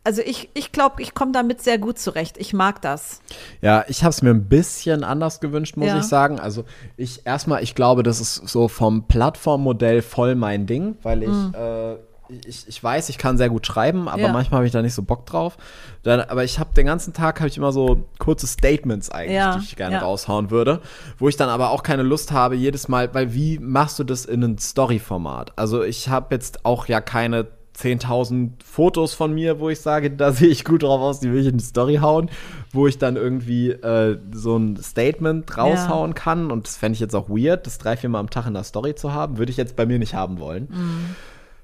also 0.05 0.21
ich, 0.21 0.49
ich 0.53 0.71
glaube, 0.71 1.01
ich 1.01 1.13
komme 1.13 1.31
damit 1.31 1.61
sehr 1.61 1.79
gut 1.79 1.97
zurecht. 1.97 2.37
Ich 2.37 2.53
mag 2.53 2.81
das. 2.81 3.21
Ja, 3.61 3.83
ich 3.87 4.03
habe 4.03 4.11
es 4.11 4.21
mir 4.21 4.29
ein 4.29 4.47
bisschen 4.47 5.03
anders 5.03 5.39
gewünscht, 5.39 5.77
muss 5.77 5.87
ja. 5.87 5.97
ich 5.97 6.03
sagen. 6.03 6.39
Also 6.39 6.63
ich 6.95 7.25
erstmal, 7.25 7.63
ich 7.63 7.75
glaube, 7.75 8.03
das 8.03 8.21
ist 8.21 8.35
so 8.35 8.67
vom 8.67 9.07
Plattformmodell 9.07 10.03
voll 10.03 10.35
mein 10.35 10.67
Ding, 10.67 10.95
weil 11.01 11.23
ich 11.23 11.29
mhm. 11.29 11.53
äh, 11.57 11.95
ich, 12.27 12.67
ich 12.67 12.83
weiß, 12.83 13.09
ich 13.09 13.17
kann 13.17 13.37
sehr 13.37 13.49
gut 13.49 13.67
schreiben, 13.67 14.07
aber 14.07 14.23
ja. 14.23 14.31
manchmal 14.31 14.59
habe 14.59 14.65
ich 14.65 14.71
da 14.71 14.81
nicht 14.81 14.93
so 14.93 15.03
Bock 15.03 15.25
drauf. 15.25 15.57
Dann, 16.03 16.21
aber 16.21 16.43
ich 16.43 16.59
habe 16.59 16.73
den 16.73 16.85
ganzen 16.85 17.13
Tag 17.13 17.39
habe 17.39 17.49
ich 17.49 17.57
immer 17.57 17.71
so 17.71 18.07
kurze 18.19 18.47
Statements 18.47 19.09
eigentlich, 19.09 19.35
ja. 19.35 19.57
die 19.57 19.63
ich 19.63 19.75
gerne 19.75 19.99
raushauen 19.99 20.49
würde, 20.49 20.81
wo 21.17 21.29
ich 21.29 21.37
dann 21.37 21.49
aber 21.49 21.69
auch 21.69 21.83
keine 21.83 22.03
Lust 22.03 22.31
habe 22.31 22.55
jedes 22.55 22.87
Mal, 22.87 23.13
weil 23.13 23.33
wie 23.33 23.59
machst 23.59 23.99
du 23.99 24.03
das 24.03 24.25
in 24.25 24.43
ein 24.43 24.57
Story-Format? 24.57 25.53
Also 25.55 25.83
ich 25.83 26.09
habe 26.09 26.33
jetzt 26.33 26.65
auch 26.65 26.87
ja 26.87 27.01
keine 27.01 27.47
10.000 27.77 28.51
Fotos 28.63 29.13
von 29.13 29.33
mir, 29.33 29.59
wo 29.59 29.69
ich 29.69 29.81
sage, 29.81 30.11
da 30.11 30.31
sehe 30.31 30.47
ich 30.47 30.63
gut 30.63 30.83
drauf 30.83 31.01
aus, 31.01 31.19
die 31.19 31.31
will 31.31 31.41
ich 31.41 31.47
in 31.47 31.57
die 31.57 31.63
Story 31.63 31.95
hauen, 31.95 32.29
wo 32.71 32.87
ich 32.87 32.97
dann 32.97 33.15
irgendwie 33.15 33.71
äh, 33.71 34.17
so 34.31 34.57
ein 34.57 34.77
Statement 34.77 35.57
raushauen 35.57 36.11
ja. 36.11 36.15
kann. 36.15 36.51
Und 36.51 36.67
das 36.67 36.77
fände 36.77 36.95
ich 36.95 36.99
jetzt 36.99 37.15
auch 37.15 37.29
weird, 37.29 37.65
das 37.67 37.77
drei, 37.77 37.97
vier 37.97 38.09
Mal 38.09 38.19
am 38.19 38.29
Tag 38.29 38.47
in 38.47 38.53
der 38.53 38.63
Story 38.63 38.95
zu 38.95 39.13
haben, 39.13 39.37
würde 39.37 39.51
ich 39.51 39.57
jetzt 39.57 39.75
bei 39.75 39.85
mir 39.85 39.99
nicht 39.99 40.15
haben 40.15 40.39
wollen. 40.39 40.67
Mhm. 40.71 41.15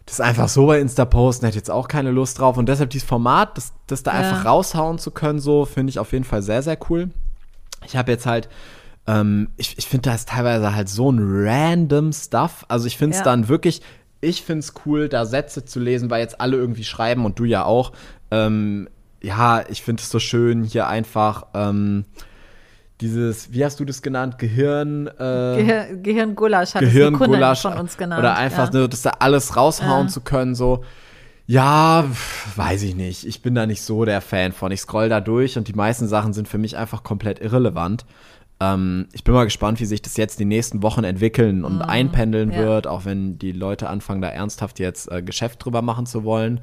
Das 0.05 0.19
einfach 0.19 0.49
so 0.49 0.65
bei 0.65 0.79
Insta 0.79 1.05
posten, 1.05 1.45
hätte 1.45 1.57
jetzt 1.57 1.71
auch 1.71 1.87
keine 1.87 2.11
Lust 2.11 2.39
drauf. 2.39 2.57
Und 2.57 2.67
deshalb 2.67 2.89
dieses 2.89 3.07
Format, 3.07 3.57
das, 3.57 3.73
das 3.87 4.03
da 4.03 4.11
ja. 4.11 4.19
einfach 4.19 4.45
raushauen 4.45 4.97
zu 4.97 5.11
können, 5.11 5.39
so 5.39 5.65
finde 5.65 5.91
ich 5.91 5.99
auf 5.99 6.11
jeden 6.11 6.25
Fall 6.25 6.41
sehr, 6.41 6.63
sehr 6.63 6.77
cool. 6.89 7.11
Ich 7.85 7.95
habe 7.95 8.11
jetzt 8.11 8.25
halt 8.25 8.49
ähm, 9.07 9.49
ich, 9.57 9.77
ich 9.77 9.87
finde, 9.87 10.09
da 10.09 10.15
ist 10.15 10.29
teilweise 10.29 10.75
halt 10.75 10.89
so 10.89 11.11
ein 11.11 11.19
random 11.19 12.13
Stuff. 12.13 12.65
Also 12.67 12.87
ich 12.87 12.97
finde 12.97 13.15
es 13.15 13.19
ja. 13.19 13.25
dann 13.25 13.47
wirklich 13.47 13.81
ich 14.21 14.43
finde 14.43 14.59
es 14.59 14.73
cool, 14.85 15.09
da 15.09 15.25
Sätze 15.25 15.65
zu 15.65 15.79
lesen, 15.79 16.09
weil 16.09 16.21
jetzt 16.21 16.39
alle 16.39 16.57
irgendwie 16.57 16.83
schreiben 16.83 17.25
und 17.25 17.39
du 17.39 17.43
ja 17.43 17.65
auch. 17.65 17.91
Ähm, 18.29 18.87
ja, 19.21 19.63
ich 19.67 19.81
finde 19.81 20.01
es 20.01 20.09
so 20.09 20.19
schön, 20.19 20.63
hier 20.63 20.87
einfach 20.87 21.47
ähm, 21.53 22.05
dieses, 23.01 23.51
wie 23.51 23.65
hast 23.65 23.79
du 23.79 23.85
das 23.85 24.01
genannt? 24.01 24.37
Gehirn. 24.37 25.07
Äh, 25.07 25.11
Gehir 25.57 25.87
Gehirngulasch 25.97 26.75
hat 26.75 26.81
Gehirngulasch 26.81 27.63
von 27.63 27.73
uns 27.73 27.97
genannt. 27.97 28.19
Oder 28.19 28.37
einfach, 28.37 28.71
ja. 28.73 28.81
ne, 28.81 28.89
das 28.89 29.01
da 29.01 29.11
alles 29.19 29.55
raushauen 29.55 30.07
ja. 30.07 30.11
zu 30.13 30.21
können, 30.21 30.55
so. 30.55 30.83
Ja, 31.47 32.05
weiß 32.55 32.83
ich 32.83 32.95
nicht. 32.95 33.25
Ich 33.25 33.41
bin 33.41 33.55
da 33.55 33.65
nicht 33.65 33.81
so 33.81 34.05
der 34.05 34.21
Fan 34.21 34.53
von. 34.53 34.71
Ich 34.71 34.81
scroll 34.81 35.09
da 35.09 35.19
durch 35.19 35.57
und 35.57 35.67
die 35.67 35.73
meisten 35.73 36.07
Sachen 36.07 36.31
sind 36.31 36.47
für 36.47 36.59
mich 36.59 36.77
einfach 36.77 37.03
komplett 37.03 37.41
irrelevant. 37.41 38.05
Ähm, 38.61 39.07
ich 39.11 39.23
bin 39.23 39.33
mal 39.33 39.45
gespannt, 39.45 39.79
wie 39.79 39.85
sich 39.85 40.03
das 40.03 40.17
jetzt 40.17 40.39
die 40.39 40.45
nächsten 40.45 40.83
Wochen 40.83 41.03
entwickeln 41.03 41.65
und 41.65 41.77
mhm. 41.77 41.81
einpendeln 41.81 42.51
ja. 42.51 42.59
wird, 42.59 42.85
auch 42.85 43.05
wenn 43.05 43.39
die 43.39 43.53
Leute 43.53 43.89
anfangen, 43.89 44.21
da 44.21 44.29
ernsthaft 44.29 44.79
jetzt 44.79 45.11
äh, 45.11 45.23
Geschäft 45.23 45.65
drüber 45.65 45.81
machen 45.81 46.05
zu 46.05 46.23
wollen. 46.23 46.61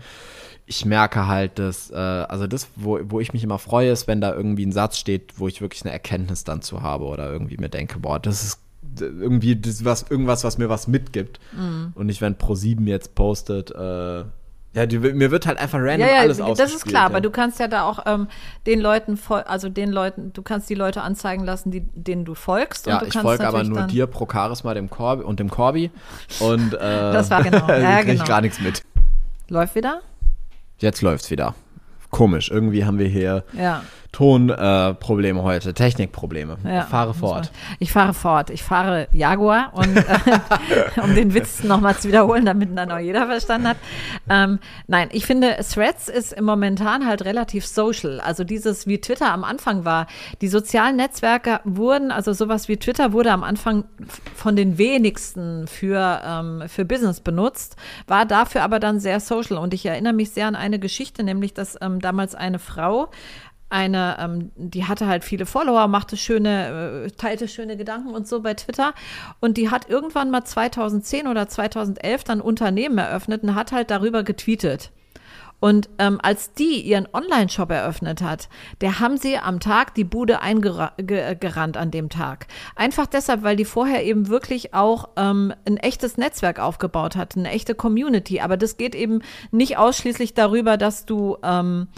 Ich 0.65 0.85
merke 0.85 1.27
halt, 1.27 1.59
dass, 1.59 1.91
äh, 1.91 1.97
also 1.97 2.47
das, 2.47 2.69
wo, 2.77 3.01
wo 3.03 3.19
ich 3.19 3.33
mich 3.33 3.43
immer 3.43 3.59
freue, 3.59 3.91
ist, 3.91 4.07
wenn 4.07 4.21
da 4.21 4.33
irgendwie 4.33 4.65
ein 4.65 4.73
Satz 4.73 4.97
steht, 4.97 5.41
wo 5.41 5.49
ich 5.49 5.61
wirklich 5.61 5.83
eine 5.83 5.93
Erkenntnis 5.93 6.45
dann 6.45 6.63
zu 6.63 6.83
habe 6.83 7.05
oder 7.05 7.33
irgendwie 7.33 7.57
mir 7.57 7.69
denke, 7.69 7.99
boah, 7.99 8.21
das 8.21 8.45
ist 8.45 8.61
irgendwie 9.01 9.57
das 9.57 9.85
was, 9.85 10.09
irgendwas, 10.09 10.45
was 10.45 10.57
mir 10.57 10.69
was 10.69 10.87
mitgibt. 10.87 11.41
Mhm. 11.53 11.93
Und 11.97 12.07
nicht, 12.07 12.21
wenn 12.21 12.37
Pro7 12.37 12.87
jetzt 12.87 13.17
postet, 13.17 13.73
äh, 13.73 14.25
ja, 14.75 14.87
die, 14.87 14.99
mir 14.99 15.31
wird 15.31 15.47
halt 15.47 15.59
einfach 15.59 15.79
random 15.79 16.01
ja, 16.07 16.15
ja, 16.15 16.21
alles 16.21 16.39
Das 16.57 16.75
ist 16.75 16.85
klar, 16.85 17.03
ja. 17.03 17.07
aber 17.07 17.21
du 17.21 17.31
kannst 17.31 17.59
ja 17.59 17.69
da 17.69 17.85
auch 17.85 18.01
ähm, 18.07 18.29
den 18.67 18.81
Leuten, 18.81 19.19
also 19.47 19.69
den 19.69 19.91
Leuten, 19.91 20.33
du 20.35 20.43
kannst 20.43 20.69
die 20.69 20.75
Leute 20.75 21.03
anzeigen 21.03 21.45
lassen, 21.45 21.71
die, 21.71 21.81
denen 21.95 22.25
du 22.25 22.35
folgst. 22.35 22.87
Ja, 22.87 23.03
ich 23.03 23.15
folge 23.15 23.47
aber 23.47 23.65
nur 23.65 23.83
dir 23.83 24.07
pro 24.07 24.29
Charisma 24.31 24.75
dem 24.75 24.91
Corby 24.91 25.25
und 25.25 25.41
dem 25.41 25.51
Corby 25.51 25.91
und 26.41 26.75
äh, 26.75 26.79
das 26.79 27.31
war 27.31 27.43
genau. 27.43 27.67
ja, 27.69 27.97
krieg 27.97 28.07
genau. 28.07 28.23
ich 28.23 28.29
gar 28.29 28.41
nichts 28.41 28.61
mit. 28.61 28.83
Läuft 29.49 29.75
wieder? 29.75 30.03
Jetzt 30.79 31.01
läuft's 31.01 31.31
wieder. 31.31 31.55
Komisch, 32.11 32.51
irgendwie 32.51 32.85
haben 32.85 32.99
wir 32.99 33.09
hier 33.09 33.45
ja. 33.53 33.83
Tonprobleme 34.13 35.41
äh, 35.41 35.43
heute, 35.43 35.75
Technikprobleme. 35.75 36.57
Ja, 36.65 36.81
ich 36.81 36.87
fahre 36.87 37.13
fort. 37.13 37.53
Ich 37.79 37.93
fahre 37.93 38.15
fort. 38.15 38.51
Ich 38.51 38.63
fahre 38.63 39.07
Jaguar 39.13 39.73
und 39.75 39.97
äh, 39.97 41.01
um 41.03 41.15
den 41.15 41.35
Witz 41.35 41.63
nochmal 41.63 41.97
zu 41.97 42.09
wiederholen, 42.09 42.47
damit 42.47 42.77
dann 42.77 42.91
auch 42.91 42.99
jeder 42.99 43.27
verstanden 43.27 43.69
hat. 43.69 43.77
Ähm, 44.29 44.61
nein, 44.87 45.09
ich 45.13 45.27
finde, 45.27 45.57
Threads 45.59 46.09
ist 46.09 46.33
im 46.33 46.47
momentan 46.47 47.07
halt 47.07 47.25
relativ 47.27 47.67
social. 47.67 48.21
Also 48.21 48.45
dieses, 48.45 48.87
wie 48.87 48.99
Twitter 48.99 49.31
am 49.31 49.45
Anfang 49.45 49.85
war. 49.85 50.07
Die 50.41 50.49
sozialen 50.49 50.97
Netzwerke 50.97 51.61
wurden, 51.65 52.11
also 52.11 52.33
sowas 52.33 52.67
wie 52.69 52.79
Twitter 52.79 53.13
wurde 53.13 53.31
am 53.31 53.45
Anfang 53.45 53.85
von 54.35 54.57
den 54.57 54.79
wenigsten 54.79 55.67
für, 55.69 56.23
ähm, 56.25 56.65
für 56.67 56.87
Business 56.87 57.21
benutzt, 57.21 57.77
war 58.07 58.25
dafür 58.25 58.63
aber 58.63 58.81
dann 58.81 59.01
sehr 59.01 59.21
social. 59.21 59.59
Und 59.59 59.75
ich 59.75 59.85
erinnere 59.85 60.15
mich 60.15 60.31
sehr 60.31 60.47
an 60.47 60.57
eine 60.57 60.79
Geschichte, 60.79 61.23
nämlich, 61.23 61.53
dass 61.53 61.79
ähm, 61.83 61.98
damals 62.01 62.35
eine 62.35 62.59
Frau 62.59 63.11
eine, 63.71 64.17
ähm, 64.19 64.51
die 64.57 64.85
hatte 64.87 65.07
halt 65.07 65.25
viele 65.25 65.47
Follower, 65.47 65.89
machte 65.89 66.17
schöne, 66.17 67.05
äh, 67.07 67.11
teilte 67.11 67.49
schöne 67.49 67.77
Gedanken 67.77 68.15
und 68.15 68.27
so 68.27 68.41
bei 68.41 68.55
Twitter. 68.55 68.95
Und 69.41 69.57
die 69.57 69.71
hat 69.71 69.89
irgendwann 69.89 70.31
mal 70.31 70.45
2010 70.45 71.27
oder 71.27 71.49
2011 71.49 72.25
dann 72.25 72.41
Unternehmen 72.41 72.99
eröffnet 72.99 73.43
und 73.43 73.55
hat 73.55 73.73
halt 73.73 73.91
darüber 73.91 74.23
getweetet. 74.23 74.91
Und 75.61 75.89
ähm, 75.99 76.21
als 76.23 76.53
die 76.53 76.81
ihren 76.81 77.09
Online-Shop 77.13 77.71
eröffnet 77.71 78.23
hat, 78.23 78.49
der 78.81 79.01
haben 79.01 79.17
sie 79.17 79.39
am 79.39 79.61
Tag 79.61 79.95
die 79.95 80.05
Bude 80.05 80.41
eingerannt 80.41 81.77
an 81.77 81.91
dem 81.91 82.09
Tag. 82.09 82.47
Einfach 82.77 83.07
deshalb, 83.07 83.43
weil 83.43 83.57
die 83.57 83.65
vorher 83.65 84.05
eben 84.05 84.29
wirklich 84.29 84.75
auch 84.75 85.09
ähm, 85.17 85.53
ein 85.67 85.77
echtes 85.77 86.17
Netzwerk 86.17 86.61
aufgebaut 86.61 87.17
hat, 87.17 87.37
eine 87.37 87.51
echte 87.51 87.75
Community. 87.75 88.41
Aber 88.41 88.57
das 88.57 88.77
geht 88.77 88.95
eben 88.95 89.23
nicht 89.51 89.79
ausschließlich 89.79 90.35
darüber, 90.35 90.77
dass 90.77 91.07
du 91.07 91.39
ähm, 91.43 91.89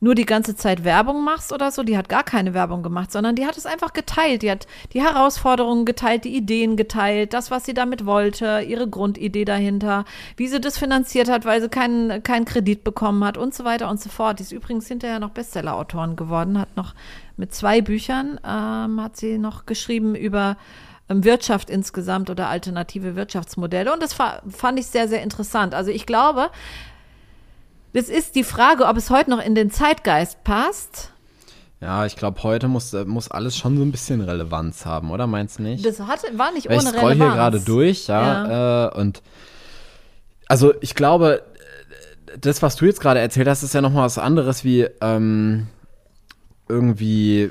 nur 0.00 0.14
die 0.14 0.24
ganze 0.24 0.56
Zeit 0.56 0.84
Werbung 0.84 1.24
machst 1.24 1.52
oder 1.52 1.70
so. 1.70 1.82
Die 1.82 1.96
hat 1.96 2.08
gar 2.08 2.24
keine 2.24 2.54
Werbung 2.54 2.82
gemacht, 2.82 3.12
sondern 3.12 3.36
die 3.36 3.46
hat 3.46 3.56
es 3.56 3.66
einfach 3.66 3.92
geteilt. 3.92 4.42
Die 4.42 4.50
hat 4.50 4.66
die 4.92 5.02
Herausforderungen 5.02 5.84
geteilt, 5.84 6.24
die 6.24 6.34
Ideen 6.34 6.76
geteilt, 6.76 7.34
das, 7.34 7.50
was 7.50 7.66
sie 7.66 7.74
damit 7.74 8.06
wollte, 8.06 8.64
ihre 8.66 8.88
Grundidee 8.88 9.44
dahinter, 9.44 10.04
wie 10.36 10.48
sie 10.48 10.60
das 10.60 10.78
finanziert 10.78 11.30
hat, 11.30 11.44
weil 11.44 11.60
sie 11.60 11.68
keinen, 11.68 12.22
keinen 12.22 12.46
Kredit 12.46 12.82
bekommen 12.82 13.22
hat 13.24 13.36
und 13.36 13.54
so 13.54 13.64
weiter 13.64 13.90
und 13.90 14.00
so 14.00 14.08
fort. 14.08 14.38
Die 14.38 14.42
ist 14.42 14.52
übrigens 14.52 14.88
hinterher 14.88 15.20
noch 15.20 15.30
Bestseller-Autorin 15.30 16.16
geworden, 16.16 16.58
hat 16.58 16.76
noch 16.76 16.94
mit 17.36 17.54
zwei 17.54 17.80
Büchern, 17.80 18.40
ähm, 18.44 19.02
hat 19.02 19.16
sie 19.16 19.38
noch 19.38 19.66
geschrieben 19.66 20.14
über 20.14 20.56
ähm, 21.10 21.24
Wirtschaft 21.24 21.68
insgesamt 21.68 22.30
oder 22.30 22.48
alternative 22.48 23.16
Wirtschaftsmodelle. 23.16 23.92
Und 23.92 24.02
das 24.02 24.14
fand 24.14 24.78
ich 24.78 24.86
sehr, 24.86 25.08
sehr 25.08 25.22
interessant. 25.22 25.74
Also 25.74 25.90
ich 25.90 26.06
glaube, 26.06 26.50
das 27.92 28.08
ist 28.08 28.34
die 28.34 28.44
Frage, 28.44 28.86
ob 28.86 28.96
es 28.96 29.10
heute 29.10 29.30
noch 29.30 29.44
in 29.44 29.54
den 29.54 29.70
Zeitgeist 29.70 30.44
passt. 30.44 31.12
Ja, 31.80 32.04
ich 32.04 32.16
glaube, 32.16 32.42
heute 32.42 32.68
muss, 32.68 32.92
muss 33.06 33.30
alles 33.30 33.56
schon 33.56 33.76
so 33.78 33.82
ein 33.82 33.90
bisschen 33.90 34.20
Relevanz 34.20 34.84
haben, 34.84 35.10
oder 35.10 35.26
meinst 35.26 35.58
du 35.58 35.62
nicht? 35.62 35.84
Das 35.84 35.98
hatte, 36.00 36.36
war 36.38 36.52
nicht 36.52 36.68
Weil 36.68 36.78
ohne 36.78 36.90
ich 36.90 36.94
scroll 36.94 37.12
Relevanz. 37.12 37.32
hier 37.32 37.36
gerade 37.36 37.60
durch, 37.60 38.06
ja, 38.06 38.48
ja. 38.48 38.88
Äh, 38.88 39.00
und 39.00 39.22
also 40.46 40.74
ich 40.80 40.94
glaube, 40.94 41.42
das, 42.38 42.60
was 42.62 42.76
du 42.76 42.84
jetzt 42.84 43.00
gerade 43.00 43.20
erzählt 43.20 43.48
hast, 43.48 43.62
ist 43.62 43.74
ja 43.74 43.80
nochmal 43.80 44.04
was 44.04 44.18
anderes 44.18 44.62
wie 44.62 44.86
ähm, 45.00 45.68
irgendwie 46.68 47.50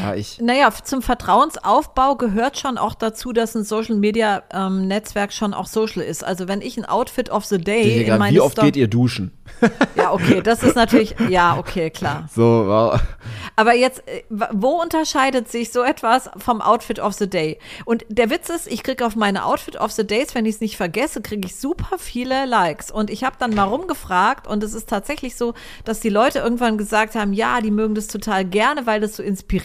ja, 0.00 0.14
ich. 0.14 0.40
Naja, 0.40 0.70
zum 0.82 1.02
Vertrauensaufbau 1.02 2.16
gehört 2.16 2.58
schon 2.58 2.78
auch 2.78 2.94
dazu, 2.94 3.32
dass 3.32 3.54
ein 3.54 3.64
Social 3.64 3.96
Media 3.96 4.42
ähm, 4.52 4.86
Netzwerk 4.86 5.32
schon 5.32 5.54
auch 5.54 5.66
social 5.66 6.02
ist. 6.02 6.24
Also 6.24 6.48
wenn 6.48 6.60
ich 6.60 6.76
ein 6.76 6.84
Outfit 6.84 7.30
of 7.30 7.44
the 7.44 7.58
Day 7.58 8.04
in 8.04 8.18
meine 8.18 8.36
Wie 8.36 8.40
oft 8.40 8.52
Sto 8.52 8.62
geht 8.62 8.76
ihr 8.76 8.88
duschen? 8.88 9.32
Ja, 9.96 10.12
okay, 10.12 10.40
das 10.42 10.62
ist 10.62 10.74
natürlich, 10.74 11.14
ja, 11.28 11.56
okay, 11.58 11.90
klar. 11.90 12.28
So, 12.34 12.42
wow. 12.42 13.00
Aber 13.54 13.74
jetzt, 13.74 14.02
äh, 14.08 14.22
wo 14.50 14.80
unterscheidet 14.80 15.50
sich 15.50 15.70
so 15.70 15.82
etwas 15.82 16.30
vom 16.38 16.60
Outfit 16.60 16.98
of 16.98 17.12
the 17.14 17.28
Day? 17.28 17.58
Und 17.84 18.04
der 18.08 18.30
Witz 18.30 18.48
ist, 18.48 18.66
ich 18.66 18.82
kriege 18.82 19.04
auf 19.06 19.14
meine 19.14 19.44
Outfit 19.44 19.76
of 19.76 19.92
the 19.92 20.06
Days, 20.06 20.34
wenn 20.34 20.46
ich 20.46 20.56
es 20.56 20.60
nicht 20.60 20.76
vergesse, 20.76 21.20
kriege 21.20 21.46
ich 21.46 21.56
super 21.56 21.98
viele 21.98 22.46
Likes. 22.46 22.90
Und 22.90 23.10
ich 23.10 23.24
habe 23.24 23.36
dann 23.38 23.54
mal 23.54 23.64
rumgefragt 23.64 24.46
und 24.46 24.62
es 24.64 24.74
ist 24.74 24.88
tatsächlich 24.88 25.36
so, 25.36 25.54
dass 25.84 26.00
die 26.00 26.08
Leute 26.08 26.40
irgendwann 26.40 26.78
gesagt 26.78 27.14
haben, 27.14 27.32
ja, 27.32 27.60
die 27.60 27.70
mögen 27.70 27.94
das 27.94 28.06
total 28.06 28.44
gerne, 28.44 28.86
weil 28.86 29.00
das 29.00 29.16
so 29.16 29.22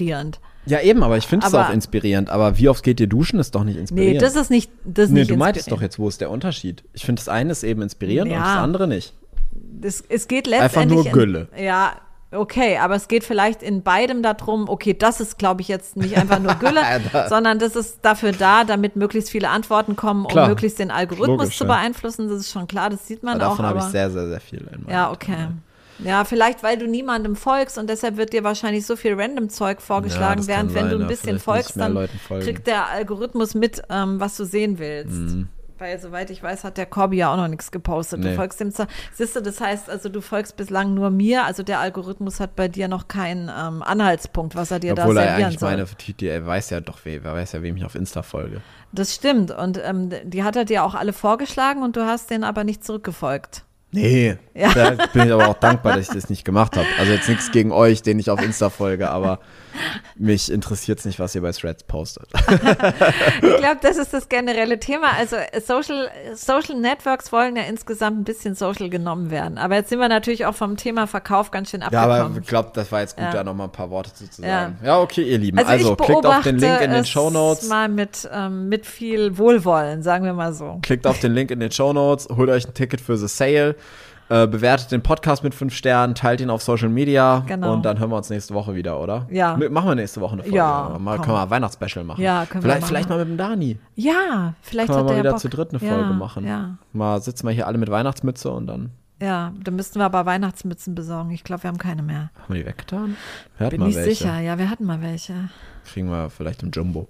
inspirierend. 0.07 0.39
Ja, 0.65 0.81
eben, 0.81 1.01
aber 1.01 1.17
ich 1.17 1.25
finde 1.25 1.47
es 1.47 1.53
auch 1.53 1.69
inspirierend. 1.69 2.29
Aber 2.29 2.57
wie 2.57 2.67
oft 2.67 2.83
geht 2.83 2.99
ihr 2.99 3.07
duschen, 3.07 3.39
ist 3.39 3.55
doch 3.55 3.63
nicht 3.63 3.77
inspirierend. 3.77 4.15
Nee, 4.15 4.19
das 4.19 4.35
ist 4.35 4.49
nicht. 4.49 4.69
Das 4.83 5.09
nee, 5.09 5.23
du 5.23 5.37
meintest 5.37 5.71
doch 5.71 5.81
jetzt, 5.81 5.97
wo 5.97 6.09
ist 6.09 6.19
der 6.19 6.29
Unterschied? 6.29 6.83
Ich 6.93 7.05
finde, 7.05 7.21
das 7.21 7.29
eine 7.29 7.51
ist 7.51 7.63
eben 7.63 7.81
inspirierend 7.81 8.31
ja. 8.31 8.37
und 8.37 8.43
das 8.43 8.57
andere 8.57 8.87
nicht. 8.87 9.13
Das, 9.53 10.03
es 10.09 10.27
geht 10.27 10.45
letztendlich. 10.47 10.99
Einfach 10.99 11.13
nur 11.13 11.13
Gülle. 11.13 11.47
In, 11.55 11.63
ja, 11.63 11.93
okay, 12.31 12.77
aber 12.79 12.95
es 12.95 13.07
geht 13.07 13.23
vielleicht 13.23 13.63
in 13.63 13.81
beidem 13.81 14.21
darum, 14.21 14.67
okay, 14.67 14.93
das 14.93 15.21
ist, 15.21 15.39
glaube 15.39 15.61
ich, 15.61 15.69
jetzt 15.69 15.95
nicht 15.95 16.17
einfach 16.17 16.39
nur 16.39 16.55
Gülle, 16.55 16.81
sondern 17.29 17.59
das 17.59 17.77
ist 17.77 17.99
dafür 18.01 18.33
da, 18.33 18.65
damit 18.65 18.97
möglichst 18.97 19.29
viele 19.29 19.49
Antworten 19.49 19.95
kommen, 19.95 20.25
um 20.25 20.31
klar. 20.31 20.49
möglichst 20.49 20.79
den 20.79 20.91
Algorithmus 20.91 21.39
Logisch, 21.39 21.57
zu 21.57 21.65
beeinflussen. 21.65 22.27
Das 22.27 22.41
ist 22.41 22.51
schon 22.51 22.67
klar, 22.67 22.89
das 22.89 23.07
sieht 23.07 23.23
man 23.23 23.35
aber 23.35 23.47
auch. 23.47 23.49
Davon 23.51 23.65
habe 23.65 23.79
ich 23.79 23.85
sehr, 23.85 24.11
sehr, 24.11 24.27
sehr 24.27 24.41
viel. 24.41 24.67
In 24.73 24.91
ja, 24.91 25.11
okay. 25.11 25.31
Internet. 25.31 25.66
Ja, 25.99 26.23
vielleicht, 26.25 26.63
weil 26.63 26.77
du 26.77 26.87
niemandem 26.87 27.35
folgst 27.35 27.77
und 27.77 27.89
deshalb 27.89 28.17
wird 28.17 28.33
dir 28.33 28.43
wahrscheinlich 28.43 28.85
so 28.85 28.95
viel 28.95 29.19
Random-Zeug 29.19 29.81
vorgeschlagen, 29.81 30.41
ja, 30.41 30.47
während 30.47 30.73
wenn 30.73 30.89
sein, 30.89 30.97
du 30.97 31.03
ein 31.03 31.07
bisschen 31.07 31.39
folgst, 31.39 31.77
dann 31.77 32.07
kriegt 32.39 32.67
der 32.67 32.87
Algorithmus 32.89 33.55
mit, 33.55 33.81
ähm, 33.89 34.19
was 34.19 34.37
du 34.37 34.45
sehen 34.45 34.79
willst. 34.79 35.11
Mhm. 35.11 35.49
weil 35.79 35.99
soweit 35.99 36.29
ich 36.31 36.41
weiß, 36.41 36.63
hat 36.63 36.77
der 36.77 36.87
Corby 36.87 37.17
ja 37.17 37.31
auch 37.31 37.37
noch 37.37 37.47
nichts 37.47 37.71
gepostet. 37.71 38.19
Nee. 38.19 38.31
Du 38.31 38.35
folgst 38.35 38.59
dem 38.59 38.71
zwar, 38.71 38.87
siehst 39.13 39.35
du, 39.35 39.41
das 39.41 39.61
heißt, 39.61 39.89
also 39.89 40.09
du 40.09 40.21
folgst 40.21 40.57
bislang 40.57 40.93
nur 40.93 41.09
mir, 41.09 41.45
also 41.45 41.61
der 41.63 41.79
Algorithmus 41.79 42.39
hat 42.39 42.55
bei 42.55 42.67
dir 42.67 42.87
noch 42.87 43.07
keinen 43.07 43.49
ähm, 43.49 43.83
Anhaltspunkt, 43.83 44.55
was 44.55 44.71
er 44.71 44.79
dir 44.79 44.93
Obwohl 44.93 45.15
da 45.15 45.21
servieren 45.21 45.39
er 45.39 45.47
eigentlich 45.47 45.61
meine, 45.61 46.31
er 46.31 46.45
weiß 46.45 46.69
ja 46.71 46.81
doch, 46.81 46.99
wer 47.03 47.23
weiß 47.23 47.51
ja, 47.51 47.61
wem 47.61 47.77
ich 47.77 47.85
auf 47.85 47.95
Insta 47.95 48.23
folge. 48.23 48.61
Das 48.91 49.13
stimmt 49.13 49.51
und 49.51 49.79
ähm, 49.83 50.09
die 50.23 50.43
hat 50.43 50.55
er 50.55 50.65
dir 50.65 50.83
auch 50.83 50.95
alle 50.95 51.13
vorgeschlagen 51.13 51.83
und 51.83 51.95
du 51.95 52.05
hast 52.05 52.29
den 52.31 52.43
aber 52.43 52.63
nicht 52.63 52.83
zurückgefolgt. 52.83 53.66
Nee, 53.91 54.37
ja. 54.53 54.73
da 54.73 54.91
bin 55.13 55.27
ich 55.27 55.31
aber 55.31 55.47
auch 55.47 55.59
dankbar, 55.59 55.95
dass 55.95 56.09
ich 56.09 56.13
das 56.13 56.29
nicht 56.29 56.43
gemacht 56.43 56.75
habe. 56.75 56.87
Also 56.99 57.13
jetzt 57.13 57.29
nichts 57.29 57.51
gegen 57.51 57.71
euch, 57.71 58.01
den 58.01 58.19
ich 58.19 58.29
auf 58.29 58.41
Insta 58.43 58.69
folge, 58.69 59.09
aber 59.09 59.39
mich 60.15 60.51
interessiert 60.51 60.99
es 60.99 61.05
nicht, 61.05 61.19
was 61.19 61.35
ihr 61.35 61.41
bei 61.41 61.51
Threads 61.51 61.83
postet. 61.83 62.27
ich 62.33 63.57
glaube, 63.57 63.77
das 63.81 63.97
ist 63.97 64.13
das 64.13 64.27
generelle 64.27 64.79
Thema. 64.79 65.11
Also 65.17 65.37
Social, 65.65 66.09
Social 66.33 66.75
Networks 66.75 67.31
wollen 67.31 67.55
ja 67.55 67.63
insgesamt 67.63 68.19
ein 68.19 68.23
bisschen 68.23 68.55
social 68.55 68.89
genommen 68.89 69.31
werden. 69.31 69.57
Aber 69.57 69.75
jetzt 69.75 69.89
sind 69.89 69.99
wir 69.99 70.09
natürlich 70.09 70.45
auch 70.45 70.55
vom 70.55 70.75
Thema 70.75 71.07
Verkauf 71.07 71.51
ganz 71.51 71.69
schön 71.69 71.81
abgekommen. 71.81 72.15
Ja, 72.17 72.25
aber 72.25 72.37
ich 72.37 72.47
glaube, 72.47 72.71
das 72.73 72.91
war 72.91 73.01
jetzt 73.01 73.15
gut, 73.15 73.25
ja. 73.25 73.31
da 73.31 73.43
nochmal 73.43 73.67
ein 73.67 73.71
paar 73.71 73.89
Worte 73.89 74.13
zu 74.13 74.25
sagen. 74.25 74.77
Ja. 74.81 74.87
ja, 74.87 74.99
okay, 74.99 75.23
ihr 75.23 75.37
Lieben. 75.37 75.59
Also, 75.59 75.71
also 75.71 75.95
klickt 75.95 76.25
auf 76.25 76.43
den 76.43 76.57
Link 76.57 76.81
in 76.81 76.91
den 76.91 77.05
Show 77.05 77.29
Notes. 77.29 77.69
mal 77.69 77.87
mit, 77.87 78.27
ähm, 78.33 78.67
mit 78.67 78.85
viel 78.85 79.37
Wohlwollen, 79.37 80.03
sagen 80.03 80.25
wir 80.25 80.33
mal 80.33 80.53
so. 80.53 80.79
Klickt 80.81 81.07
auf 81.07 81.19
den 81.19 81.33
Link 81.33 81.51
in 81.51 81.59
den 81.59 81.71
Show 81.71 81.93
Notes, 81.93 82.27
holt 82.35 82.49
euch 82.49 82.67
ein 82.67 82.73
Ticket 82.73 82.99
für 82.99 83.17
The 83.17 83.27
Sale. 83.27 83.76
Äh, 84.29 84.45
bewertet 84.45 84.91
den 84.91 85.01
Podcast 85.01 85.41
mit 85.43 85.55
fünf 85.55 85.73
Sternen, 85.73 86.13
teilt 86.13 86.41
ihn 86.41 86.49
auf 86.49 86.61
Social 86.61 86.89
Media 86.89 87.45
genau. 87.47 87.73
und 87.73 87.85
dann 87.85 87.97
hören 87.97 88.09
wir 88.09 88.17
uns 88.17 88.29
nächste 88.29 88.53
Woche 88.53 88.75
wieder, 88.75 88.99
oder? 88.99 89.25
Ja. 89.31 89.55
Machen 89.55 89.87
wir 89.87 89.95
nächste 89.95 90.19
Woche 90.19 90.33
eine 90.33 90.43
Folge. 90.43 90.57
Ja, 90.57 90.97
mal, 90.99 91.17
können 91.17 91.37
wir 91.37 91.43
ein 91.43 91.49
Weihnachtsspecial 91.49 92.03
machen. 92.03 92.21
Ja, 92.21 92.45
können 92.45 92.61
vielleicht, 92.61 92.81
wir 92.81 92.87
vielleicht 92.87 93.09
mal 93.09 93.19
mit 93.19 93.29
dem 93.29 93.37
Dani. 93.37 93.77
Ja, 93.95 94.53
vielleicht 94.61 94.89
können 94.89 95.07
wir 95.07 95.13
mal 95.13 95.19
wieder 95.19 95.31
Bock. 95.31 95.39
zu 95.39 95.47
dritt 95.47 95.69
eine 95.69 95.79
Folge 95.79 96.09
ja, 96.09 96.11
machen. 96.11 96.45
Ja. 96.45 96.77
Mal 96.91 97.21
sitzen 97.21 97.47
wir 97.47 97.53
hier 97.53 97.67
alle 97.67 97.77
mit 97.77 97.89
Weihnachtsmütze 97.89 98.51
und 98.51 98.67
dann. 98.67 98.91
Ja, 99.21 99.53
dann 99.63 99.75
müssten 99.77 99.97
wir 99.97 100.05
aber 100.05 100.25
Weihnachtsmützen 100.25 100.93
besorgen. 100.93 101.31
Ich 101.31 101.45
glaube, 101.45 101.63
wir 101.63 101.69
haben 101.69 101.77
keine 101.77 102.03
mehr. 102.03 102.29
Haben 102.43 102.53
wir 102.53 102.63
die 102.63 102.67
weggetan? 102.67 103.15
Wir 103.57 103.69
Bin 103.69 103.83
nicht 103.83 103.95
welche. 103.95 104.09
sicher. 104.09 104.39
Ja, 104.41 104.59
wir 104.59 104.69
hatten 104.69 104.85
mal 104.85 105.01
welche. 105.01 105.49
Kriegen 105.85 106.09
wir 106.09 106.29
vielleicht 106.29 106.63
im 106.63 106.71
Jumbo. 106.71 107.07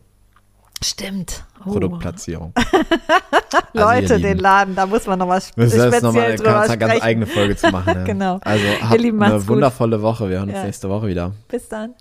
Stimmt. 0.83 1.43
Oh. 1.65 1.71
Produktplatzierung. 1.71 2.53
Leute, 3.73 4.13
also 4.13 4.17
den 4.19 4.37
Laden, 4.37 4.75
da 4.75 4.85
muss 4.85 5.05
man 5.07 5.19
noch 5.19 5.27
was 5.27 5.51
das 5.55 5.71
speziell 5.71 6.01
noch 6.01 6.13
mal, 6.13 6.35
drüber 6.35 6.61
eine 6.61 6.77
ganz 6.77 7.01
eigene 7.01 7.25
Folge 7.25 7.55
zu 7.55 7.69
machen. 7.69 7.87
Ja. 7.97 8.03
genau. 8.03 8.39
Also 8.43 8.65
habt 8.81 8.99
eine 8.99 9.47
wundervolle 9.47 9.97
gut. 9.97 10.03
Woche. 10.03 10.29
Wir 10.29 10.37
hören 10.39 10.49
uns 10.49 10.57
ja. 10.57 10.65
nächste 10.65 10.89
Woche 10.89 11.07
wieder. 11.07 11.31
Bis 11.47 11.67
dann. 11.67 11.93